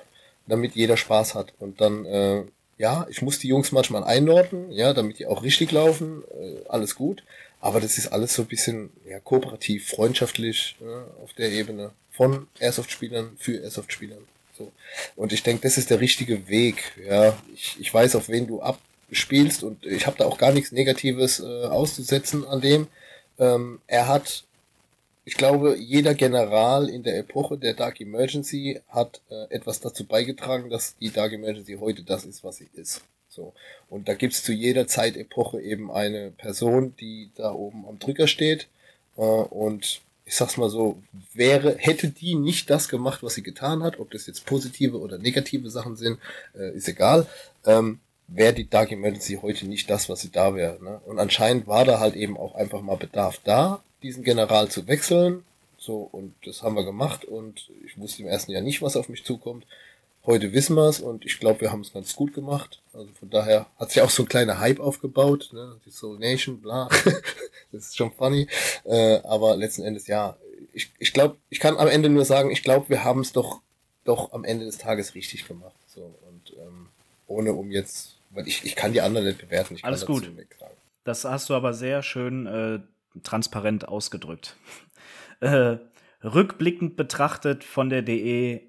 [0.46, 1.52] damit jeder Spaß hat.
[1.58, 2.42] Und dann, äh,
[2.78, 6.94] ja, ich muss die Jungs manchmal einordnen, ja, damit die auch richtig laufen, äh, alles
[6.94, 7.22] gut.
[7.60, 12.46] Aber das ist alles so ein bisschen ja, kooperativ, freundschaftlich äh, auf der Ebene von
[12.60, 14.22] Airsoft-Spielern für Airsoft-Spielern.
[14.56, 14.70] So.
[15.16, 16.92] Und ich denke, das ist der richtige Weg.
[17.08, 20.72] Ja, ich, ich weiß, auf wen du abspielst und ich habe da auch gar nichts
[20.72, 22.86] Negatives äh, auszusetzen an dem.
[23.38, 24.44] Ähm, er hat,
[25.24, 30.70] ich glaube, jeder General in der Epoche der Dark Emergency hat äh, etwas dazu beigetragen,
[30.70, 33.02] dass die Dark Emergency heute das ist, was sie ist.
[33.28, 33.52] So.
[33.88, 38.68] Und da gibt's zu jeder Zeitepoche eben eine Person, die da oben am Drücker steht.
[39.16, 41.02] Äh, und ich sag's mal so,
[41.34, 45.18] wäre, hätte die nicht das gemacht, was sie getan hat, ob das jetzt positive oder
[45.18, 46.18] negative Sachen sind,
[46.56, 47.26] äh, ist egal.
[47.66, 50.82] Ähm, wäre die Dark Emergency heute nicht das, was sie da wäre.
[50.82, 51.00] Ne?
[51.04, 55.44] Und anscheinend war da halt eben auch einfach mal Bedarf da, diesen General zu wechseln.
[55.78, 59.08] So, und das haben wir gemacht und ich wusste im ersten Jahr nicht, was auf
[59.08, 59.66] mich zukommt.
[60.24, 62.80] Heute wissen wir es und ich glaube, wir haben es ganz gut gemacht.
[62.94, 65.78] Also von daher hat sich auch so ein kleiner Hype aufgebaut, ne?
[65.84, 66.88] Die Soul Nation, bla.
[67.72, 68.48] das ist schon funny.
[68.84, 70.38] Äh, aber letzten Endes, ja,
[70.72, 73.60] ich, ich glaube, ich kann am Ende nur sagen, ich glaube, wir haben es doch,
[74.04, 75.76] doch am Ende des Tages richtig gemacht.
[75.86, 76.14] So,
[77.26, 79.76] ohne um jetzt weil ich, ich kann die anderen nicht bewerten.
[79.76, 80.30] Ich Alles gut.
[81.04, 82.80] Das hast du aber sehr schön äh,
[83.22, 84.56] transparent ausgedrückt.
[85.40, 85.76] äh,
[86.22, 88.62] rückblickend betrachtet von der DE,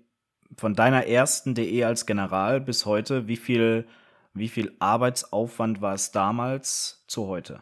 [0.58, 3.88] von deiner ersten DE als General bis heute, wie viel,
[4.34, 7.62] wie viel Arbeitsaufwand war es damals zu heute?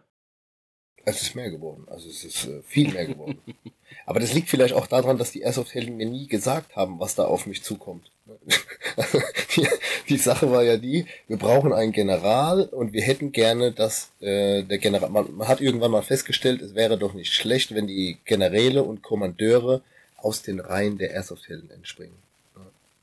[1.05, 1.85] Es ist mehr geworden.
[1.87, 3.39] Also es ist äh, viel mehr geworden.
[4.05, 7.25] Aber das liegt vielleicht auch daran, dass die Airsoft-Helden mir nie gesagt haben, was da
[7.25, 8.09] auf mich zukommt.
[9.55, 9.67] die,
[10.09, 14.63] die, Sache war ja die, wir brauchen einen General und wir hätten gerne, dass äh,
[14.63, 18.17] der General, man, man hat irgendwann mal festgestellt, es wäre doch nicht schlecht, wenn die
[18.25, 19.81] Generäle und Kommandeure
[20.17, 22.15] aus den Reihen der Airsoft-Helden entspringen.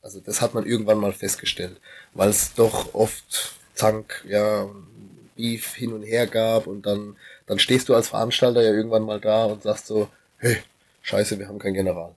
[0.03, 1.77] Also das hat man irgendwann mal festgestellt,
[2.15, 4.69] weil es doch oft Zank, ja,
[5.37, 7.17] Beef hin und her gab und dann,
[7.51, 10.57] dann stehst du als Veranstalter ja irgendwann mal da und sagst so, hey,
[11.03, 12.15] scheiße, wir haben keinen General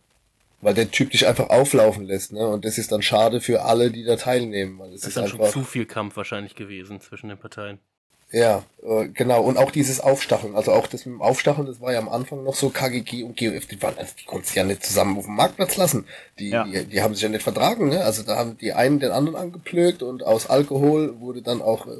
[0.63, 2.47] weil der Typ dich einfach auflaufen lässt, ne?
[2.47, 4.79] Und das ist dann schade für alle, die da teilnehmen.
[4.79, 7.79] Weil es das ist dann einfach, schon zu viel Kampf wahrscheinlich gewesen zwischen den Parteien.
[8.33, 9.43] Ja, äh, genau.
[9.43, 10.55] Und auch dieses Aufstacheln.
[10.55, 13.37] Also auch das mit dem Aufstacheln, das war ja am Anfang noch so KGG und
[13.37, 16.05] GOF, die waren, also die konnten sich ja nicht zusammen auf dem Marktplatz lassen.
[16.39, 16.63] Die, ja.
[16.63, 18.03] die, die, haben sich ja nicht vertragen, ne?
[18.03, 21.91] Also da haben die einen den anderen angeplögt und aus Alkohol wurde dann auch, äh,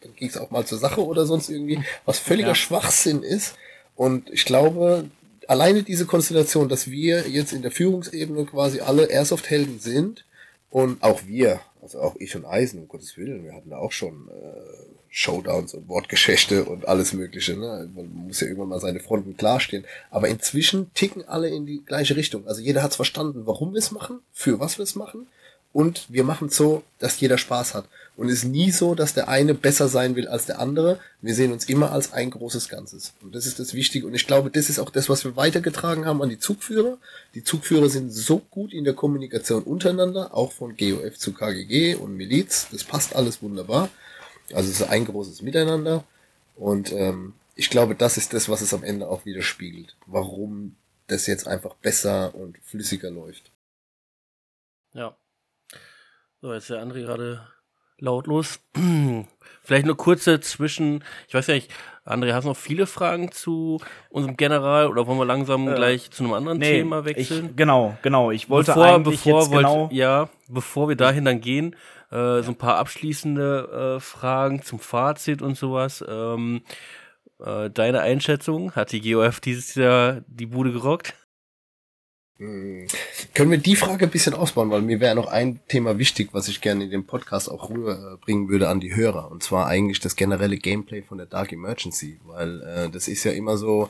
[0.00, 2.54] dann ging es auch mal zur Sache oder sonst irgendwie, was völliger ja.
[2.54, 3.56] Schwachsinn ist.
[3.96, 5.06] Und ich glaube,
[5.48, 10.24] alleine diese Konstellation, dass wir jetzt in der Führungsebene quasi alle Airsoft-Helden sind
[10.70, 13.92] und auch wir, also auch ich und Eisen, um Gottes Willen, wir hatten da auch
[13.92, 17.56] schon äh, Showdowns und Wortgeschäfte und alles Mögliche.
[17.56, 17.88] Ne?
[17.94, 19.84] Man muss ja irgendwann mal seine Fronten klarstehen.
[20.10, 22.48] Aber inzwischen ticken alle in die gleiche Richtung.
[22.48, 25.28] Also jeder hat's verstanden, warum wir es machen, für was wir es machen
[25.72, 27.84] und wir machen so, dass jeder Spaß hat.
[28.16, 30.98] Und es ist nie so, dass der eine besser sein will als der andere.
[31.22, 33.12] Wir sehen uns immer als ein großes Ganzes.
[33.22, 34.08] Und das ist das Wichtige.
[34.08, 36.98] Und ich glaube, das ist auch das, was wir weitergetragen haben an die Zugführer.
[37.36, 42.16] Die Zugführer sind so gut in der Kommunikation untereinander, auch von GOF zu KGG und
[42.16, 42.66] Miliz.
[42.72, 43.90] Das passt alles wunderbar.
[44.52, 46.04] Also es ist ein großes Miteinander.
[46.56, 49.96] Und ähm, ich glaube, das ist das, was es am Ende auch widerspiegelt.
[50.06, 50.76] Warum
[51.06, 53.50] das jetzt einfach besser und flüssiger läuft.
[54.92, 55.16] Ja,
[56.44, 57.40] so, jetzt ist der André gerade
[57.96, 58.60] lautlos.
[59.62, 61.02] Vielleicht nur kurze Zwischen.
[61.26, 61.70] Ich weiß ja nicht,
[62.04, 63.80] André, hast du noch viele Fragen zu
[64.10, 67.46] unserem General oder wollen wir langsam äh, gleich zu einem anderen nee, Thema wechseln?
[67.46, 68.30] Ich, genau, genau.
[68.30, 71.76] Ich wollte bevor, eigentlich bevor jetzt wollte, genau ja, bevor wir dahin dann gehen,
[72.14, 76.04] äh, so ein paar abschließende äh, Fragen zum Fazit und sowas.
[76.06, 76.62] Ähm,
[77.40, 81.14] äh, deine Einschätzung, hat die GOF dieses Jahr die Bude gerockt?
[82.38, 82.86] Hm.
[83.34, 86.48] Können wir die Frage ein bisschen ausbauen, weil mir wäre noch ein Thema wichtig, was
[86.48, 89.30] ich gerne in dem Podcast auch rüberbringen würde an die Hörer.
[89.30, 92.20] Und zwar eigentlich das generelle Gameplay von der Dark Emergency.
[92.24, 93.88] Weil äh, das ist ja immer so,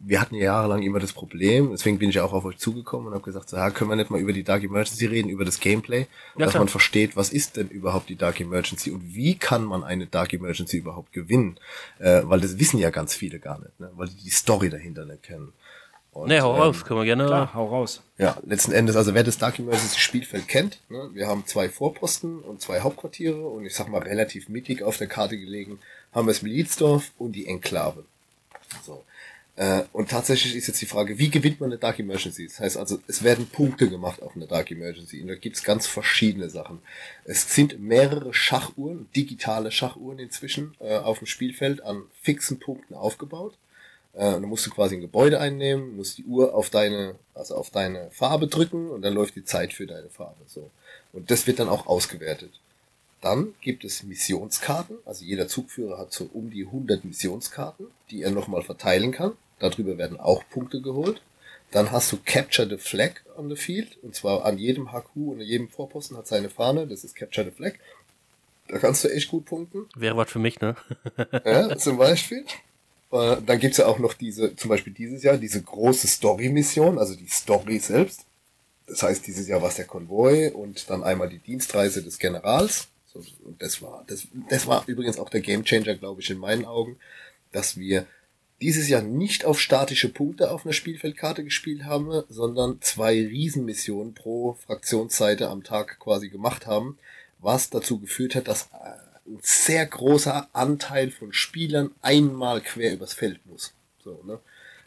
[0.00, 3.08] wir hatten ja jahrelang immer das Problem, deswegen bin ich ja auch auf euch zugekommen
[3.08, 5.44] und habe gesagt, so, ja, können wir nicht mal über die Dark Emergency reden, über
[5.44, 6.06] das Gameplay, ja,
[6.44, 6.62] dass klar.
[6.62, 10.32] man versteht, was ist denn überhaupt die Dark Emergency und wie kann man eine Dark
[10.32, 11.58] Emergency überhaupt gewinnen,
[11.98, 13.90] äh, weil das wissen ja ganz viele gar nicht, ne?
[13.96, 15.52] weil die die Story dahinter nicht kennen.
[16.12, 17.26] Und, nee, hau ähm, raus, können wir gerne.
[17.26, 18.02] Klar, hau raus.
[18.18, 22.40] Ja, letzten Endes, also wer das Dark Emergency Spielfeld kennt, ne, wir haben zwei Vorposten
[22.40, 25.78] und zwei Hauptquartiere und ich sag mal relativ mittig auf der Karte gelegen,
[26.12, 28.04] haben wir das Milizdorf und die Enklave.
[28.84, 29.04] So.
[29.60, 32.46] Äh, und tatsächlich ist jetzt die Frage, wie gewinnt man eine Dark Emergency?
[32.46, 35.20] Das heißt also, es werden Punkte gemacht auf eine Dark Emergency.
[35.20, 36.78] Und da gibt's ganz verschiedene Sachen.
[37.26, 43.52] Es sind mehrere Schachuhren, digitale Schachuhren inzwischen, äh, auf dem Spielfeld an fixen Punkten aufgebaut.
[44.14, 47.54] Äh, und dann musst du quasi ein Gebäude einnehmen, musst die Uhr auf deine, also
[47.54, 50.40] auf deine Farbe drücken und dann läuft die Zeit für deine Farbe.
[50.46, 50.70] So.
[51.12, 52.58] Und das wird dann auch ausgewertet.
[53.20, 58.30] Dann gibt es Missionskarten, also jeder Zugführer hat so um die 100 Missionskarten, die er
[58.30, 59.32] nochmal verteilen kann.
[59.60, 61.22] Darüber werden auch Punkte geholt.
[61.70, 63.98] Dann hast du Capture the Flag on the Field.
[64.02, 66.88] Und zwar an jedem HQ und an jedem Vorposten hat seine Fahne.
[66.88, 67.74] Das ist Capture the Flag.
[68.68, 69.86] Da kannst du echt gut punkten.
[69.94, 70.76] Wäre was für mich, ne?
[71.44, 72.44] ja, zum Beispiel.
[73.12, 77.14] Äh, dann gibt's ja auch noch diese, zum Beispiel dieses Jahr, diese große Story-Mission, also
[77.14, 78.26] die Story selbst.
[78.86, 82.88] Das heißt, dieses Jahr war es der Konvoi und dann einmal die Dienstreise des Generals.
[83.14, 86.96] und das war, das, das war übrigens auch der Gamechanger, glaube ich, in meinen Augen,
[87.52, 88.06] dass wir
[88.60, 94.54] dieses Jahr nicht auf statische Punkte auf einer Spielfeldkarte gespielt haben, sondern zwei Riesenmissionen pro
[94.66, 96.98] Fraktionsseite am Tag quasi gemacht haben,
[97.38, 103.14] was dazu geführt hat, dass äh, ein sehr großer Anteil von Spielern einmal quer übers
[103.14, 103.72] Feld muss.
[104.04, 104.38] So, ne?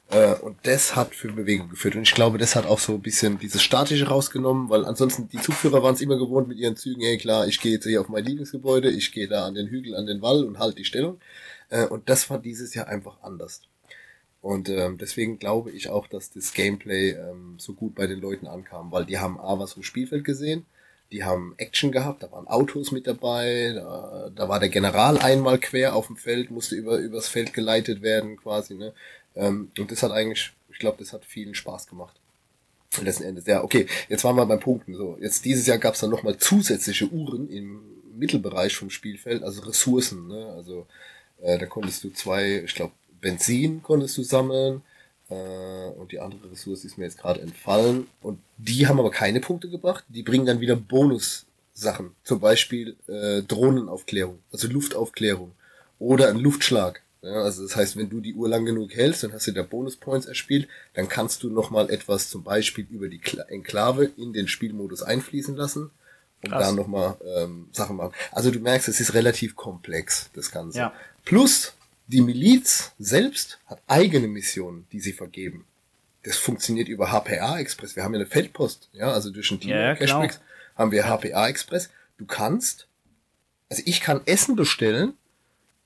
[0.10, 1.96] Äh, und das hat für Bewegung geführt.
[1.96, 5.40] Und ich glaube, das hat auch so ein bisschen dieses Statische rausgenommen, weil ansonsten die
[5.40, 8.10] Zugführer waren es immer gewohnt mit ihren Zügen, hey klar, ich gehe jetzt hier auf
[8.10, 11.20] mein Lieblingsgebäude, ich gehe da an den Hügel, an den Wall und halte die Stellung.
[11.70, 13.62] Äh, und das war dieses Jahr einfach anders.
[14.44, 18.46] Und ähm, deswegen glaube ich auch, dass das Gameplay ähm, so gut bei den Leuten
[18.46, 20.66] ankam, weil die haben A was vom Spielfeld gesehen,
[21.14, 25.60] die haben Action gehabt, da waren Autos mit dabei, da, da war der General einmal
[25.60, 28.94] quer auf dem Feld, musste über übers Feld geleitet werden quasi, ne?
[29.36, 32.20] Ähm, und das hat eigentlich, ich glaube, das hat vielen Spaß gemacht.
[33.02, 34.96] Letzten Endes, ja, okay, jetzt waren wir beim Punkten.
[34.96, 37.82] So, jetzt dieses Jahr gab es dann nochmal zusätzliche Uhren im
[38.16, 40.54] Mittelbereich vom Spielfeld, also Ressourcen, ne?
[40.56, 40.86] Also
[41.44, 44.82] äh, da konntest du zwei, ich glaube, Benzin konntest du sammeln.
[45.30, 48.08] Äh, und die andere Ressource ist mir jetzt gerade entfallen.
[48.22, 50.04] Und die haben aber keine Punkte gebracht.
[50.08, 52.12] Die bringen dann wieder Bonus-Sachen.
[52.24, 55.52] Zum Beispiel äh, Drohnenaufklärung, also Luftaufklärung.
[56.00, 57.02] Oder ein Luftschlag.
[57.22, 59.64] Ja, also das heißt, wenn du die Uhr lang genug hältst, dann hast du da
[59.64, 65.04] Bonus-Points erspielt, dann kannst du nochmal etwas zum Beispiel über die Enklave in den Spielmodus
[65.04, 65.90] einfließen lassen
[66.44, 66.68] und Krass.
[66.68, 68.14] da nochmal ähm, Sachen machen.
[68.34, 70.80] Also du merkst, es ist relativ komplex, das Ganze.
[70.80, 70.94] Ja.
[71.26, 71.74] Plus,
[72.08, 75.66] die Miliz selbst hat eigene Missionen, die sie vergeben.
[76.24, 77.96] Das funktioniert über HPA Express.
[77.96, 80.50] Wir haben ja eine Feldpost, ja, also durch den Team ja, Cashbacks genau.
[80.76, 81.90] haben wir HPA Express.
[82.18, 82.88] Du kannst,
[83.70, 85.14] also ich kann Essen bestellen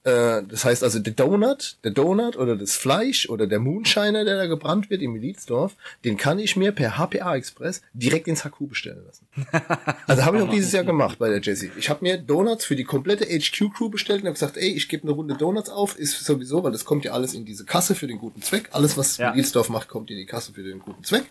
[0.07, 4.37] äh, das heißt also, der Donut, der Donut oder das Fleisch oder der Moonshiner, der
[4.37, 8.69] da gebrannt wird im Milizdorf, den kann ich mir per HPA Express direkt ins HQ
[8.69, 9.27] bestellen lassen.
[10.07, 11.69] Also habe ich auch dieses Jahr gemacht bei der Jessie.
[11.77, 14.87] Ich habe mir Donuts für die komplette HQ Crew bestellt und habe gesagt, ey, ich
[14.87, 17.93] gebe eine Runde Donuts auf, ist sowieso, weil das kommt ja alles in diese Kasse
[17.93, 18.69] für den guten Zweck.
[18.71, 19.31] Alles, was ja.
[19.31, 21.25] Milizdorf macht, kommt in die Kasse für den guten Zweck.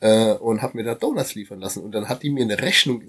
[0.00, 1.82] Äh, und habe mir da Donuts liefern lassen.
[1.82, 3.02] Und dann hat die mir eine Rechnung,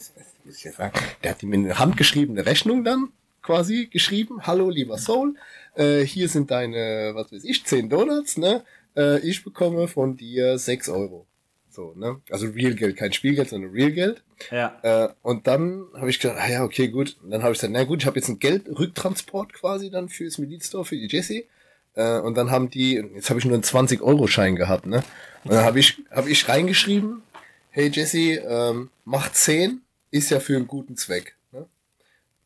[0.45, 3.09] muss ich jetzt sagen, der hat die mir eine handgeschriebene Rechnung dann
[3.43, 5.35] quasi geschrieben, hallo lieber Soul,
[5.75, 8.63] äh, hier sind deine, was weiß ich, 10 Donuts, ne?
[8.95, 11.27] Äh, ich bekomme von dir 6 Euro.
[11.69, 12.21] So, ne?
[12.29, 14.23] Also Real Geld, kein Spielgeld, sondern Real Geld.
[14.51, 14.79] Ja.
[14.83, 17.17] Äh, und dann habe ich gedacht, ah ja, okay, gut.
[17.23, 20.37] Und dann habe ich gesagt, na gut, ich habe jetzt einen Geldrücktransport quasi dann fürs
[20.37, 21.47] Milizstore, für die Jessie.
[21.95, 25.03] Äh, und dann haben die, jetzt habe ich nur einen 20-Euro-Schein gehabt, ne?
[25.43, 27.23] Und dann habe ich, hab ich reingeschrieben,
[27.71, 29.81] hey Jessie, ähm, mach 10,
[30.11, 31.35] ist ja für einen guten Zweck.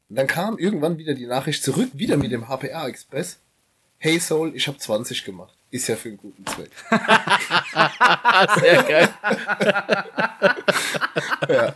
[0.10, 3.40] Und dann kam irgendwann wieder die Nachricht zurück, wieder mit dem HPA Express.
[3.98, 5.57] Hey Soul, ich habe 20 gemacht.
[5.70, 6.72] Ist ja für einen guten Zweck.
[8.62, 9.10] Sehr geil.
[11.50, 11.76] ja.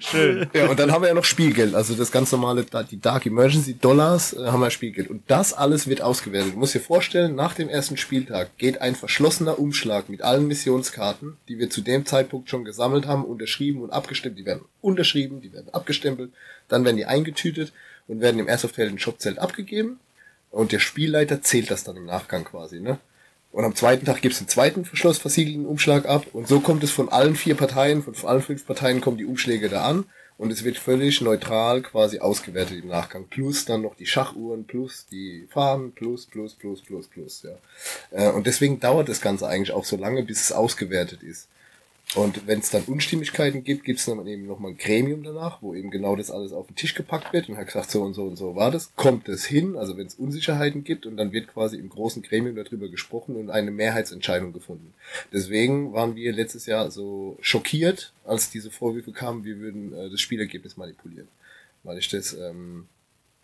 [0.00, 0.50] Schön.
[0.52, 1.76] Ja, und dann haben wir ja noch Spielgeld.
[1.76, 5.10] Also das ganz normale, die Dark Emergency Dollars äh, haben wir Spielgeld.
[5.10, 6.54] Und das alles wird ausgewertet.
[6.54, 11.36] Du musst dir vorstellen, nach dem ersten Spieltag geht ein verschlossener Umschlag mit allen Missionskarten,
[11.48, 14.40] die wir zu dem Zeitpunkt schon gesammelt haben, unterschrieben und abgestimmt.
[14.40, 16.32] Die werden unterschrieben, die werden abgestempelt,
[16.66, 17.72] dann werden die eingetütet
[18.08, 20.00] und werden im Airsoft-Helden Shopzelt abgegeben.
[20.50, 22.98] Und der Spielleiter zählt das dann im Nachgang quasi, ne?
[23.52, 26.26] Und am zweiten Tag gibt's einen zweiten verschlossversiegelten Umschlag ab.
[26.32, 29.68] Und so kommt es von allen vier Parteien, von allen fünf Parteien kommen die Umschläge
[29.68, 30.04] da an.
[30.38, 33.26] Und es wird völlig neutral quasi ausgewertet im Nachgang.
[33.28, 37.58] Plus dann noch die Schachuhren, plus die Farben, plus, plus, plus, plus, plus, ja.
[38.10, 41.48] Äh, und deswegen dauert das Ganze eigentlich auch so lange, bis es ausgewertet ist.
[42.16, 45.74] Und wenn es dann Unstimmigkeiten gibt, gibt es dann eben nochmal ein Gremium danach, wo
[45.74, 48.24] eben genau das alles auf den Tisch gepackt wird und hat gesagt, so und so
[48.24, 48.92] und so war das.
[48.96, 52.56] Kommt es hin, also wenn es Unsicherheiten gibt und dann wird quasi im großen Gremium
[52.56, 54.92] darüber gesprochen und eine Mehrheitsentscheidung gefunden.
[55.32, 60.20] Deswegen waren wir letztes Jahr so schockiert, als diese Vorwürfe kamen, wir würden äh, das
[60.20, 61.28] Spielergebnis manipulieren.
[61.84, 62.88] Weil ich das ähm,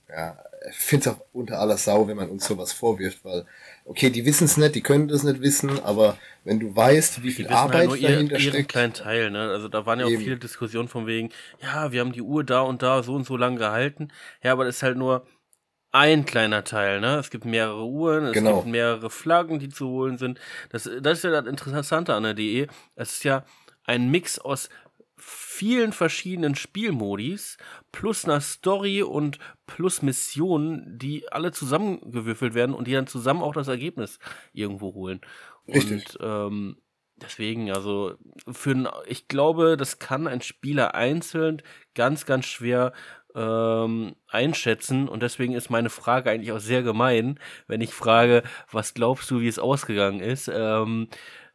[0.09, 0.39] ja,
[0.73, 3.47] finde es auch unter aller Sau, wenn man uns sowas vorwirft, weil,
[3.87, 7.31] okay, die wissen es nicht, die können das nicht wissen, aber wenn du weißt, wie
[7.31, 8.69] viel Arbeit halt dahinter ihr, steckt.
[8.69, 9.51] kleinen Teil, ne?
[9.51, 10.23] Also da waren ja auch eben.
[10.23, 11.31] viele Diskussionen von wegen,
[11.63, 14.09] ja, wir haben die Uhr da und da so und so lang gehalten.
[14.43, 15.27] Ja, aber das ist halt nur
[15.93, 17.19] ein kleiner Teil, ne?
[17.19, 18.57] Es gibt mehrere Uhren, es genau.
[18.57, 20.41] gibt mehrere Flaggen, die zu holen sind.
[20.71, 22.67] Das, das ist ja das Interessante an der DE.
[22.97, 23.45] Es ist ja
[23.85, 24.69] ein Mix aus
[25.17, 27.57] vielen verschiedenen Spielmodis
[27.93, 33.53] plus einer Story und plus Missionen, die alle zusammengewürfelt werden und die dann zusammen auch
[33.53, 34.19] das Ergebnis
[34.53, 35.21] irgendwo holen.
[35.69, 36.15] Richtig.
[36.15, 36.77] Und ähm,
[37.17, 38.15] deswegen, also
[38.51, 41.63] für ein, ich glaube, das kann ein Spieler einzeln
[41.95, 42.93] ganz, ganz schwer
[43.35, 48.95] ähm, einschätzen und deswegen ist meine Frage eigentlich auch sehr gemein, wenn ich frage, was
[48.95, 50.51] glaubst du, wie es ausgegangen ist?
[50.53, 51.09] Ähm,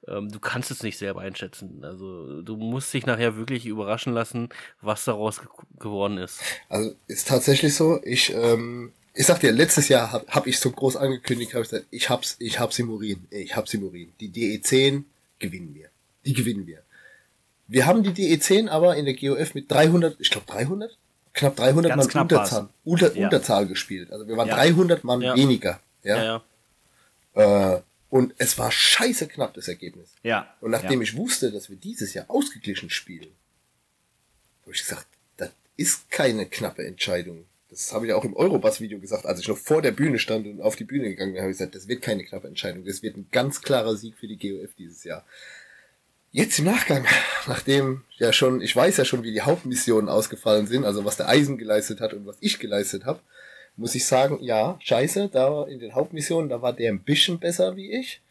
[0.08, 1.84] ähm, du kannst es nicht selber einschätzen.
[1.84, 4.50] Also du musst dich nachher wirklich überraschen lassen,
[4.82, 5.48] was daraus ge
[5.80, 6.40] geworden ist.
[6.70, 8.00] Also ist tatsächlich so.
[8.04, 11.70] Ich, ähm, ich sag dir, letztes Jahr habe hab ich so groß angekündigt, habe ich
[11.70, 14.12] gesagt, ich hab's, ich hab Simurin, ich hab Simurin.
[14.20, 15.04] Die DE10
[15.40, 15.90] gewinnen wir.
[16.26, 16.82] Die gewinnen wir.
[17.68, 20.98] Wir haben die DE10 aber in der GOF mit 300, ich glaube 300?
[21.34, 23.26] Knapp 300 Ganz Mann Unterzahl, unter, ja.
[23.26, 24.12] Unterzahl gespielt.
[24.12, 24.56] Also wir waren ja.
[24.56, 25.36] 300 Mann ja.
[25.36, 25.80] weniger.
[26.04, 26.44] Ja.
[27.34, 27.80] Äh,
[28.12, 30.14] und es war scheiße knapp, das Ergebnis.
[30.22, 30.54] Ja.
[30.60, 31.04] Und nachdem ja.
[31.04, 33.32] ich wusste, dass wir dieses Jahr ausgeglichen spielen,
[34.64, 35.08] habe ich gesagt,
[35.38, 37.46] das ist keine knappe Entscheidung.
[37.70, 40.62] Das habe ich auch im Eurobass-Video gesagt, als ich noch vor der Bühne stand und
[40.62, 42.84] auf die Bühne gegangen bin, habe ich gesagt, das wird keine knappe Entscheidung.
[42.84, 45.26] Das wird ein ganz klarer Sieg für die GOF dieses Jahr.
[46.32, 47.06] Jetzt im Nachgang,
[47.48, 51.30] nachdem ja schon, ich weiß ja schon, wie die Hauptmissionen ausgefallen sind, also was der
[51.30, 53.22] Eisen geleistet hat und was ich geleistet habe,
[53.76, 57.76] muss ich sagen, ja, scheiße, da in den Hauptmissionen, da war der ein bisschen besser
[57.76, 58.22] wie ich.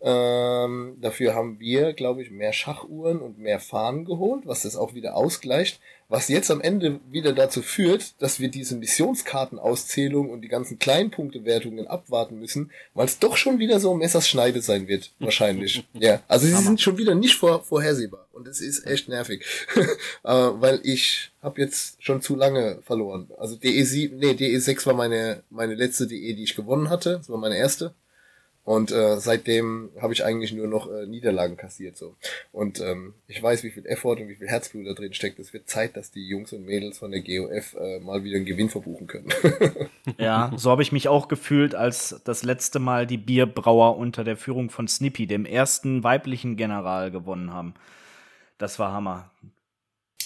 [0.00, 4.94] Ähm, dafür haben wir, glaube ich, mehr Schachuhren und mehr Fahnen geholt, was das auch
[4.94, 5.80] wieder ausgleicht.
[6.10, 11.86] Was jetzt am Ende wieder dazu führt, dass wir diese Missionskartenauszählung und die ganzen Kleinpunktewertungen
[11.86, 15.84] abwarten müssen, weil es doch schon wieder so Messerschneide sein wird, wahrscheinlich.
[15.92, 19.44] ja, also sie sind schon wieder nicht vor, vorhersehbar und es ist echt nervig,
[19.76, 19.86] äh,
[20.24, 23.30] weil ich habe jetzt schon zu lange verloren.
[23.36, 27.36] Also DE7, nee, DE6 war meine meine letzte DE, die ich gewonnen hatte, das war
[27.36, 27.92] meine erste.
[28.68, 31.96] Und äh, seitdem habe ich eigentlich nur noch äh, Niederlagen kassiert.
[31.96, 32.16] so.
[32.52, 35.38] Und ähm, ich weiß, wie viel Effort und wie viel Herzblut da drin steckt.
[35.38, 38.44] Es wird Zeit, dass die Jungs und Mädels von der GOF äh, mal wieder einen
[38.44, 39.30] Gewinn verbuchen können.
[40.18, 44.36] ja, so habe ich mich auch gefühlt, als das letzte Mal die Bierbrauer unter der
[44.36, 47.72] Führung von Snippy, dem ersten weiblichen General, gewonnen haben.
[48.58, 49.30] Das war Hammer.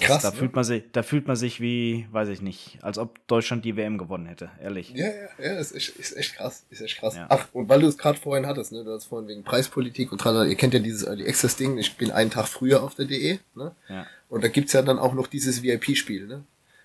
[0.01, 0.23] Krass.
[0.23, 0.37] Da, ne?
[0.37, 3.77] fühlt man sich, da fühlt man sich wie, weiß ich nicht, als ob Deutschland die
[3.77, 4.91] WM gewonnen hätte, ehrlich.
[4.95, 6.65] Ja, ja, ja, ist echt, ist echt krass.
[6.71, 7.15] Ist echt krass.
[7.15, 7.27] Ja.
[7.29, 10.21] Ach, und weil du es gerade vorhin hattest, ne, du hast vorhin wegen Preispolitik und
[10.21, 13.39] tralala, ihr kennt ja dieses die Access-Ding, ich bin einen Tag früher auf der DE,
[13.55, 13.75] ne?
[13.89, 14.07] Ja.
[14.31, 16.45] Und da gibt's ja dann auch noch dieses VIP-Spiel, ne?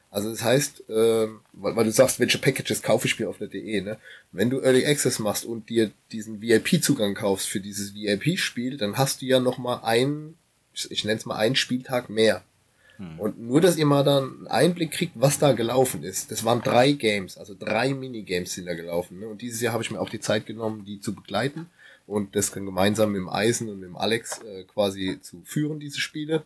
[0.10, 3.48] Also das heißt, ähm, weil, weil du sagst, welche Packages kaufe ich mir auf der
[3.48, 3.98] DE, ne?
[4.34, 9.22] Wenn du Early Access machst und dir diesen VIP-Zugang kaufst für dieses VIP-Spiel, dann hast
[9.22, 10.38] du ja noch mal einen,
[10.74, 12.44] ich, ich nenne es mal einen Spieltag mehr.
[12.98, 13.20] Hm.
[13.20, 16.32] Und nur, dass ihr mal dann einen Einblick kriegt, was da gelaufen ist.
[16.32, 19.20] Das waren drei Games, also drei Minigames sind da gelaufen.
[19.20, 19.28] Ne?
[19.28, 21.68] Und dieses Jahr habe ich mir auch die Zeit genommen, die zu begleiten
[22.08, 25.80] und das dann gemeinsam mit dem Eisen und mit dem Alex äh, quasi zu führen,
[25.80, 26.44] diese Spiele.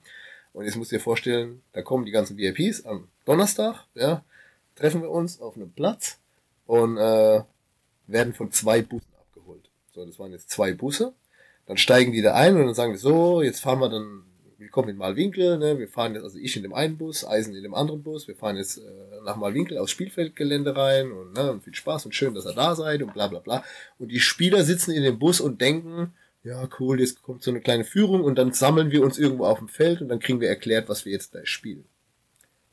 [0.53, 4.23] Und jetzt musst du dir vorstellen, da kommen die ganzen VIPs am Donnerstag, ja,
[4.75, 6.17] treffen wir uns auf einem Platz
[6.65, 7.41] und äh,
[8.07, 9.69] werden von zwei Bussen abgeholt.
[9.93, 11.13] So, das waren jetzt zwei Busse.
[11.67, 14.23] Dann steigen die da ein und dann sagen wir so, jetzt fahren wir dann
[14.69, 15.79] kommen in Malwinkel, ne?
[15.79, 18.35] wir fahren jetzt, also ich in dem einen Bus, Eisen in dem anderen Bus, wir
[18.35, 18.81] fahren jetzt äh,
[19.25, 22.75] nach Malwinkel aufs Spielfeldgelände rein und, ne, und viel Spaß und schön, dass ihr da
[22.75, 23.63] seid und bla bla bla.
[23.97, 26.13] Und die Spieler sitzen in dem Bus und denken,
[26.43, 29.59] ja cool, jetzt kommt so eine kleine Führung und dann sammeln wir uns irgendwo auf
[29.59, 31.85] dem Feld und dann kriegen wir erklärt, was wir jetzt da spielen.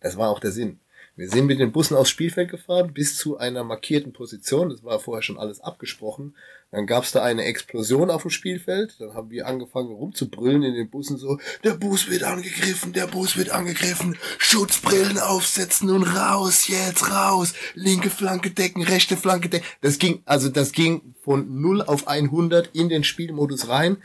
[0.01, 0.81] Das war auch der Sinn.
[1.17, 4.71] Wir sind mit den Bussen aufs Spielfeld gefahren bis zu einer markierten Position.
[4.71, 6.37] Das war vorher schon alles abgesprochen.
[6.71, 8.97] Dann gab es da eine Explosion auf dem Spielfeld.
[8.99, 13.39] Dann haben wir angefangen rumzubrüllen in den Bussen so, der Bus wird angegriffen, der Bus
[13.39, 19.67] wird angegriffen, Schutzbrillen aufsetzen und raus, jetzt raus, linke Flanke decken, rechte Flanke decken.
[19.81, 23.97] Das ging, also das ging von 0 auf 100 in den Spielmodus rein.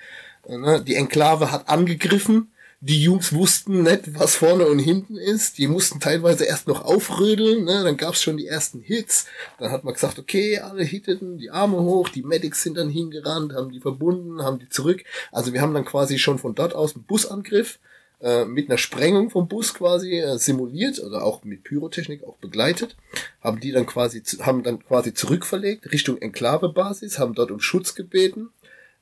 [0.48, 2.53] Ne, die Enklave hat angegriffen
[2.86, 5.58] die Jungs wussten nicht, was vorne und hinten ist.
[5.58, 7.64] Die mussten teilweise erst noch aufrödeln.
[7.64, 7.82] Ne?
[7.82, 9.26] Dann gab's schon die ersten Hits.
[9.58, 13.54] Dann hat man gesagt, okay, alle hitteten, die Arme hoch, die Medics sind dann hingerannt,
[13.54, 15.06] haben die verbunden, haben die zurück.
[15.32, 17.80] Also wir haben dann quasi schon von dort aus einen Busangriff
[18.20, 22.98] äh, mit einer Sprengung vom Bus quasi äh, simuliert oder auch mit Pyrotechnik auch begleitet.
[23.40, 28.50] Haben die dann quasi, haben dann quasi zurückverlegt Richtung Enklavebasis, haben dort um Schutz gebeten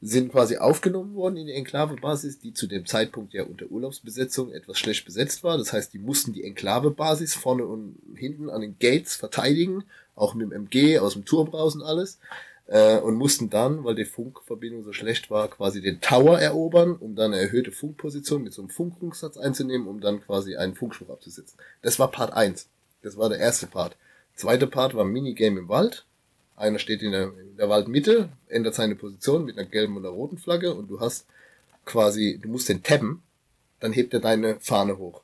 [0.02, 4.80] sind quasi aufgenommen worden in die Enklavebasis, die zu dem Zeitpunkt ja unter Urlaubsbesetzung etwas
[4.80, 5.60] schlecht besetzt war.
[5.60, 9.84] Das heißt, die mussten die Enklavebasis vorne und hinten an den Gates verteidigen,
[10.16, 12.18] auch mit dem MG aus dem Turm raus und alles.
[12.66, 17.16] Äh, und mussten dann, weil die Funkverbindung so schlecht war, quasi den Tower erobern, um
[17.16, 21.58] dann eine erhöhte Funkposition mit so einem Funkrufsatz einzunehmen, um dann quasi einen Funkspruch abzusetzen.
[21.82, 22.68] Das war Part 1.
[23.04, 23.96] Das war der erste Part.
[24.36, 26.06] Zweite Part war Minigame im Wald.
[26.56, 30.38] Einer steht in der, in der Waldmitte, ändert seine Position mit einer gelben oder roten
[30.38, 31.26] Flagge und du hast
[31.86, 33.24] quasi, du musst den tabben,
[33.80, 35.22] dann hebt er deine Fahne hoch.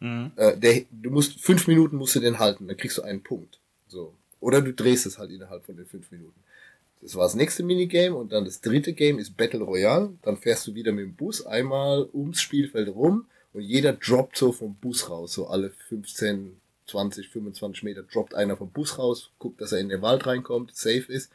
[0.00, 0.32] Mhm.
[0.36, 3.58] Äh, der, du musst, fünf Minuten musst du den halten, dann kriegst du einen Punkt.
[3.88, 4.14] So.
[4.40, 6.40] Oder du drehst es halt innerhalb von den fünf Minuten.
[7.00, 10.12] Das war das nächste Minigame und dann das dritte Game ist Battle Royale.
[10.22, 14.52] Dann fährst du wieder mit dem Bus einmal ums Spielfeld rum und jeder droppt so
[14.52, 16.56] vom Bus raus, so alle 15,
[16.88, 20.74] 20, 25 Meter droppt einer vom Bus raus, guckt, dass er in den Wald reinkommt,
[20.74, 21.30] safe ist.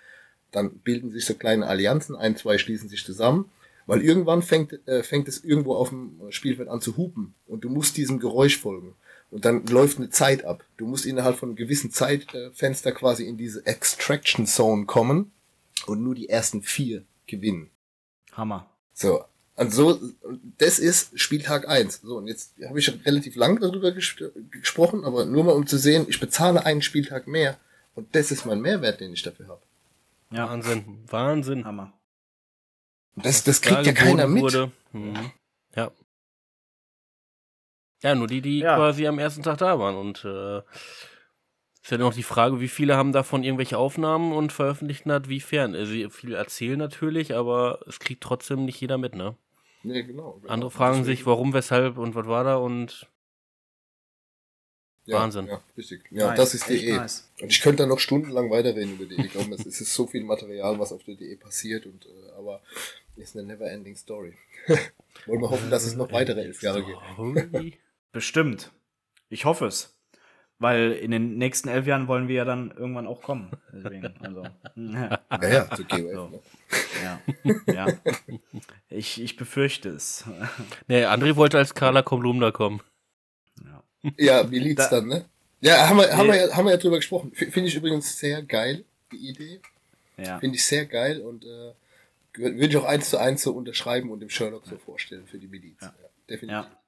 [0.52, 3.50] Dann bilden sich so kleine Allianzen, ein, zwei schließen sich zusammen,
[3.86, 7.70] weil irgendwann fängt, äh, fängt es irgendwo auf dem Spielfeld an zu hupen und du
[7.70, 8.96] musst diesem Geräusch folgen.
[9.32, 10.64] Und dann läuft eine Zeit ab.
[10.78, 15.32] Du musst innerhalb von einem gewissen Zeitfenster quasi in diese Extraction Zone kommen
[15.88, 17.72] und nur die ersten vier gewinnen.
[18.34, 18.70] Hammer.
[18.94, 19.24] So,
[19.56, 20.00] und so,
[20.58, 22.02] das ist Spieltag eins.
[22.02, 24.16] So, und jetzt habe ich schon relativ lang darüber ges
[24.50, 27.60] gesprochen, aber nur mal um zu sehen, ich bezahle einen Spieltag mehr
[27.94, 29.62] und das ist mein Mehrwert, den ich dafür habe.
[30.32, 30.50] Ja.
[30.50, 31.66] Wahnsinn, Wahnsinn.
[31.66, 31.94] Hammer.
[33.16, 34.42] Das, das kriegt ja keiner mit.
[34.42, 34.72] Wurde.
[34.92, 35.32] Mhm.
[35.76, 35.92] Ja.
[38.02, 38.76] Ja, nur die, die ja.
[38.76, 40.58] quasi am ersten Tag da waren und äh,
[41.84, 45.76] ist ja noch die Frage, wie viele haben davon irgendwelche Aufnahmen und veröffentlicht hat, wiefern.
[45.76, 49.36] Also viele erzählen natürlich, aber es kriegt trotzdem nicht jeder mit, ne?
[49.84, 50.40] Nee, genau.
[50.42, 50.54] genau.
[50.54, 51.18] Andere fragen Deswegen.
[51.18, 53.10] sich, warum, weshalb und was war da und
[55.06, 55.48] ja, Wahnsinn.
[55.48, 56.06] Ja, richtig.
[56.12, 56.96] Ja, nice, das ist DE.
[56.96, 57.30] Nice.
[57.42, 59.22] Und ich könnte da noch stundenlang weiterreden über DE.
[59.22, 62.62] Ich glaube, es ist so viel Material, was auf der DE passiert und äh, aber
[63.18, 64.34] ist eine never ending story.
[65.26, 67.78] Wollen wir hoffen, dass es noch weitere elf Jahre geht.
[68.12, 68.72] Bestimmt.
[69.30, 69.96] Ich hoffe es.
[70.64, 73.52] Weil in den nächsten elf Jahren wollen wir ja dann irgendwann auch kommen.
[73.74, 74.44] Deswegen, also.
[74.78, 76.44] Ja, ja, zu GOF, so.
[77.04, 77.20] Ja,
[77.74, 77.88] ja.
[78.88, 80.24] Ich, ich befürchte es.
[80.88, 82.80] Nee, André wollte als Carla Kolumna kommen.
[83.62, 83.84] Ja,
[84.18, 85.26] ja Miliz da, dann, ne?
[85.60, 87.34] Ja, haben wir, haben, wir ja, haben wir ja drüber gesprochen.
[87.34, 89.60] Finde ich übrigens sehr geil, die Idee.
[90.16, 90.40] Ja.
[90.40, 91.74] Finde ich sehr geil und äh,
[92.38, 95.48] würde ich auch eins zu eins so unterschreiben und dem Sherlock so vorstellen für die
[95.48, 95.82] Miliz.
[95.82, 95.88] Ja.
[95.88, 96.72] ja definitiv.
[96.72, 96.83] Ja.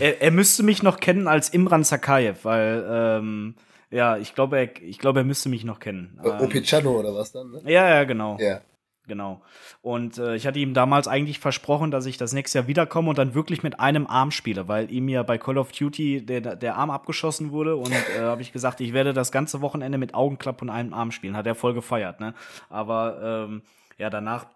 [0.00, 3.54] Er, er müsste mich noch kennen als Imran Sakayev, weil ähm,
[3.90, 6.18] ja, ich glaube, er, ich glaube, er müsste mich noch kennen.
[6.24, 7.50] Ähm, Opechano oder was dann?
[7.50, 7.62] Ne?
[7.66, 8.36] Ja, ja, genau.
[8.40, 8.60] Ja.
[9.06, 9.42] Genau.
[9.82, 13.18] Und äh, ich hatte ihm damals eigentlich versprochen, dass ich das nächste Jahr wiederkomme und
[13.18, 16.76] dann wirklich mit einem Arm spiele, weil ihm ja bei Call of Duty der, der
[16.76, 20.62] Arm abgeschossen wurde und äh, habe ich gesagt, ich werde das ganze Wochenende mit Augenklapp
[20.62, 21.36] und einem Arm spielen.
[21.36, 22.34] Hat er voll gefeiert, ne?
[22.70, 23.62] Aber ähm,
[23.98, 24.46] ja, danach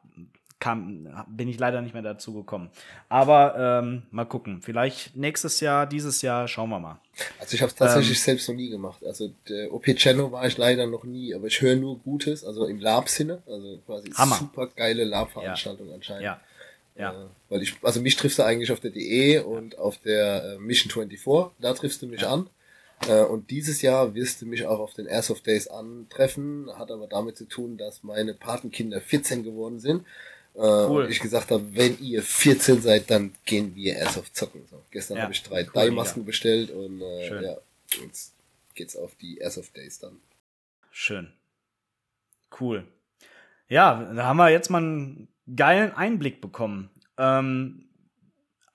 [0.60, 2.70] kam, bin ich leider nicht mehr dazu gekommen.
[3.08, 4.60] Aber ähm, mal gucken.
[4.62, 6.98] Vielleicht nächstes Jahr, dieses Jahr, schauen wir mal.
[7.38, 9.04] Also ich habe es tatsächlich ähm, selbst noch nie gemacht.
[9.04, 12.66] Also der OP Channel war ich leider noch nie, aber ich höre nur Gutes, also
[12.66, 14.36] im Lab-Sinne, also quasi Hammer.
[14.36, 15.94] super geile Lab-Veranstaltung ja.
[15.94, 16.24] anscheinend.
[16.24, 16.40] Ja.
[16.96, 17.12] Ja.
[17.12, 20.58] Äh, weil ich, also mich triffst du eigentlich auf der DE und auf der äh,
[20.58, 22.32] Mission 24, da triffst du mich ja.
[22.32, 22.50] an.
[23.08, 27.06] Äh, und dieses Jahr wirst du mich auch auf den Airsoft Days antreffen, hat aber
[27.06, 30.04] damit zu tun, dass meine Patenkinder 14 geworden sind
[30.58, 31.04] äh, cool.
[31.04, 34.66] Und ich gesagt habe, wenn ihr 14 seid, dann gehen wir erst auf Zocken.
[34.68, 35.22] So, gestern ja.
[35.22, 36.26] habe ich drei cool, Dye-Masken ja.
[36.26, 37.56] bestellt und äh, ja,
[38.02, 38.34] jetzt
[38.74, 40.16] geht's auf die Airsoft Days dann.
[40.90, 41.32] Schön.
[42.60, 42.84] Cool.
[43.68, 46.90] Ja, da haben wir jetzt mal einen geilen Einblick bekommen.
[47.18, 47.87] Ähm,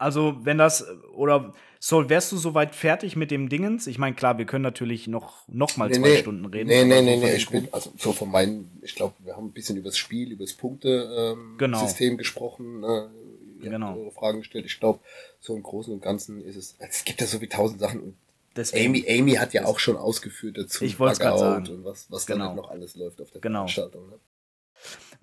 [0.03, 3.88] also, wenn das, oder so, wärst du soweit fertig mit dem Dingens?
[3.88, 6.67] Ich meine, klar, wir können natürlich noch, noch mal nee, zwei nee, Stunden reden.
[6.67, 9.51] Nee, nee, nee, nee, ich bin, also so von meinen, ich glaube, wir haben ein
[9.51, 12.17] bisschen über das Spiel, über das Punkte-System ähm, genau.
[12.17, 13.09] gesprochen, ne?
[13.61, 14.11] Ihr genau.
[14.11, 14.65] Fragen gestellt.
[14.65, 14.99] Ich glaube,
[15.39, 18.15] so im Großen und Ganzen ist es, es gibt ja so wie tausend Sachen und
[18.55, 20.85] Deswegen, Amy, Amy hat ja auch schon ausgeführt dazu.
[20.85, 21.67] Ich wollte gerade sagen.
[21.69, 22.45] Und was, was genau.
[22.45, 23.61] damit noch alles läuft auf der genau.
[23.61, 24.09] Veranstaltung.
[24.09, 24.19] Ne?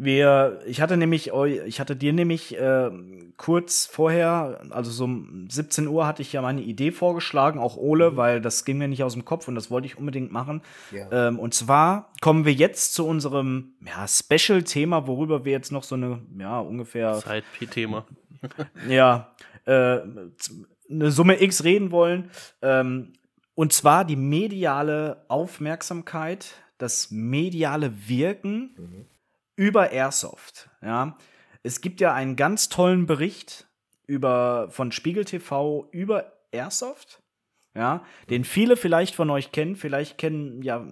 [0.03, 1.31] Wir, ich hatte nämlich,
[1.67, 2.91] ich hatte dir nämlich äh,
[3.37, 8.13] kurz vorher, also so um 17 Uhr hatte ich ja meine Idee vorgeschlagen, auch Ole,
[8.13, 8.17] mhm.
[8.17, 10.63] weil das ging mir nicht aus dem Kopf und das wollte ich unbedingt machen.
[10.91, 11.29] Ja.
[11.29, 15.97] Ähm, und zwar kommen wir jetzt zu unserem ja, Special-Thema, worüber wir jetzt noch so
[15.97, 17.19] eine, ja, ungefähr.
[17.19, 18.07] Zeit-P-Thema.
[18.89, 19.35] ja,
[19.67, 19.99] äh,
[20.91, 22.31] eine Summe X reden wollen.
[22.63, 23.13] Ähm,
[23.55, 28.71] und zwar die mediale Aufmerksamkeit, das mediale Wirken.
[28.79, 29.07] Mhm
[29.61, 30.71] über Airsoft.
[30.81, 31.15] Ja,
[31.63, 33.69] es gibt ja einen ganz tollen Bericht
[34.07, 37.21] über von Spiegel TV über Airsoft.
[37.75, 40.85] Ja, den viele vielleicht von euch kennen, vielleicht kennen ja,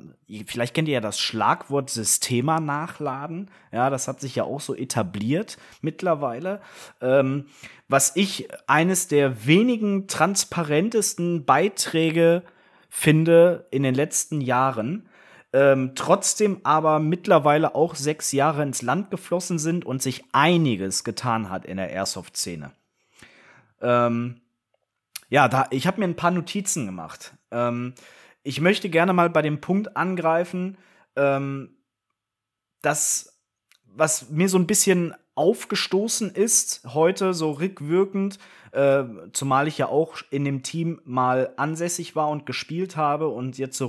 [0.46, 3.50] vielleicht kennt ihr ja das Schlagwort Systema nachladen.
[3.72, 6.60] Ja, das hat sich ja auch so etabliert mittlerweile.
[7.00, 7.46] Ähm,
[7.88, 12.42] was ich eines der wenigen transparentesten Beiträge
[12.90, 15.07] finde in den letzten Jahren,
[15.52, 21.50] ähm, trotzdem aber mittlerweile auch sechs Jahre ins Land geflossen sind und sich einiges getan
[21.50, 22.72] hat in der Airsoft-Szene.
[23.80, 24.40] Ähm,
[25.30, 27.34] ja, da, ich habe mir ein paar Notizen gemacht.
[27.50, 27.94] Ähm,
[28.42, 30.78] ich möchte gerne mal bei dem Punkt angreifen,
[31.16, 31.76] ähm,
[32.82, 33.38] dass
[33.84, 38.38] was mir so ein bisschen aufgestoßen ist heute, so rückwirkend,
[38.72, 43.56] äh, zumal ich ja auch in dem Team mal ansässig war und gespielt habe und
[43.56, 43.86] jetzt so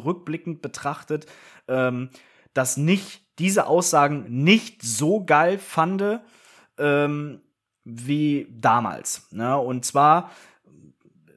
[0.62, 1.26] betrachtet,
[1.68, 2.10] ähm,
[2.54, 6.22] dass nicht diese Aussagen nicht so geil fand
[6.78, 7.42] ähm,
[7.84, 9.28] wie damals.
[9.32, 9.58] Ne?
[9.58, 10.32] Und zwar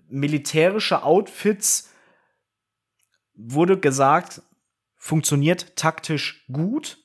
[0.08, 1.90] militärische Outfits
[3.34, 4.42] wurde gesagt,
[4.96, 6.98] funktioniert taktisch gut.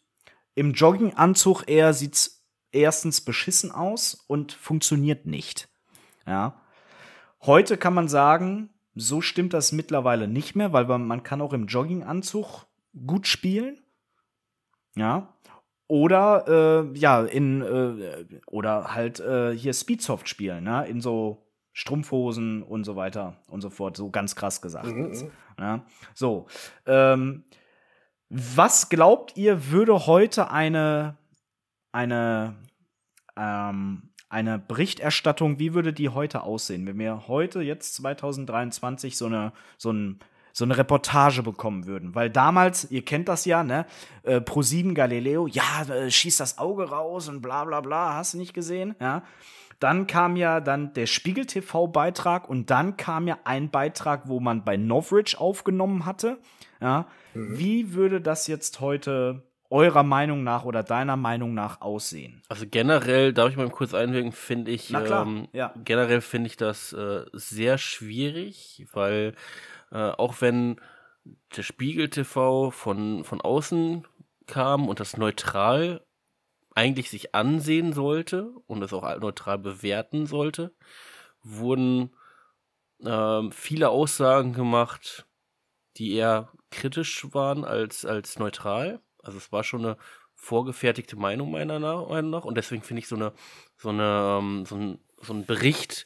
[0.56, 2.37] Im Jogginganzug eher sieht's
[2.78, 5.68] erstens beschissen aus und funktioniert nicht.
[6.26, 6.62] Ja.
[7.42, 11.68] Heute kann man sagen, so stimmt das mittlerweile nicht mehr, weil man kann auch im
[11.68, 12.66] Jogginganzug
[13.06, 13.80] gut spielen.
[14.96, 15.34] Ja.
[15.88, 20.86] Oder äh, ja, in äh, oder halt äh, hier Speedsoft spielen, ne?
[20.88, 24.88] In so Strumpfhosen und so weiter und so fort, so ganz krass gesagt.
[24.88, 25.10] Mhm.
[25.10, 25.32] mhm.
[25.60, 25.86] Ja.
[26.14, 26.48] So.
[26.86, 27.46] Ähm,
[28.30, 31.18] was glaubt ihr, würde heute eine
[31.98, 32.56] eine,
[33.38, 39.54] ähm, eine Berichterstattung, wie würde die heute aussehen, wenn wir heute, jetzt 2023, so eine,
[39.78, 40.20] so ein
[40.58, 42.16] so eine Reportage bekommen würden.
[42.16, 43.86] Weil damals, ihr kennt das ja, ne?
[44.24, 48.40] Äh, Pro7 Galileo, ja, äh, schießt das Auge raus und bla bla bla, hast du
[48.40, 48.96] nicht gesehen?
[49.00, 49.22] Ja.
[49.80, 54.64] Dann kam ja dann der Spiegel TV-Beitrag und dann kam ja ein Beitrag, wo man
[54.64, 56.40] bei Novridge aufgenommen hatte.
[56.82, 57.06] Ja.
[57.36, 57.60] Mhm.
[57.60, 62.42] Wie würde das jetzt heute eurer Meinung nach oder deiner Meinung nach aussehen?
[62.48, 65.74] Also generell, darf ich mal kurz einwirken, finde ich, ähm, ja.
[65.84, 69.36] generell finde ich das äh, sehr schwierig, weil
[69.92, 70.80] äh, auch wenn
[71.56, 74.08] der Spiegel TV von, von außen
[74.46, 76.06] kam und das neutral
[76.74, 80.76] eigentlich sich ansehen sollte und es auch neutral bewerten sollte,
[81.42, 82.16] wurden
[83.04, 85.26] äh, viele Aussagen gemacht,
[85.98, 89.02] die eher kritisch waren als, als neutral.
[89.28, 89.98] Also es war schon eine
[90.36, 93.34] vorgefertigte Meinung meiner Meinung nach und deswegen finde ich so eine
[93.78, 96.06] so eine ähm, so ein, so ein Bericht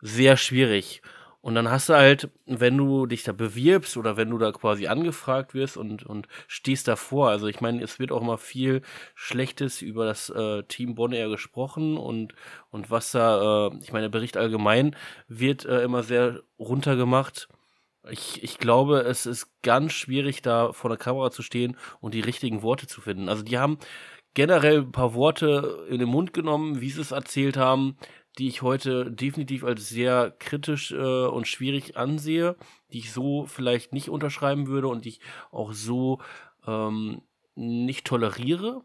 [0.00, 1.02] sehr schwierig.
[1.40, 4.86] Und dann hast du halt, wenn du dich da bewirbst oder wenn du da quasi
[4.86, 8.80] angefragt wirst und, und stehst davor, also ich meine, es wird auch immer viel
[9.14, 12.34] Schlechtes über das äh, Team Bonaire gesprochen und,
[12.70, 14.96] und was da, äh, ich meine, der Bericht allgemein
[15.28, 17.48] wird äh, immer sehr runtergemacht.
[18.10, 22.20] Ich, ich glaube, es ist ganz schwierig, da vor der Kamera zu stehen und die
[22.20, 23.28] richtigen Worte zu finden.
[23.28, 23.78] Also die haben
[24.34, 27.96] generell ein paar Worte in den Mund genommen, wie sie es erzählt haben,
[28.38, 32.56] die ich heute definitiv als sehr kritisch äh, und schwierig ansehe,
[32.92, 35.20] die ich so vielleicht nicht unterschreiben würde und die ich
[35.52, 36.20] auch so
[36.66, 37.22] ähm,
[37.54, 38.82] nicht toleriere.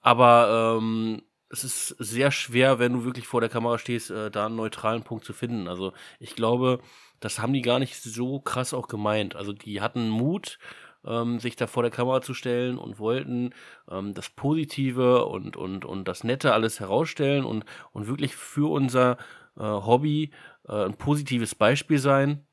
[0.00, 4.46] Aber ähm, es ist sehr schwer, wenn du wirklich vor der Kamera stehst, äh, da
[4.46, 5.68] einen neutralen Punkt zu finden.
[5.68, 6.80] Also ich glaube,
[7.18, 9.36] das haben die gar nicht so krass auch gemeint.
[9.36, 10.58] Also die hatten Mut,
[11.04, 13.52] ähm, sich da vor der Kamera zu stellen und wollten
[13.90, 19.18] ähm, das Positive und, und, und das Nette alles herausstellen und, und wirklich für unser
[19.56, 20.32] äh, Hobby
[20.68, 22.46] äh, ein positives Beispiel sein.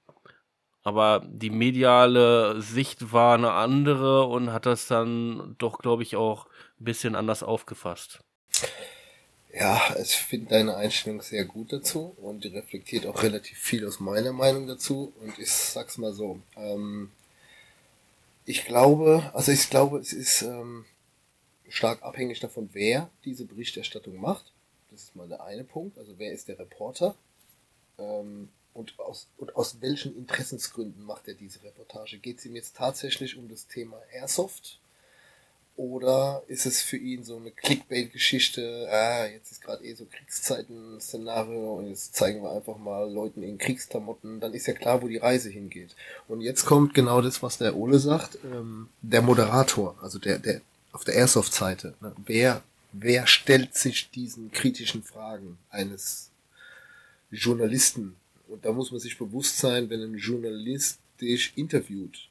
[0.83, 6.47] Aber die mediale Sicht war eine andere und hat das dann doch, glaube ich, auch
[6.79, 8.23] ein bisschen anders aufgefasst.
[9.53, 13.99] Ja, ich finde deine Einstellung sehr gut dazu und die reflektiert auch relativ viel aus
[13.99, 15.13] meiner Meinung dazu.
[15.21, 17.11] Und ich sag's mal so, ähm,
[18.45, 20.85] ich glaube, also ich glaube, es ist ähm,
[21.69, 24.51] stark abhängig davon, wer diese Berichterstattung macht.
[24.91, 25.97] Das ist mal der eine Punkt.
[25.97, 27.15] Also wer ist der Reporter?
[27.97, 32.19] Ähm, Und aus, und aus welchen Interessensgründen macht er diese Reportage?
[32.19, 34.79] Geht es ihm jetzt tatsächlich um das Thema Airsoft?
[35.77, 38.89] Oder ist es für ihn so eine Clickbait-Geschichte?
[38.91, 43.59] Ah, jetzt ist gerade eh so Kriegszeiten-Szenario und jetzt zeigen wir einfach mal Leuten in
[43.59, 44.39] Kriegsklamotten.
[44.39, 45.95] Dann ist ja klar, wo die Reise hingeht.
[46.27, 48.39] Und jetzt kommt genau das, was der Ole sagt.
[48.43, 50.61] Ähm, der Moderator, also der, der
[50.93, 51.93] auf der Airsoft-Seite.
[52.01, 52.15] Ne?
[52.25, 56.31] Wer, wer stellt sich diesen kritischen Fragen eines
[57.29, 58.15] Journalisten?
[58.47, 62.29] Und da muss man sich bewusst sein, wenn ein Journalist dich interviewt.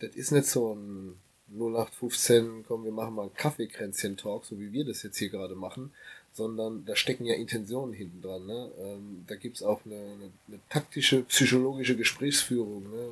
[0.00, 1.14] Das ist nicht so ein
[1.56, 5.92] 0815, komm, wir machen mal ein Kaffeekränzchen-Talk, so wie wir das jetzt hier gerade machen,
[6.32, 8.46] sondern da stecken ja Intentionen hinten dran.
[8.46, 8.70] Ne?
[8.80, 13.10] Ähm, da gibt's auch eine, eine, eine, taktische, psychologische Gesprächsführung, ne?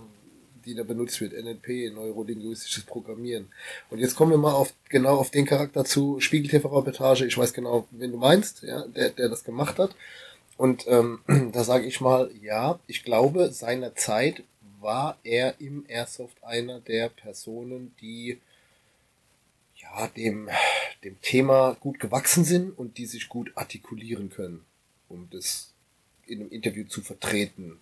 [0.65, 3.49] die da benutzt wird, NLP, neurolinguistisches Programmieren.
[3.91, 7.53] Und jetzt kommen wir mal auf genau auf den Charakter zu, Spiegel TV-Reportage, ich weiß
[7.53, 9.95] genau, wen du meinst, ja, der, der das gemacht hat.
[10.57, 11.21] Und ähm,
[11.53, 14.43] da sage ich mal, ja, ich glaube, seiner Zeit
[14.81, 18.39] war er im Airsoft einer der Personen, die
[19.77, 20.49] ja dem,
[21.05, 24.65] dem Thema gut gewachsen sind und die sich gut artikulieren können,
[25.09, 25.73] um das
[26.27, 27.79] in einem Interview zu vertreten.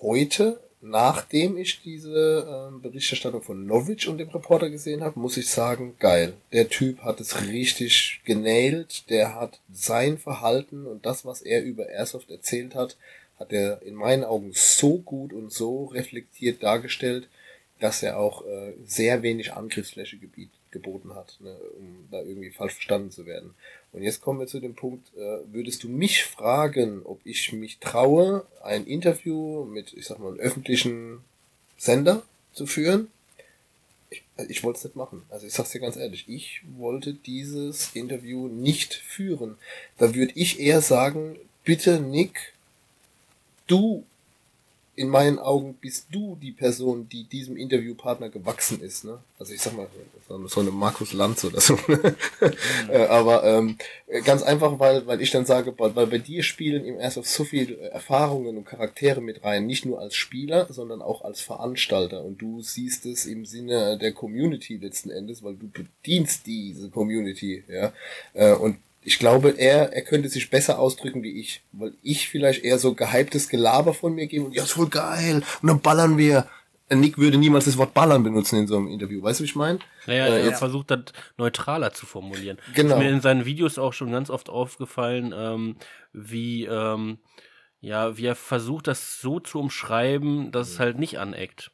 [0.00, 5.50] Heute, nachdem ich diese äh, Berichterstattung von Novic und dem Reporter gesehen habe, muss ich
[5.50, 6.34] sagen, geil.
[6.52, 11.88] Der Typ hat es richtig genailt, der hat sein Verhalten und das, was er über
[11.88, 12.96] Airsoft erzählt hat,
[13.38, 17.28] hat er in meinen Augen so gut und so reflektiert dargestellt,
[17.80, 22.74] dass er auch äh, sehr wenig Angriffsfläche gebiet, geboten hat, ne, um da irgendwie falsch
[22.74, 23.54] verstanden zu werden.
[23.92, 27.78] Und jetzt kommen wir zu dem Punkt, äh, würdest du mich fragen, ob ich mich
[27.78, 31.20] traue, ein Interview mit, ich sag mal, einem öffentlichen
[31.78, 33.08] Sender zu führen?
[34.10, 35.22] Ich, ich wollte es nicht machen.
[35.30, 39.56] Also ich sag's dir ganz ehrlich, ich wollte dieses Interview nicht führen.
[39.96, 42.54] Da würde ich eher sagen, bitte Nick,
[43.68, 44.04] du,
[44.98, 49.04] in meinen Augen bist du die Person, die diesem Interviewpartner gewachsen ist.
[49.04, 49.20] Ne?
[49.38, 49.86] Also ich sag mal,
[50.46, 51.78] so eine Markus Lanz oder so.
[52.40, 52.90] Mhm.
[52.90, 53.76] Äh, aber ähm,
[54.24, 57.78] ganz einfach, weil, weil ich dann sage, weil, bei dir spielen im Airsoft so viel
[57.78, 62.24] Erfahrungen und Charaktere mit rein, nicht nur als Spieler, sondern auch als Veranstalter.
[62.24, 67.64] Und du siehst es im Sinne der Community letzten Endes, weil du bedienst diese Community,
[67.68, 67.92] ja.
[68.34, 72.64] Äh, und ich glaube, er, er könnte sich besser ausdrücken wie ich, weil ich vielleicht
[72.64, 76.18] eher so gehyptes Gelaber von mir gebe und ja, ist voll geil und dann ballern
[76.18, 76.46] wir.
[76.90, 79.22] Nick würde niemals das Wort ballern benutzen in so einem Interview.
[79.22, 79.78] Weißt du, wie ich meine?
[80.06, 80.56] Naja, äh, er ja.
[80.56, 81.00] versucht das
[81.36, 82.56] neutraler zu formulieren.
[82.74, 82.94] Genau.
[82.94, 85.76] Ist mir in seinen Videos auch schon ganz oft aufgefallen, ähm,
[86.14, 87.18] wie, ähm,
[87.80, 91.72] ja, wie er versucht, das so zu umschreiben, dass es halt nicht aneckt.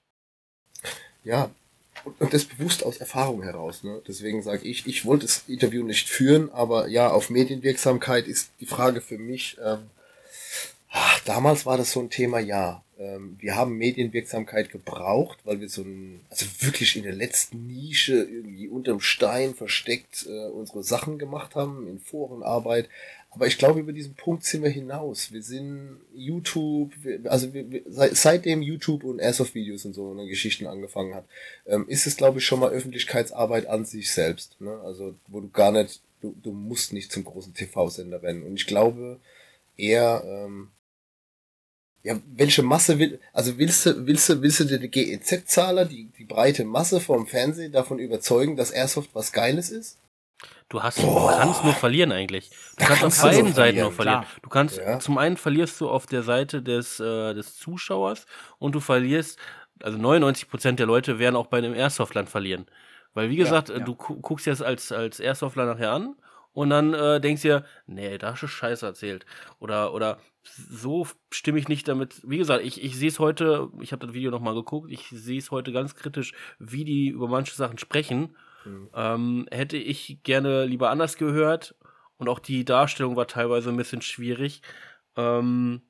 [1.23, 1.51] Ja,
[2.19, 3.83] und das bewusst aus Erfahrung heraus.
[3.83, 4.03] Ne?
[4.07, 8.67] Deswegen sage ich, ich wollte das Interview nicht führen, aber ja, auf Medienwirksamkeit ist die
[8.67, 9.57] Frage für mich.
[9.65, 9.91] Ähm,
[10.91, 12.83] ach, damals war das so ein Thema, ja.
[12.99, 18.15] Ähm, wir haben Medienwirksamkeit gebraucht, weil wir so ein, also wirklich in der letzten Nische
[18.15, 22.89] irgendwie unterm Stein versteckt äh, unsere Sachen gemacht haben, in Forenarbeit.
[23.35, 25.33] Aber ich glaube, über diesen Punkt sind wir hinaus.
[25.33, 30.27] Wir sind YouTube, wir, also wir, wir, seit, seitdem YouTube und Airsoft-Videos und so eine
[30.29, 31.27] Geschichten angefangen hat,
[31.67, 34.61] ähm, ist es, glaube ich, schon mal Öffentlichkeitsarbeit an sich selbst.
[34.61, 34.81] Ne?
[34.85, 38.45] Also, wo du gar nicht, du, du musst nicht zum großen TV-Sender rennen.
[38.45, 39.19] Und ich glaube,
[39.77, 40.69] eher, ähm,
[42.05, 46.25] ja, welche Masse will, also willst du, willst du, willst du den GEZ-Zahler, die, die
[46.25, 49.99] breite Masse vom Fernsehen davon überzeugen, dass Airsoft was Geiles ist?
[50.69, 51.33] Du hast, Boah.
[51.33, 52.51] du kannst nur verlieren eigentlich.
[52.51, 54.23] Du kannst, kannst auf beiden Seiten nur verlieren.
[54.23, 54.41] Klar.
[54.43, 54.99] Du kannst, ja.
[54.99, 58.27] zum einen verlierst du auf der Seite des, äh, des Zuschauers
[58.59, 59.39] und du verlierst,
[59.83, 62.67] also 99 Prozent der Leute werden auch bei einem Airsoftland verlieren.
[63.15, 63.85] Weil, wie gesagt, ja, ja.
[63.85, 66.17] du guckst jetzt als, als Airsoftler nachher an
[66.53, 69.27] und dann äh, denkst dir, nee, da hast du Scheiße erzählt.
[69.61, 72.21] Oder, oder so stimme ich nicht damit.
[72.25, 75.39] Wie gesagt, ich, ich sehe es heute, ich habe das Video nochmal geguckt, ich sehe
[75.39, 78.37] es heute ganz kritisch, wie die über manche Sachen sprechen.
[78.65, 78.91] Mhm.
[78.95, 81.75] Ähm, hätte ich gerne lieber anders gehört
[82.17, 84.63] und auch die Darstellung war teilweise ein bisschen schwierig.
[85.17, 85.83] Ähm,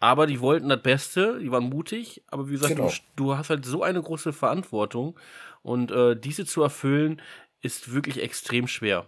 [0.00, 2.88] aber die wollten das Beste, die waren mutig, aber wie gesagt, genau.
[2.88, 5.18] du, du, hast halt so eine große Verantwortung
[5.62, 7.22] und äh, diese zu erfüllen
[7.60, 9.06] ist wirklich extrem schwer.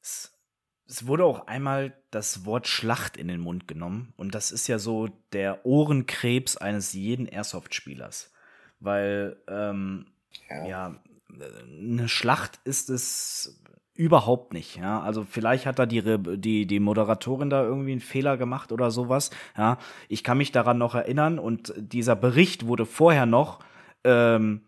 [0.00, 0.38] Es,
[0.86, 4.78] es wurde auch einmal das Wort Schlacht in den Mund genommen und das ist ja
[4.78, 8.30] so der Ohrenkrebs eines jeden Airsoft-Spielers,
[8.78, 10.06] weil ähm,
[10.48, 10.66] ja.
[10.66, 11.02] ja
[11.40, 13.60] eine Schlacht ist es
[13.94, 14.76] überhaupt nicht.
[14.76, 16.02] Ja, also vielleicht hat da die,
[16.38, 19.30] die, die Moderatorin da irgendwie einen Fehler gemacht oder sowas.
[19.56, 19.78] Ja,
[20.08, 23.60] ich kann mich daran noch erinnern und dieser Bericht wurde vorher noch,
[24.02, 24.62] ähm,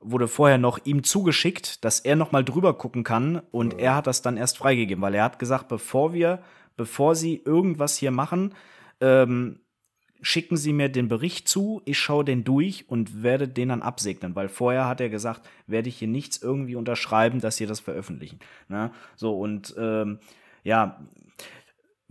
[0.00, 4.06] wurde vorher noch ihm zugeschickt, dass er noch mal drüber gucken kann und er hat
[4.06, 6.42] das dann erst freigegeben, weil er hat gesagt, bevor wir,
[6.76, 8.54] bevor sie irgendwas hier machen,
[9.00, 9.60] ähm,
[10.22, 14.34] schicken Sie mir den Bericht zu, ich schaue den durch und werde den dann absegnen,
[14.34, 18.38] weil vorher hat er gesagt, werde ich hier nichts irgendwie unterschreiben, dass Sie das veröffentlichen.
[18.68, 18.92] Ne?
[19.16, 20.20] So und ähm,
[20.62, 21.04] ja,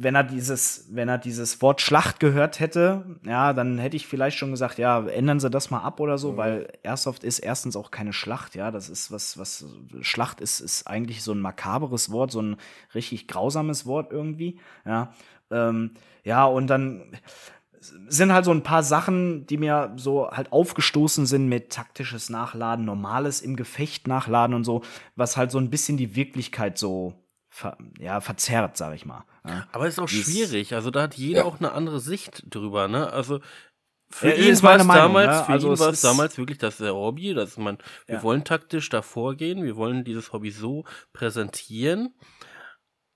[0.04, 4.38] wenn er dieses, wenn er dieses Wort Schlacht gehört hätte, ja, dann hätte ich vielleicht
[4.38, 6.38] schon gesagt, ja, ändern Sie das mal ab oder so, mhm.
[6.38, 9.66] weil Airsoft ist erstens auch keine Schlacht, ja, das ist was, was
[10.02, 12.58] Schlacht ist, ist eigentlich so ein makaberes Wort, so ein
[12.96, 15.14] richtig grausames Wort irgendwie, ja,
[15.52, 15.92] ähm,
[16.24, 17.18] ja, und dann
[17.82, 22.86] sind halt so ein paar Sachen, die mir so halt aufgestoßen sind mit taktisches Nachladen,
[22.86, 24.84] normales im Gefecht nachladen und so,
[25.16, 27.14] was halt so ein bisschen die Wirklichkeit so
[27.50, 29.26] ver ja, verzerrt, sag ich mal.
[29.48, 29.68] Ja.
[29.72, 30.74] Aber es ist auch Dies, schwierig.
[30.74, 31.46] Also da hat jeder ja.
[31.46, 33.12] auch eine andere Sicht drüber, ne?
[33.12, 33.40] Also
[34.12, 37.58] für ihn war es damals, für also ihn war es damals wirklich das Hobby, dass
[37.58, 37.78] man,
[38.08, 40.84] wir wollen taktisch da vorgehen, wir wollen dieses Hobby so
[41.14, 42.14] präsentieren.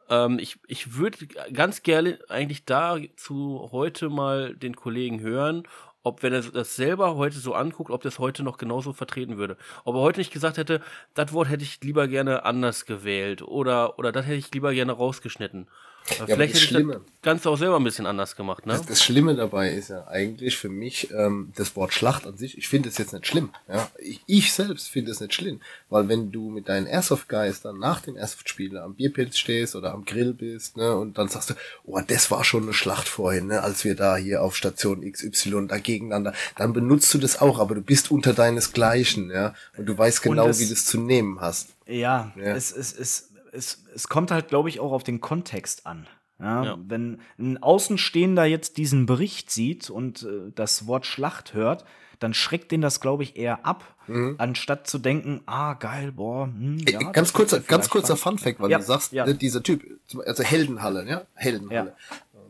[0.09, 5.63] Ähm, ich ich würde ganz gerne eigentlich dazu heute mal den Kollegen hören,
[6.03, 9.57] ob, wenn er das selber heute so anguckt, ob das heute noch genauso vertreten würde.
[9.85, 10.81] Ob er heute nicht gesagt hätte,
[11.15, 14.91] das Wort hätte ich lieber gerne anders gewählt oder, oder das hätte ich lieber gerne
[14.93, 15.67] rausgeschnitten.
[16.07, 18.73] Ja, Vielleicht hätte Schlimme, ich das Ganze auch selber ein bisschen anders gemacht, ne?
[18.73, 22.59] Das, das Schlimme dabei ist ja eigentlich für mich ähm, das Wort Schlacht an sich.
[22.59, 23.49] Ich finde es jetzt nicht schlimm.
[23.67, 23.89] Ja?
[23.97, 28.01] Ich, ich selbst finde es nicht schlimm, weil wenn du mit deinen Airsoft-Guys dann nach
[28.01, 31.53] dem Airsoft-Spiel am Bierpilz stehst oder am Grill bist, ne, und dann sagst du,
[31.85, 35.67] oh, das war schon eine Schlacht vorhin, ne, als wir da hier auf Station XY
[35.67, 39.97] da gegeneinander, dann benutzt du das auch, aber du bist unter deinesgleichen, ja, und du
[39.97, 41.69] weißt genau, es, wie du es zu nehmen hast.
[41.87, 42.55] Ja, ja.
[42.55, 46.07] es, es, es es, kommt halt, glaube ich, auch auf den Kontext an.
[46.39, 46.77] Ja, ja.
[46.85, 51.85] Wenn ein Außenstehender jetzt diesen Bericht sieht und äh, das Wort Schlacht hört,
[52.19, 54.35] dann schreckt den das, glaube ich, eher ab, mhm.
[54.37, 58.71] anstatt zu denken, ah, geil, boah, hm, ja, Ey, Ganz kurzer, ganz kurzer Fun-Fact, weil
[58.71, 59.25] ja, du sagst, ja.
[59.25, 59.83] Ne, dieser Typ,
[60.25, 61.95] also Heldenhalle, ja, Heldenhalle,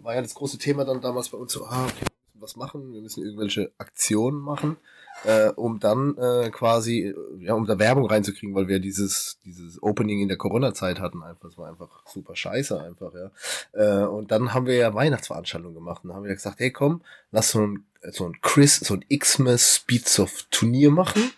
[0.02, 2.56] war ja das große Thema dann damals bei uns so, ah, okay, wir müssen was
[2.56, 4.78] machen, wir müssen irgendwelche Aktionen machen
[5.24, 10.20] äh, um dann äh, quasi, ja, um da Werbung reinzukriegen, weil wir dieses, dieses Opening
[10.20, 11.50] in der Corona-Zeit hatten einfach.
[11.50, 13.32] Das war einfach super scheiße einfach, ja.
[13.74, 17.02] Äh, und dann haben wir ja Weihnachtsveranstaltungen gemacht und dann haben wir gesagt, hey komm,
[17.32, 21.32] lass so ein, so ein Chris, so ein Xmas Speedsoft Turnier machen.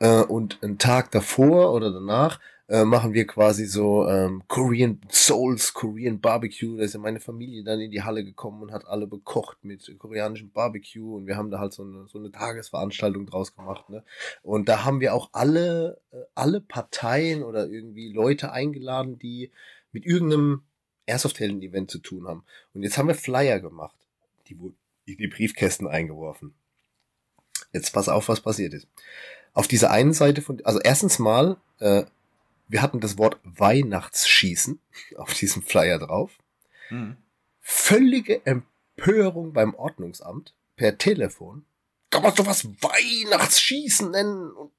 [0.00, 2.40] Äh, und einen Tag davor oder danach
[2.70, 6.76] äh, machen wir quasi so ähm, Korean Souls, Korean Barbecue.
[6.76, 9.92] Da ist ja meine Familie dann in die Halle gekommen und hat alle bekocht mit
[9.98, 13.90] koreanischem Barbecue und wir haben da halt so eine, so eine Tagesveranstaltung draus gemacht.
[13.90, 14.04] Ne?
[14.42, 19.50] Und da haben wir auch alle, äh, alle Parteien oder irgendwie Leute eingeladen, die
[19.90, 20.62] mit irgendeinem
[21.06, 22.44] Airsoft-Helden-Event zu tun haben.
[22.72, 23.96] Und jetzt haben wir Flyer gemacht.
[24.46, 24.76] Die wurden
[25.06, 26.54] in die Briefkästen eingeworfen.
[27.72, 28.86] Jetzt pass auf, was passiert ist.
[29.54, 32.04] Auf dieser einen Seite von, also erstens mal, äh,
[32.70, 34.80] wir hatten das Wort Weihnachtsschießen
[35.16, 36.38] auf diesem Flyer drauf.
[36.88, 37.16] Mhm.
[37.60, 41.64] Völlige Empörung beim Ordnungsamt per Telefon.
[42.10, 44.50] Kann man sowas Weihnachtsschießen nennen?
[44.52, 44.72] Und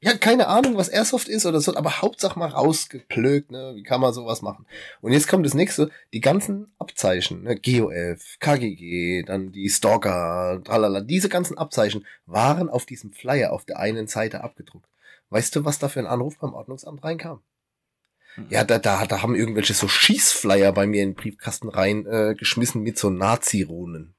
[0.00, 3.72] ja, keine Ahnung, was Airsoft ist oder so, aber Hauptsache mal rausgeplögt, ne?
[3.74, 4.64] Wie kann man sowas machen?
[5.00, 7.56] Und jetzt kommt das nächste, die ganzen Abzeichen, ne?
[7.56, 13.80] GOF, KGG, dann die Stalker, tralala, diese ganzen Abzeichen waren auf diesem Flyer auf der
[13.80, 14.88] einen Seite abgedruckt.
[15.30, 17.42] Weißt du, was da für ein Anruf beim Ordnungsamt reinkam?
[18.36, 18.46] Mhm.
[18.50, 22.34] Ja, da, da, da haben irgendwelche so Schießflyer bei mir in den Briefkasten reingeschmissen äh,
[22.34, 24.14] geschmissen mit so Nazi-Runen.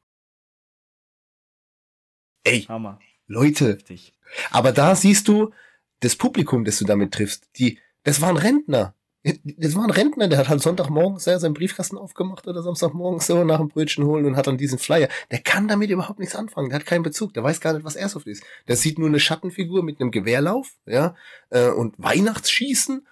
[2.43, 2.99] Ey, Hammer.
[3.27, 3.73] Leute.
[3.73, 4.13] Heftig.
[4.51, 5.53] Aber da siehst du
[5.99, 7.49] das Publikum, das du damit triffst.
[7.57, 8.95] Die, das waren Rentner.
[9.23, 13.43] Das war ein Rentner, der hat halt Sonntagmorgens ja, seinen Briefkasten aufgemacht oder Samstagmorgens so
[13.43, 15.09] nach dem Brötchen holen und hat dann diesen Flyer.
[15.29, 16.69] Der kann damit überhaupt nichts anfangen.
[16.69, 17.33] Der hat keinen Bezug.
[17.33, 18.43] Der weiß gar nicht, was Airsoft ist.
[18.69, 21.15] Der sieht nur eine Schattenfigur mit einem Gewehrlauf, ja,
[21.49, 23.05] äh, und Weihnachtsschießen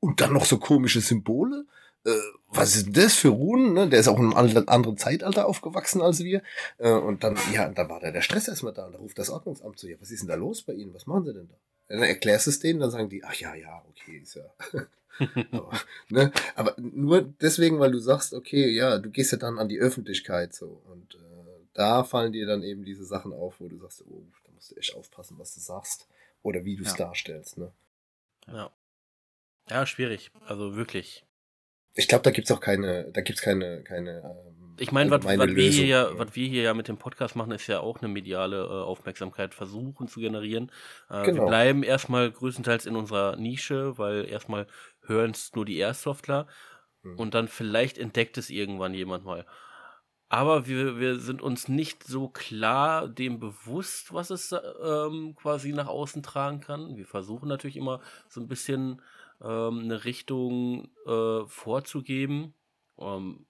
[0.00, 1.64] und dann noch so komische Symbole.
[2.04, 2.10] Äh,
[2.48, 3.72] was ist denn das für Runen?
[3.72, 3.88] Ne?
[3.88, 6.42] Der ist auch in einem anderen Zeitalter aufgewachsen als wir.
[6.78, 8.86] Äh, und dann, ja, dann war da der Stress erstmal da.
[8.86, 9.88] Und da ruft das Ordnungsamt zu.
[9.88, 10.92] Ja, was ist denn da los bei Ihnen?
[10.92, 11.54] Was machen Sie denn da?
[11.88, 14.44] Dann erklärst du es denen, dann sagen die, ach ja, ja, okay, ist ja.
[15.52, 15.72] aber,
[16.08, 16.32] ne?
[16.54, 20.54] aber nur deswegen, weil du sagst, okay, ja, du gehst ja dann an die Öffentlichkeit
[20.54, 21.18] so und äh,
[21.74, 24.76] da fallen dir dann eben diese Sachen auf, wo du sagst, oh, da musst du
[24.76, 26.08] echt aufpassen, was du sagst
[26.42, 27.06] oder wie du es ja.
[27.06, 27.58] darstellst.
[27.58, 27.72] Ne?
[28.46, 28.70] Ja.
[29.70, 30.30] Ja, schwierig.
[30.46, 31.24] Also wirklich.
[31.94, 34.22] Ich glaube, da gibt's auch keine, da gibt's keine, keine.
[34.24, 37.36] Ähm, ich meine, was, was wir hier ja, was wir hier ja mit dem Podcast
[37.36, 40.72] machen, ist ja auch eine mediale äh, Aufmerksamkeit versuchen zu generieren.
[41.10, 41.42] Äh, genau.
[41.42, 44.66] Wir bleiben erstmal größtenteils in unserer Nische, weil erstmal
[45.02, 46.46] hören es nur die Airsoftler
[47.02, 47.18] hm.
[47.18, 49.46] und dann vielleicht entdeckt es irgendwann jemand mal.
[50.28, 55.88] Aber wir, wir sind uns nicht so klar dem bewusst, was es ähm, quasi nach
[55.88, 56.96] außen tragen kann.
[56.96, 58.00] Wir versuchen natürlich immer
[58.30, 59.02] so ein bisschen
[59.42, 62.54] ähm, eine Richtung äh, vorzugeben.
[62.98, 63.44] Ähm,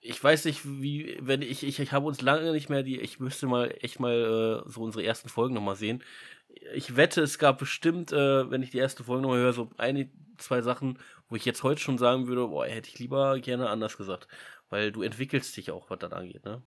[0.00, 3.20] ich weiß nicht, wie, wenn ich, ich, ich habe uns lange nicht mehr die, ich
[3.20, 6.02] müsste mal echt mal äh, so unsere ersten Folgen nochmal sehen.
[6.74, 10.10] Ich wette, es gab bestimmt, äh, wenn ich die erste Folge nochmal höre, so eine,
[10.38, 10.98] zwei Sachen,
[11.28, 14.28] wo ich jetzt heute schon sagen würde, boah, hätte ich lieber gerne anders gesagt.
[14.68, 16.62] Weil du entwickelst dich auch, was das angeht, ne?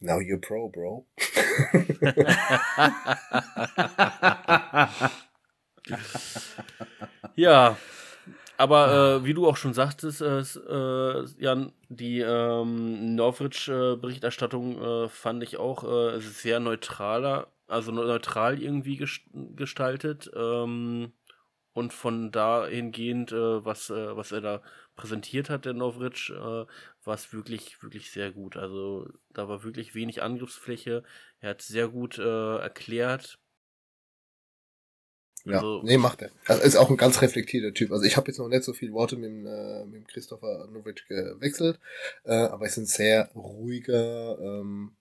[0.00, 1.06] Now you're pro, bro.
[7.36, 7.76] ja,
[8.56, 15.42] aber äh, wie du auch schon sagtest, äh, äh, Jan, die ähm, Norwich-Berichterstattung äh, fand
[15.42, 18.96] ich auch äh, sehr neutraler, also neutral irgendwie
[19.32, 20.30] gestaltet.
[20.34, 21.12] Ähm,
[21.72, 24.62] und von dahingehend, äh, was, äh, was er da
[24.94, 28.56] präsentiert hat, der Norwich, äh, war es wirklich, wirklich sehr gut.
[28.56, 31.02] Also da war wirklich wenig Angriffsfläche.
[31.40, 33.40] Er hat sehr gut äh, erklärt,
[35.44, 36.30] ja, also, nee, macht er.
[36.46, 37.92] Also ist auch ein ganz reflektierter Typ.
[37.92, 40.68] Also ich habe jetzt noch nicht so viele Worte mit, dem, äh, mit dem Christopher
[40.72, 41.78] Novic gewechselt,
[42.24, 44.96] äh, aber er ist ein sehr ruhiger, ähm,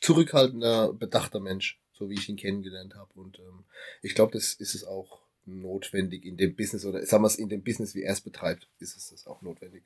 [0.00, 3.12] zurückhaltender, bedachter Mensch, so wie ich ihn kennengelernt habe.
[3.14, 3.64] Und ähm,
[4.02, 7.48] ich glaube, das ist es auch notwendig in dem Business oder sagen wir es in
[7.48, 9.84] dem Business, wie er es betreibt, ist es das auch notwendig.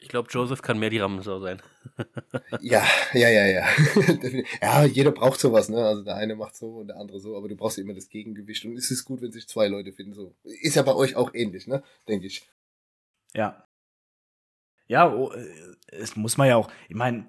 [0.00, 1.60] Ich glaube, Joseph kann mehr die Rammensau sein.
[2.60, 3.68] ja, ja, ja, ja.
[4.62, 5.84] ja, jeder braucht sowas, ne?
[5.84, 8.64] Also der eine macht so und der andere so, aber du brauchst immer das Gegengewicht.
[8.64, 10.12] Und es ist gut, wenn sich zwei Leute finden.
[10.12, 10.36] So.
[10.44, 11.82] Ist ja bei euch auch ähnlich, ne?
[12.06, 12.48] Denke ich.
[13.34, 13.66] Ja.
[14.86, 17.26] Ja, oh, äh, es muss man ja auch, ich meine,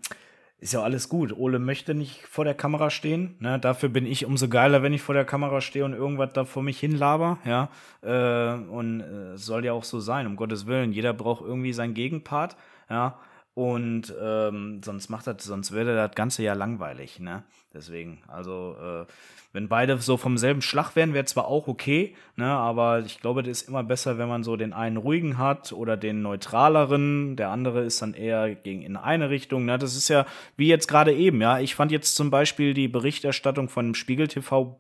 [0.59, 1.35] ist ja alles gut.
[1.37, 3.35] Ole möchte nicht vor der Kamera stehen.
[3.39, 3.59] Ne?
[3.59, 6.63] Dafür bin ich umso geiler, wenn ich vor der Kamera stehe und irgendwas da vor
[6.63, 7.37] mich hinlaber.
[7.45, 7.69] Ja?
[8.01, 10.91] Äh, und äh, soll ja auch so sein, um Gottes Willen.
[10.91, 12.57] Jeder braucht irgendwie seinen Gegenpart.
[12.89, 13.19] Ja?
[13.53, 17.43] Und ähm, sonst macht das, sonst würde das Ganze ja langweilig, ne?
[17.73, 19.05] Deswegen, also äh,
[19.53, 22.47] wenn beide so vom selben Schlag wären, wäre zwar auch okay, ne?
[22.47, 25.95] Aber ich glaube, das ist immer besser, wenn man so den einen ruhigen hat oder
[25.95, 27.35] den neutraleren.
[27.35, 29.65] Der andere ist dann eher gegen in eine Richtung.
[29.65, 29.77] Ne?
[29.77, 30.25] Das ist ja
[30.57, 31.59] wie jetzt gerade eben, ja.
[31.59, 34.75] Ich fand jetzt zum Beispiel die Berichterstattung von Spiegel TV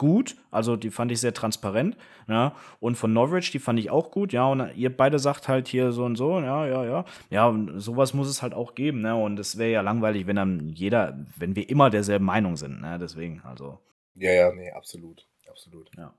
[0.00, 0.34] gut.
[0.50, 1.94] Also die fand ich sehr transparent.
[2.26, 2.54] Ja.
[2.80, 4.32] Und von Norwich, die fand ich auch gut.
[4.32, 6.40] Ja, und ihr beide sagt halt hier so und so.
[6.40, 7.04] Ja, ja, ja.
[7.28, 9.02] Ja, und sowas muss es halt auch geben.
[9.02, 9.14] Ne?
[9.14, 12.80] Und es wäre ja langweilig, wenn dann jeder, wenn wir immer derselben Meinung sind.
[12.80, 12.98] Ne?
[12.98, 13.78] Deswegen, also.
[14.14, 15.26] Ja, ja, nee, absolut.
[15.46, 15.90] Absolut.
[15.98, 16.14] Ja.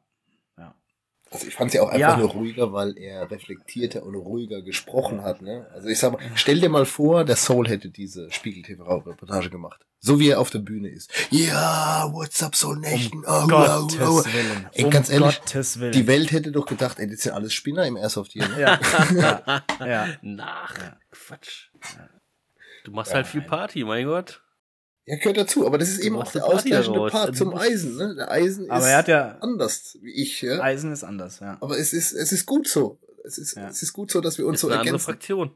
[1.34, 2.18] Also ich fand es ja auch einfach ja.
[2.18, 5.42] nur ruhiger, weil er reflektierter und ruhiger gesprochen hat.
[5.42, 5.66] Ne?
[5.74, 9.86] Also ich sag mal, stell dir mal vor, der Soul hätte diese Spiegel-TV-Reportage gemacht.
[10.00, 11.10] So wie er auf der Bühne ist.
[11.30, 13.24] Ja, what's up, Soul Nation?
[13.24, 14.26] Um oh, Gottes oh, oh.
[14.26, 14.68] Willen.
[14.74, 15.40] Ey, ganz um ehrlich,
[15.94, 18.50] die Welt hätte doch gedacht, ey, das sind alles Spinner im Airsoft hier.
[18.50, 18.60] Ne?
[18.60, 18.80] Ja.
[19.16, 19.64] ja.
[19.80, 20.08] ja.
[20.22, 20.78] Nach.
[20.78, 20.98] Ja.
[21.12, 21.70] Quatsch.
[22.84, 24.42] Du machst halt viel Party, mein Gott.
[25.06, 27.98] Ja, gehört dazu, aber das ist eben auch der ausgleichende Part zum Eisen.
[27.98, 28.16] Ne?
[28.16, 30.42] Der Eisen aber ist ja anders wie ich.
[30.42, 30.62] Ja?
[30.62, 31.58] Eisen ist anders, ja.
[31.60, 33.00] Aber es ist, es ist gut so.
[33.24, 33.68] Es ist, ja.
[33.68, 34.96] es ist gut so, dass wir uns ist so eine erkennen.
[34.96, 35.52] Andere Fraktion.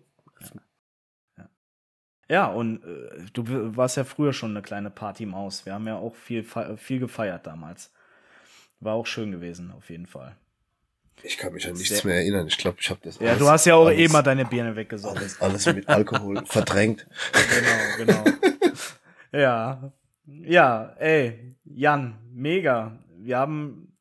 [1.38, 1.50] Ja,
[2.28, 3.44] ja und äh, du
[3.78, 5.66] warst ja früher schon eine kleine Partymaus.
[5.66, 6.44] Wir haben ja auch viel,
[6.78, 7.92] viel gefeiert damals.
[8.80, 10.36] War auch schön gewesen, auf jeden Fall.
[11.24, 12.48] Ich kann mich an nichts mehr erinnern.
[12.48, 13.20] Ich glaube, ich habe das.
[13.20, 15.18] Ja, alles, du hast ja auch alles, eh mal deine Birne weggesorgt.
[15.18, 17.08] Alles, alles mit Alkohol verdrängt.
[17.98, 18.55] Genau, genau.
[19.36, 19.92] Ja.
[20.28, 22.98] Ja, ey, Jan, mega.
[23.18, 23.94] Wir haben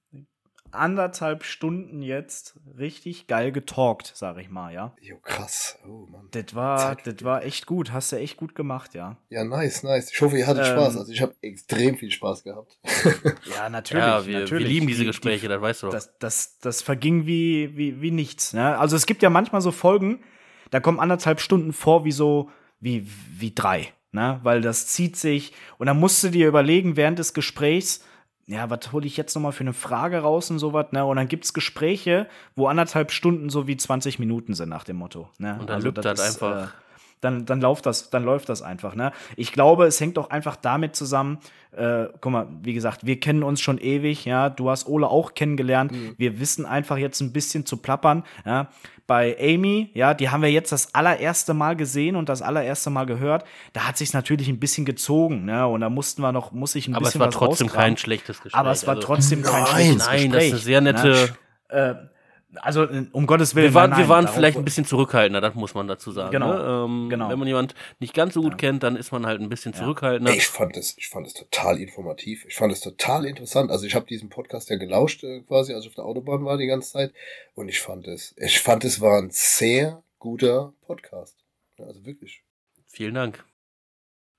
[0.71, 4.95] anderthalb Stunden jetzt richtig geil getalkt, sag ich mal, ja.
[5.01, 5.79] Jo, krass.
[5.87, 6.29] Oh, Mann.
[6.33, 7.93] Das war, das war echt gut.
[7.93, 9.17] Hast du echt gut gemacht, ja.
[9.29, 10.11] Ja, nice, nice.
[10.13, 10.97] Ich hoffe, ihr hattet ähm, Spaß.
[10.97, 12.79] Also ich habe extrem viel Spaß gehabt.
[13.55, 14.05] ja, natürlich.
[14.05, 14.65] Ja, wir, natürlich.
[14.65, 15.93] wir lieben diese Gespräche, die, das weißt du doch.
[15.93, 18.53] Das, das, das verging wie, wie, wie nichts.
[18.53, 18.77] Ne?
[18.79, 20.25] Also es gibt ja manchmal so Folgen,
[20.71, 22.51] da kommen anderthalb Stunden vor wie so,
[22.81, 24.41] wie, wie drei ne?
[24.43, 25.53] Weil das zieht sich.
[25.79, 28.05] Und dann musst du dir überlegen während des Gesprächs,
[28.47, 31.05] ja, was hole ich jetzt nochmal für eine Frage raus und sowas, ne?
[31.05, 35.31] Und dann gibt's Gespräche, wo anderthalb Stunden so wie 20 Minuten sind nach dem Motto.
[35.39, 35.57] Ne?
[35.59, 36.69] Und dann also, das, das einfach.
[36.69, 36.84] Äh,
[37.21, 38.95] dann, dann, läuft das, dann läuft das einfach.
[38.95, 39.13] Ne?
[39.37, 41.39] Ich glaube, es hängt auch einfach damit zusammen,
[41.77, 45.35] äh, guck mal, wie gesagt, wir kennen uns schon ewig, ja, du hast Ole auch
[45.35, 46.15] kennengelernt, mhm.
[46.17, 48.69] wir wissen einfach jetzt ein bisschen zu plappern, ja.
[49.07, 53.05] Bei Amy, ja, die haben wir jetzt das allererste Mal gesehen und das allererste Mal
[53.05, 53.45] gehört.
[53.75, 55.67] Da hat sich natürlich ein bisschen gezogen, ne?
[55.67, 57.69] Und da mussten wir noch, muss ich ein Aber bisschen was Aber es war trotzdem
[57.69, 58.59] kein schlechtes Gespräch.
[58.59, 60.31] Aber es war also, trotzdem kein nein, schlechtes nein, Gespräch.
[60.31, 61.37] Nein, das ist eine sehr nette.
[61.71, 61.99] Ne?
[62.01, 62.14] Äh,
[62.61, 63.69] also um Gottes Willen.
[63.69, 66.31] Wir waren, nein, wir waren vielleicht ein bisschen zurückhaltender, das muss man dazu sagen.
[66.31, 66.53] Genau.
[66.53, 66.85] Ne?
[66.87, 67.29] Ähm, genau.
[67.29, 68.59] Wenn man jemand nicht ganz so gut ja.
[68.59, 70.33] kennt, dann ist man halt ein bisschen zurückhaltender.
[70.33, 72.45] Ich fand es, ich fand es total informativ.
[72.47, 73.71] Ich fand es total interessant.
[73.71, 76.57] Also ich habe diesen Podcast ja gelauscht äh, quasi, als ich auf der Autobahn war
[76.57, 77.13] die ganze Zeit.
[77.55, 81.37] Und ich fand es, ich fand es war ein sehr guter Podcast.
[81.79, 82.43] Also wirklich.
[82.87, 83.45] Vielen Dank.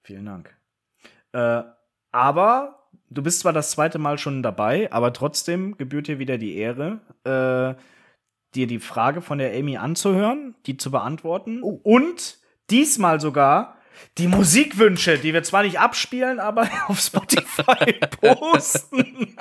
[0.03, 0.55] Vielen Dank.
[1.33, 1.63] Äh,
[2.11, 6.57] aber du bist zwar das zweite Mal schon dabei, aber trotzdem gebührt dir wieder die
[6.57, 7.01] Ehre.
[7.23, 7.79] Äh,
[8.55, 11.79] dir die Frage von der Amy anzuhören, die zu beantworten oh.
[11.83, 12.37] und
[12.69, 13.77] diesmal sogar
[14.17, 19.35] die Musikwünsche, die wir zwar nicht abspielen, aber auf Spotify posten.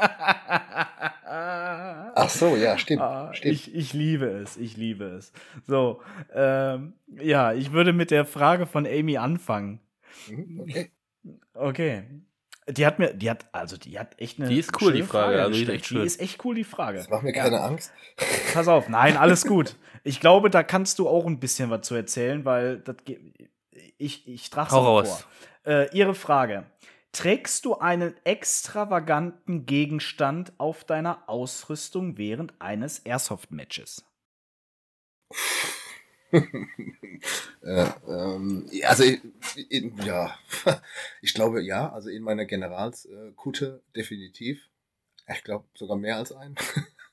[1.26, 3.02] Ach so, ja, stimmt.
[3.02, 3.54] Ah, stimmt.
[3.54, 5.32] Ich, ich liebe es, ich liebe es.
[5.66, 6.00] So,
[6.32, 9.80] ähm, ja, ich würde mit der Frage von Amy anfangen.
[10.28, 10.90] Mhm, okay.
[11.54, 12.04] Okay.
[12.68, 14.48] Die hat mir, die hat, also die hat echt eine.
[14.48, 16.00] Die ist cool, schöne die Frage, also die ist echt schön.
[16.00, 16.98] Die ist echt cool, die Frage.
[16.98, 17.42] Das macht mir Ja.
[17.44, 17.92] keine Angst.
[18.54, 19.76] Pass auf, nein, alles gut.
[20.02, 23.32] Ich glaube, da kannst du auch ein bisschen was zu erzählen, weil das ge-
[23.98, 25.06] ich, ich trage es vor.
[25.66, 26.64] Äh, ihre Frage.
[27.12, 34.04] Trägst du einen extravaganten Gegenstand auf deiner Ausrüstung während eines Airsoft-Matches?
[37.62, 39.04] äh, ähm, also
[39.68, 40.36] in, ja,
[41.22, 44.68] ich glaube ja, also in meiner Generalskutte definitiv.
[45.32, 46.54] Ich glaube sogar mehr als ein.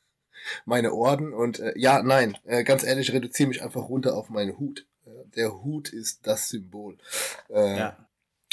[0.65, 4.29] Meine Orden und äh, ja, nein, äh, ganz ehrlich, ich reduziere mich einfach runter auf
[4.29, 4.85] meinen Hut.
[5.05, 6.97] Äh, der Hut ist das Symbol.
[7.49, 8.07] Äh, Ja,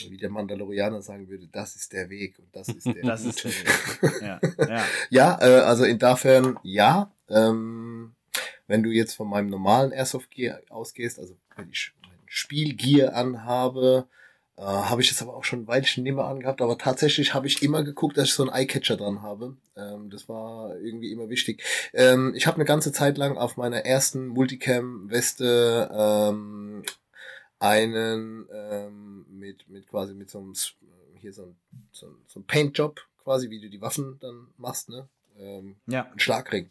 [0.09, 3.45] Wie der Mandalorianer sagen würde, das ist der Weg und das ist der das Hut.
[3.45, 3.65] ist
[4.21, 4.85] ja, ja.
[5.11, 7.11] Ja, äh, also insofern ja.
[7.31, 8.15] Ähm,
[8.69, 14.07] wenn du jetzt von meinem normalen Airsoft Gear ausgehst, also wenn ich mein Spielgear anhabe,
[14.57, 17.47] äh, habe ich das aber auch schon ein Weilchen nicht mehr angehabt, aber tatsächlich habe
[17.47, 19.57] ich immer geguckt, dass ich so einen Eyecatcher dran habe.
[19.77, 21.63] Ähm, das war irgendwie immer wichtig.
[21.95, 26.83] Ähm, ich habe eine ganze Zeit lang auf meiner ersten Multicam-Weste ähm,
[27.59, 30.55] einen ähm, mit, mit quasi mit so einem
[31.15, 31.57] hier so ein,
[31.91, 35.09] so ein, so ein Paintjob quasi, wie du die Waffen dann machst, ne?
[35.39, 36.11] Ähm, ja.
[36.11, 36.71] ein Schlagring.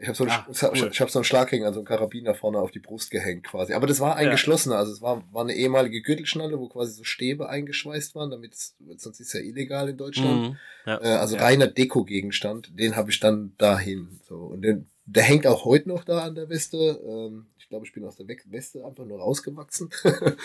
[0.00, 0.90] Ich habe so, einen- Ah, ich hab- cool.
[0.92, 3.72] ich hab so einen Schlagring, also einen Karabiner vorne auf die Brust gehängt quasi.
[3.74, 4.30] Aber das war ein Ja.
[4.32, 8.54] geschlossener, also es war, war eine ehemalige Gürtelschnalle, wo quasi so Stäbe eingeschweißt waren, damit
[8.54, 10.50] sonst ist es ja illegal in Deutschland.
[10.50, 10.56] Mhm.
[10.86, 11.00] Ja.
[11.02, 11.42] Äh, also Ja.
[11.42, 14.20] reiner Deko-Gegenstand, den habe ich dann dahin.
[14.28, 14.36] So.
[14.36, 16.76] Und den, der hängt auch heute noch da an der Weste.
[17.04, 19.90] Ähm, ich glaube, ich bin aus der We- Weste einfach nur rausgewachsen.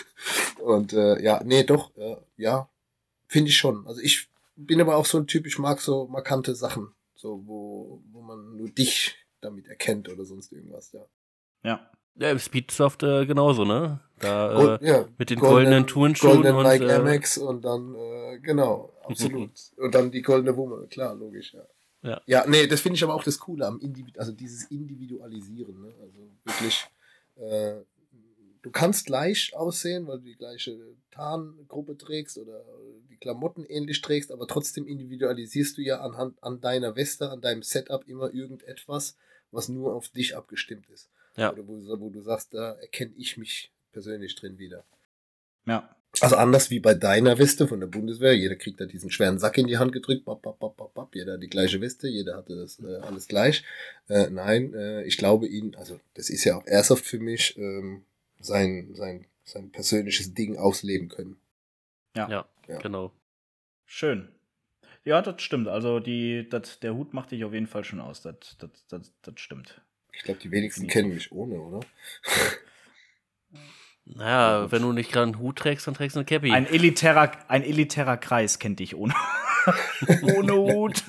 [0.62, 2.68] Und äh, ja, nee, doch, äh, ja,
[3.28, 3.86] finde ich schon.
[3.86, 8.02] Also ich bin aber auch so ein Typ, ich mag so markante Sachen, so wo,
[8.12, 11.04] wo man nur dich damit erkennt oder sonst irgendwas, ja.
[11.62, 11.90] Ja.
[12.16, 13.98] Ja, im Speedsoft äh, genauso, ne?
[14.20, 17.64] Da Gold- äh, ja, mit den goldenen- goldenen Turnschuhen goldenen und Nike äh, Max und
[17.64, 19.50] dann, äh, genau, absolut.
[19.78, 21.66] und dann die goldene Wumme, klar, logisch, ja.
[22.02, 22.20] Ja.
[22.26, 25.92] Ja, nee, das finde ich aber auch das Coole am Individ also dieses Individualisieren, ne?
[26.02, 26.86] Also wirklich,
[27.36, 27.80] äh,
[28.62, 30.78] du kannst gleich aussehen, weil du die gleiche
[31.10, 32.62] Tarngruppe trägst oder
[33.10, 37.62] die Klamotten ähnlich trägst, aber trotzdem individualisierst du ja anhand an deiner Weste, an deinem
[37.62, 39.16] Setup immer irgendetwas,
[39.54, 41.08] was nur auf dich abgestimmt ist.
[41.36, 41.52] Ja.
[41.52, 44.84] Oder wo, wo du sagst, da erkenne ich mich persönlich drin wieder.
[45.66, 45.94] Ja.
[46.20, 48.36] Also anders wie bei deiner Weste von der Bundeswehr.
[48.36, 50.24] Jeder kriegt da diesen schweren Sack in die Hand gedrückt.
[50.24, 51.14] Bap, bap, bap, bap, bap.
[51.14, 52.06] Jeder hat die gleiche Weste.
[52.06, 53.64] Jeder hatte das äh, alles gleich.
[54.08, 58.04] Äh, nein, äh, ich glaube ihn, also das ist ja auch Airsoft für mich, ähm,
[58.38, 61.36] sein, sein, sein persönliches Ding ausleben können.
[62.14, 62.28] ja,
[62.68, 62.78] Ja.
[62.78, 63.12] genau.
[63.86, 64.28] Schön.
[65.04, 65.68] Ja, das stimmt.
[65.68, 68.22] Also die, das, der Hut macht dich auf jeden Fall schon aus.
[68.22, 69.82] Das, das, das, das stimmt.
[70.12, 71.80] Ich glaube, die wenigsten kennen mich ohne, oder?
[74.06, 76.52] Naja, wenn du nicht gerade einen Hut trägst, dann trägst du eine Cappy.
[76.52, 79.14] Ein elitärer, ein elitärer Kreis kennt dich ohne,
[80.36, 81.02] ohne Hut.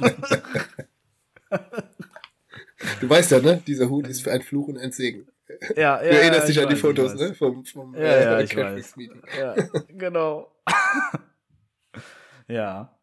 [3.02, 3.62] Du weißt ja, ne?
[3.68, 5.28] Dieser Hut ist für ein Fluch und ein Segen.
[5.76, 7.20] ja, ja, Du erinnerst dich ich an die Fotos, weiß.
[7.20, 7.36] ne?
[7.36, 8.96] Vom, vom Ja, ja, ich weiß.
[8.96, 9.22] Meeting.
[9.38, 9.56] Ja,
[9.90, 10.56] genau.
[12.48, 12.95] ja.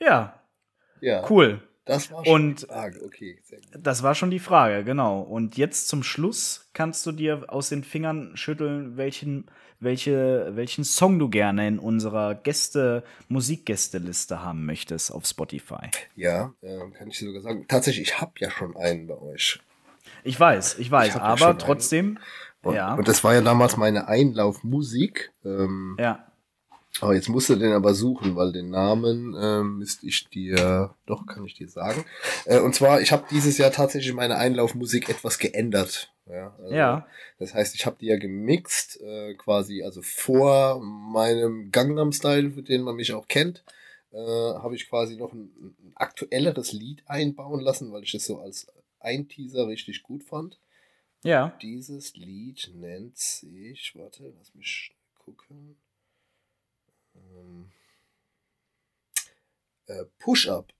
[0.00, 0.40] Ja,
[1.00, 1.60] Ja, cool.
[1.84, 3.04] das war schon Und- die Frage.
[3.04, 3.38] Okay.
[3.78, 5.20] Das war schon die Frage, genau.
[5.20, 9.46] Und jetzt zum Schluss kannst du dir aus den Fingern schütteln, welchen,
[9.80, 15.90] welche, welchen Song du gerne in unserer Gäste, Musikgästeliste haben möchtest auf Spotify.
[16.16, 17.66] Ja, ähm, kann ich dir sogar sagen.
[17.68, 19.60] Tatsächlich, ich habe ja schon einen bei euch.
[20.24, 21.58] Ich weiß, ich weiß, Ich ja aber einen.
[21.58, 22.18] trotzdem,
[22.62, 25.32] Und, ja, und das war ja damals meine Einlaufmusik.
[25.44, 26.26] Ähm, ja,
[27.00, 31.26] Aber jetzt musst du den aber suchen, weil den Namen ähm, müsste ich dir, doch
[31.26, 32.04] kann ich dir sagen.
[32.46, 36.12] Äh, und zwar, ich habe dieses Jahr tatsächlich meine Einlaufmusik etwas geändert.
[36.26, 37.06] Ja, also, ja,
[37.38, 42.62] Das heißt, ich habe die ja gemixt, äh, quasi, also vor meinem Gangnam Style, für
[42.62, 43.62] den man mich auch kennt,
[44.12, 48.40] äh, habe ich quasi noch ein, ein aktuelleres Lied einbauen lassen, weil ich es so
[48.40, 48.66] als
[48.98, 50.58] Einteaser richtig gut fand.
[51.22, 51.56] ja.
[51.62, 55.76] Dieses Lied nennt sich, warte, lass mich schnell gucken.
[57.16, 57.70] Ähm,
[59.86, 60.72] äh, Push Up.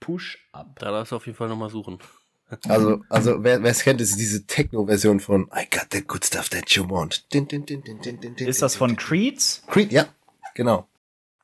[0.00, 0.78] Push up.
[0.80, 1.98] Da darfst du auf jeden Fall nochmal suchen.
[2.68, 6.70] Also, also wer es kennt, ist diese Techno-Version von I got the good stuff that
[6.72, 7.32] you want.
[7.32, 8.96] Din, din, din, din, din, din, din, Ist das von.
[8.96, 9.62] Creeds?
[9.68, 9.92] Creed?
[9.92, 10.06] Ja,
[10.54, 10.88] genau.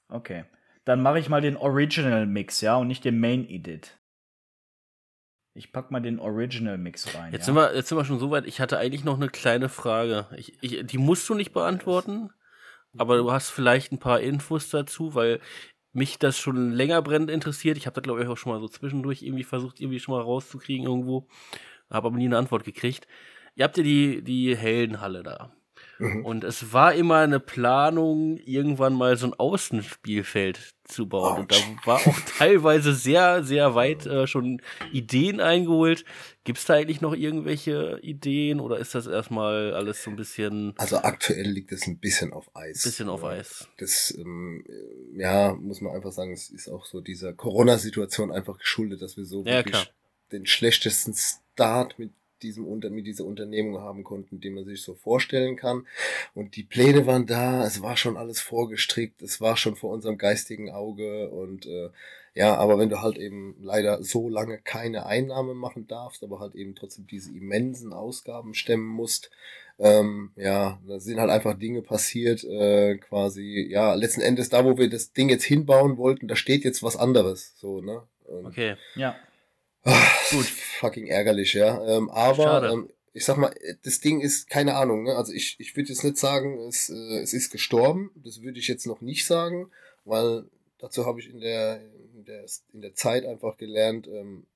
[0.09, 0.45] Okay.
[0.85, 3.97] Dann mache ich mal den Original Mix, ja, und nicht den Main Edit.
[5.55, 7.33] Ich pack mal den Original Mix rein.
[7.33, 7.45] Jetzt, ja?
[7.47, 8.47] sind wir, jetzt sind wir schon so weit.
[8.47, 10.27] Ich hatte eigentlich noch eine kleine Frage.
[10.37, 12.31] Ich, ich, die musst du nicht beantworten,
[12.99, 15.41] aber du hast vielleicht ein paar Infos dazu, weil
[15.93, 17.77] mich das schon länger brennend interessiert.
[17.79, 20.23] Ich habe da, glaube ich, auch schon mal so zwischendurch irgendwie versucht, irgendwie schon mal
[20.23, 21.29] rauszukriegen irgendwo.
[21.91, 23.07] Habe aber nie eine Antwort gekriegt.
[23.57, 25.53] Ihr habt ja die, die Heldenhalle da.
[25.99, 26.25] Mhm.
[26.25, 31.41] Und es war immer eine Planung, irgendwann mal so ein Außenspielfeld zu bauen.
[31.41, 34.63] Und da war auch teilweise sehr, sehr weit äh, schon
[34.93, 36.05] Ideen eingeholt.
[36.45, 40.73] Gibt es da eigentlich noch irgendwelche Ideen oder ist das erstmal alles so ein bisschen,
[40.79, 42.83] Also aktuell liegt es ein bisschen auf Eis.
[42.85, 43.25] bisschen auf.
[43.25, 43.69] Eis?
[43.79, 44.65] Das, ähm,
[45.15, 49.25] ja, muss man einfach sagen, es ist auch so dieser Corona-Situation einfach geschuldet, dass wir
[49.25, 49.87] so Ja, wirklich klar.
[50.33, 52.13] den schlechtesten Start mit
[52.43, 55.87] diesem Unter mit dieser Unternehmung haben konnten, den man sich so vorstellen kann.
[56.35, 60.19] Und die Pläne waren da, es war schon alles vorgestrickt, es war schon vor unserem
[60.19, 61.91] geistigen Auge und äh,
[62.35, 66.55] ja, aber wenn du halt eben leider so lange keine Einnahme machen darfst, aber halt
[66.55, 69.31] eben trotzdem diese immensen Ausgaben stemmen musst,
[69.81, 74.77] ähm, ja, da sind halt einfach Dinge passiert, äh, quasi, ja, letzten Endes da, wo
[74.77, 78.03] wir das Ding jetzt hinbauen wollten, da steht jetzt was anderes, so, ne?
[78.25, 78.77] Und, Okay.
[78.95, 79.17] Ja.
[79.85, 80.47] Ah, Gut.
[80.81, 81.85] Fucking ärgerlich, ja.
[81.87, 85.17] Ähm, aber ähm, ich sag mal, das Ding ist, keine Ahnung, ne?
[85.17, 88.11] Also ich, ich würde jetzt nicht sagen, es, äh, es ist gestorben.
[88.17, 89.71] Das würde ich jetzt noch nicht sagen,
[90.05, 90.45] weil
[90.79, 91.81] dazu habe ich in der,
[92.15, 94.47] in der, in der Zeit einfach gelernt, ähm,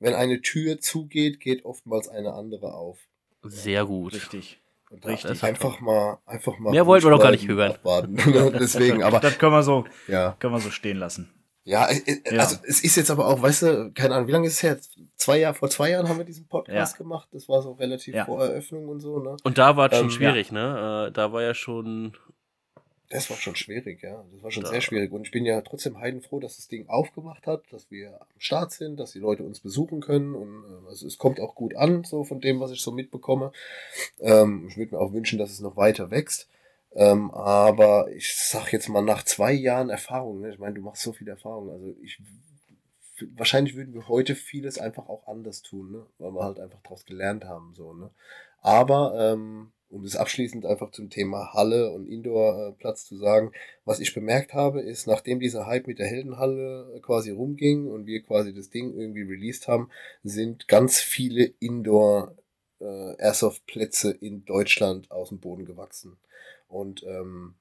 [0.00, 2.98] wenn eine Tür zugeht, geht oftmals eine andere auf.
[3.42, 4.14] Sehr gut.
[4.14, 4.60] Richtig.
[4.90, 5.42] Und Richtig.
[5.42, 6.70] Einfach mal, einfach mal.
[6.70, 7.76] Mehr wollten wir doch gar nicht hören.
[7.84, 8.52] Ne?
[8.58, 10.36] Deswegen, aber Das können wir so, ja.
[10.38, 11.30] können wir so stehen lassen.
[11.68, 12.40] Ja, äh, äh, Ja.
[12.40, 14.78] also es ist jetzt aber auch, weißt du, keine Ahnung, wie lange ist es her?
[15.16, 17.28] Zwei Jahre, vor zwei Jahren haben wir diesen Podcast gemacht.
[17.32, 18.24] Das war so relativ Ja.
[18.24, 19.36] vor Eröffnung und so, ne?
[19.44, 21.08] Und da war es schon Ähm, schwierig, ne?
[21.08, 22.16] Äh, da war ja schon.
[23.10, 24.24] Das war schon schwierig, ja.
[24.32, 25.12] Das war schon Da- sehr schwierig.
[25.12, 28.72] Und ich bin ja trotzdem heidenfroh, dass das Ding aufgemacht hat, dass wir am Start
[28.72, 30.34] sind, dass die Leute uns besuchen können.
[30.34, 33.52] Und äh, also es kommt auch gut an, so von dem, was ich so mitbekomme.
[34.20, 36.48] Ähm, ich würde mir auch wünschen, dass es noch weiter wächst.
[36.98, 40.50] Ähm, aber ich sag jetzt mal nach zwei Jahren Erfahrung, ne?
[40.50, 41.70] ich meine, du machst so viel Erfahrung.
[41.70, 42.20] Also ich
[43.36, 46.06] wahrscheinlich würden wir heute vieles einfach auch anders tun, ne?
[46.18, 47.72] weil wir halt einfach daraus gelernt haben.
[47.76, 48.10] So, ne?
[48.62, 53.52] Aber ähm, um das abschließend einfach zum Thema Halle und Indoor-Platz zu sagen,
[53.84, 58.06] was ich bemerkt habe, ist, nachdem dieser Hype mit der Heldenhalle äh, quasi rumging und
[58.06, 59.88] wir quasi das Ding irgendwie released haben,
[60.24, 62.34] sind ganz viele Indoor
[62.80, 66.18] äh, Airsoft-Plätze in Deutschland aus dem Boden gewachsen.
[66.68, 67.54] Und ähm,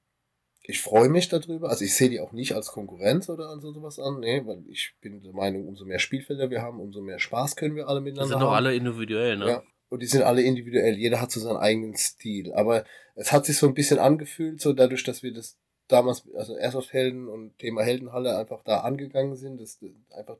[0.63, 1.69] ich freue mich darüber.
[1.69, 4.63] Also ich sehe die auch nicht als Konkurrenz oder an so sowas an, nee, weil
[4.69, 8.01] ich bin der Meinung, umso mehr Spielfelder wir haben, umso mehr Spaß können wir alle
[8.01, 8.45] Die miteinander sind haben.
[8.45, 9.47] doch alle individuell, ne?
[9.47, 9.63] Ja.
[9.89, 10.97] Und die sind alle individuell.
[10.97, 12.53] Jeder hat so seinen eigenen Stil.
[12.53, 12.83] Aber
[13.15, 15.57] es hat sich so ein bisschen angefühlt, so dadurch, dass wir das
[15.87, 19.79] damals, also Airsoft-Helden und Thema Heldenhalle einfach da angegangen sind, dass
[20.09, 20.37] einfach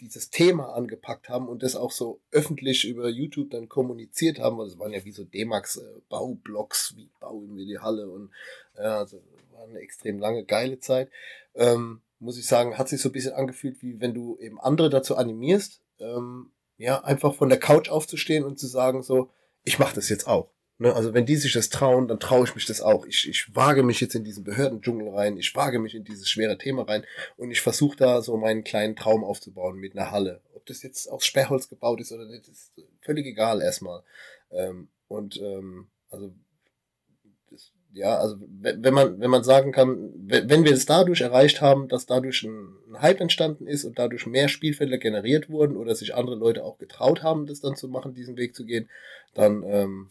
[0.00, 4.68] dieses Thema angepackt haben und das auch so öffentlich über YouTube dann kommuniziert haben, weil
[4.68, 8.30] es waren ja wie so D-Max-Baublocks, wie bauen wir die Halle und
[8.76, 9.20] ja, also
[9.52, 11.10] war eine extrem lange, geile Zeit.
[11.54, 14.90] Ähm, muss ich sagen, hat sich so ein bisschen angefühlt, wie wenn du eben andere
[14.90, 19.30] dazu animierst, ähm, ja, einfach von der Couch aufzustehen und zu sagen so,
[19.64, 20.50] ich mache das jetzt auch.
[20.78, 20.94] Ne?
[20.94, 23.04] Also wenn die sich das trauen, dann traue ich mich das auch.
[23.06, 26.56] Ich, ich wage mich jetzt in diesen Behördendschungel rein, ich wage mich in dieses schwere
[26.56, 27.04] Thema rein
[27.36, 30.40] und ich versuche da so meinen kleinen Traum aufzubauen mit einer Halle.
[30.54, 34.02] Ob das jetzt aus Sperrholz gebaut ist oder nicht, ist völlig egal erstmal.
[34.52, 36.32] Ähm, und ähm, also
[37.50, 41.88] das, ja, also wenn man, wenn man sagen kann, wenn wir es dadurch erreicht haben,
[41.88, 46.14] dass dadurch ein, ein Hype entstanden ist und dadurch mehr Spielfelder generiert wurden oder sich
[46.14, 48.88] andere Leute auch getraut haben, das dann zu machen, diesen Weg zu gehen,
[49.34, 50.10] dann ähm,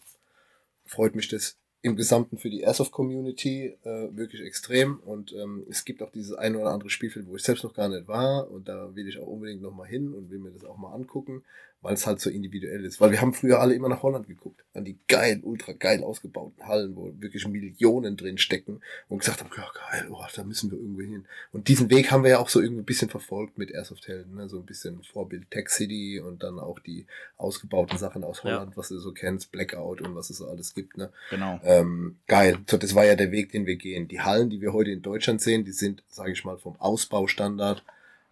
[0.87, 4.99] freut mich das im Gesamten für die Airsoft-Community äh, wirklich extrem.
[4.99, 7.87] Und ähm, es gibt auch dieses ein oder andere Spielfeld, wo ich selbst noch gar
[7.87, 8.49] nicht war.
[8.49, 10.93] Und da will ich auch unbedingt noch mal hin und will mir das auch mal
[10.93, 11.43] angucken,
[11.81, 12.99] weil es halt so individuell ist.
[12.99, 16.65] Weil wir haben früher alle immer nach Holland geguckt, an die geilen, ultra geil ausgebauten
[16.67, 20.77] Hallen, wo wirklich Millionen drin stecken und gesagt haben, ja geil, oh, da müssen wir
[20.77, 21.25] irgendwo hin.
[21.51, 24.49] Und diesen Weg haben wir ja auch so irgendwie ein bisschen verfolgt mit Airsoft-Helden, ne?
[24.49, 27.05] so ein bisschen Vorbild Tech City und dann auch die
[27.37, 28.55] ausgebauten Sachen aus Ja.
[28.55, 30.97] Holland, was du so kennst, Blackout und was es so alles gibt.
[30.97, 31.11] Ne?
[31.29, 31.59] Genau.
[31.63, 32.57] Ähm, geil.
[32.69, 34.07] So, das war ja der Weg, den wir gehen.
[34.07, 37.83] Die Hallen, die wir heute in Deutschland sehen, die sind, sage ich mal, vom Ausbaustandard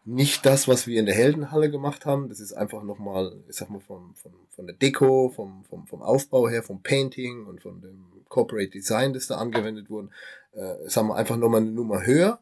[0.05, 2.29] nicht das, was wir in der Heldenhalle gemacht haben.
[2.29, 6.01] Das ist einfach nochmal, ich sag mal, vom, vom, von der Deko, vom, vom, vom
[6.03, 10.09] Aufbau her, vom Painting und von dem Corporate Design, das da angewendet wurde,
[10.53, 12.39] äh, sagen wir einfach nochmal eine Nummer höher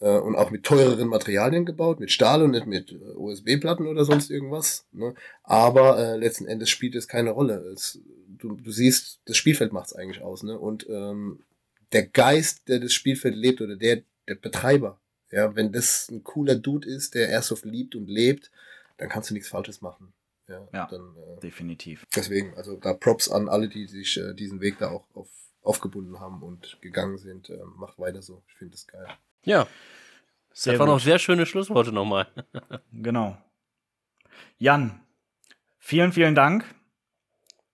[0.00, 4.04] äh, und auch mit teureren Materialien gebaut, mit Stahl und nicht mit äh, USB-Platten oder
[4.04, 4.86] sonst irgendwas.
[4.92, 5.14] Ne?
[5.42, 7.56] Aber äh, letzten Endes spielt es keine Rolle.
[7.72, 7.98] Es,
[8.28, 10.42] du, du siehst, das Spielfeld macht es eigentlich aus.
[10.42, 10.58] Ne?
[10.58, 11.40] Und ähm,
[11.92, 14.99] der Geist, der das Spielfeld lebt oder der, der Betreiber,
[15.30, 18.50] ja, wenn das ein cooler Dude ist, der Airsoft liebt und lebt,
[18.96, 20.12] dann kannst du nichts Falsches machen.
[20.48, 20.86] Ja, Ja.
[20.90, 22.06] Dann, äh, Definitiv.
[22.14, 25.28] deswegen, also da Props an alle, die sich äh, diesen Weg da auch auf,
[25.62, 27.50] aufgebunden haben und gegangen sind.
[27.50, 28.42] Ähm, macht weiter so.
[28.48, 29.06] Ich finde das geil.
[29.44, 29.66] Ja,
[30.52, 32.26] Sehr das waren noch sehr schöne Schlussworte nochmal.
[32.92, 33.38] Genau.
[34.58, 35.00] Jan,
[35.78, 36.64] vielen, vielen Dank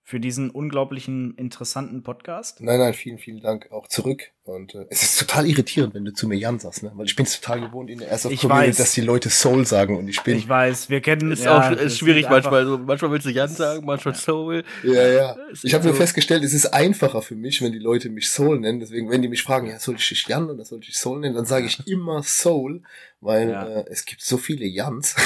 [0.08, 2.60] für diesen unglaublichen interessanten Podcast.
[2.60, 4.30] Nein, nein, vielen, vielen Dank auch zurück.
[4.44, 6.92] Und äh, es ist total irritierend, wenn du zu mir Jan sagst, ne?
[6.94, 8.76] Weil ich bin es total gewohnt in der Ich Community, weiß.
[8.76, 10.36] dass die Leute Soul sagen und ich bin.
[10.38, 12.64] Ich weiß, wir kennen Ist ja, auch ist schwierig manchmal.
[12.64, 14.62] So, manchmal willst du Jan sagen, manchmal Soul.
[14.84, 15.36] ja, ja.
[15.50, 18.08] Es Ich habe ist nur so- festgestellt, es ist einfacher für mich, wenn die Leute
[18.08, 18.78] mich Soul nennen.
[18.78, 21.18] Deswegen, wenn die mich fragen, ja, soll ich dich Jan oder soll ich dich Soul
[21.18, 22.82] nennen, dann sage ich immer Soul,
[23.20, 23.66] weil Ja.
[23.80, 25.16] äh, es gibt so viele Jans.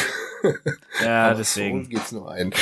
[1.04, 1.82] Ja, Aber deswegen.
[1.82, 2.54] Soul gibt's nur einen.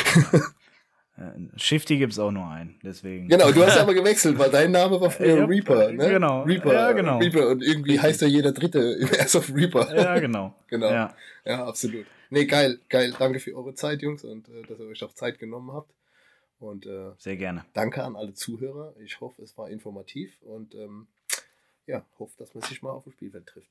[1.18, 3.28] Äh, Shifty gibt's auch nur einen, deswegen.
[3.28, 6.08] Genau, du hast aber gewechselt, weil dein Name war früher Ja, Reaper, ne?
[6.10, 6.42] genau.
[6.42, 7.18] Reaper, Ja, genau.
[7.18, 9.94] Reaper und irgendwie heißt ja jeder Dritte im Airsoft Reaper.
[9.94, 10.54] Ja, genau.
[10.68, 10.90] Genau.
[10.90, 11.14] Ja.
[11.44, 12.06] Ja, absolut.
[12.30, 13.14] Nee, geil, geil.
[13.18, 15.92] Danke für eure Zeit, Jungs, und äh, dass ihr euch auch Zeit genommen habt.
[16.60, 17.64] Und äh, Sehr gerne.
[17.72, 18.94] danke an alle Zuhörer.
[19.00, 21.06] Ich hoffe, es war informativ und ähm,
[21.86, 23.70] ja, hoffe, dass man sich mal auf dem Spielfeld trifft.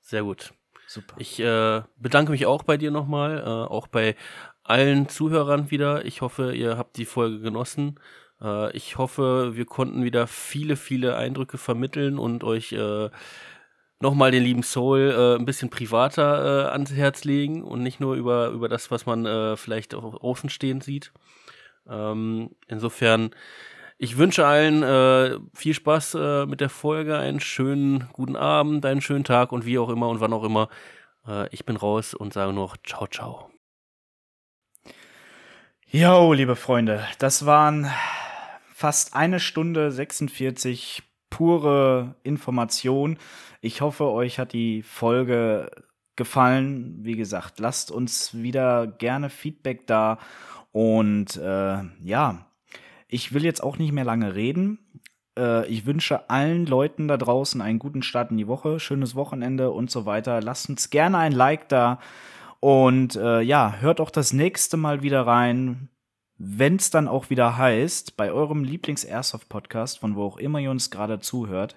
[0.00, 0.52] Sehr gut.
[0.88, 1.16] Super.
[1.18, 4.16] Ich äh, bedanke mich auch bei dir nochmal, äh, auch bei
[4.64, 6.06] allen Zuhörern wieder.
[6.06, 8.00] Ich hoffe, ihr habt die Folge genossen.
[8.40, 13.10] Äh, ich hoffe, wir konnten wieder viele, viele Eindrücke vermitteln und euch äh,
[14.00, 18.14] nochmal den lieben Soul äh, ein bisschen privater äh, ans Herz legen und nicht nur
[18.14, 21.12] über, über das, was man äh, vielleicht auch außenstehend sieht.
[21.86, 23.30] Ähm, insofern,
[23.98, 29.00] ich wünsche allen äh, viel Spaß äh, mit der Folge, einen schönen guten Abend, einen
[29.00, 30.68] schönen Tag und wie auch immer und wann auch immer.
[31.26, 33.50] Äh, ich bin raus und sage noch ciao, ciao.
[35.90, 37.90] Jo, liebe Freunde, das waren
[38.72, 43.18] fast eine Stunde 46 pure Information.
[43.60, 45.70] Ich hoffe, euch hat die Folge
[46.14, 46.98] gefallen.
[47.02, 50.18] Wie gesagt, lasst uns wieder gerne Feedback da.
[50.72, 52.47] Und äh, ja,
[53.08, 54.78] ich will jetzt auch nicht mehr lange reden.
[55.38, 59.70] Äh, ich wünsche allen Leuten da draußen einen guten Start in die Woche, schönes Wochenende
[59.70, 60.40] und so weiter.
[60.40, 61.98] Lasst uns gerne ein Like da.
[62.60, 65.88] Und äh, ja, hört auch das nächste Mal wieder rein,
[66.36, 70.90] wenn es dann auch wieder heißt, bei eurem Lieblings-Airsoft-Podcast, von wo auch immer ihr uns
[70.90, 71.76] gerade zuhört,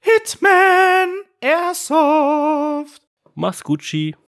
[0.00, 1.10] Hitman
[1.40, 3.02] Airsoft.
[3.34, 4.14] Mach's Gucci.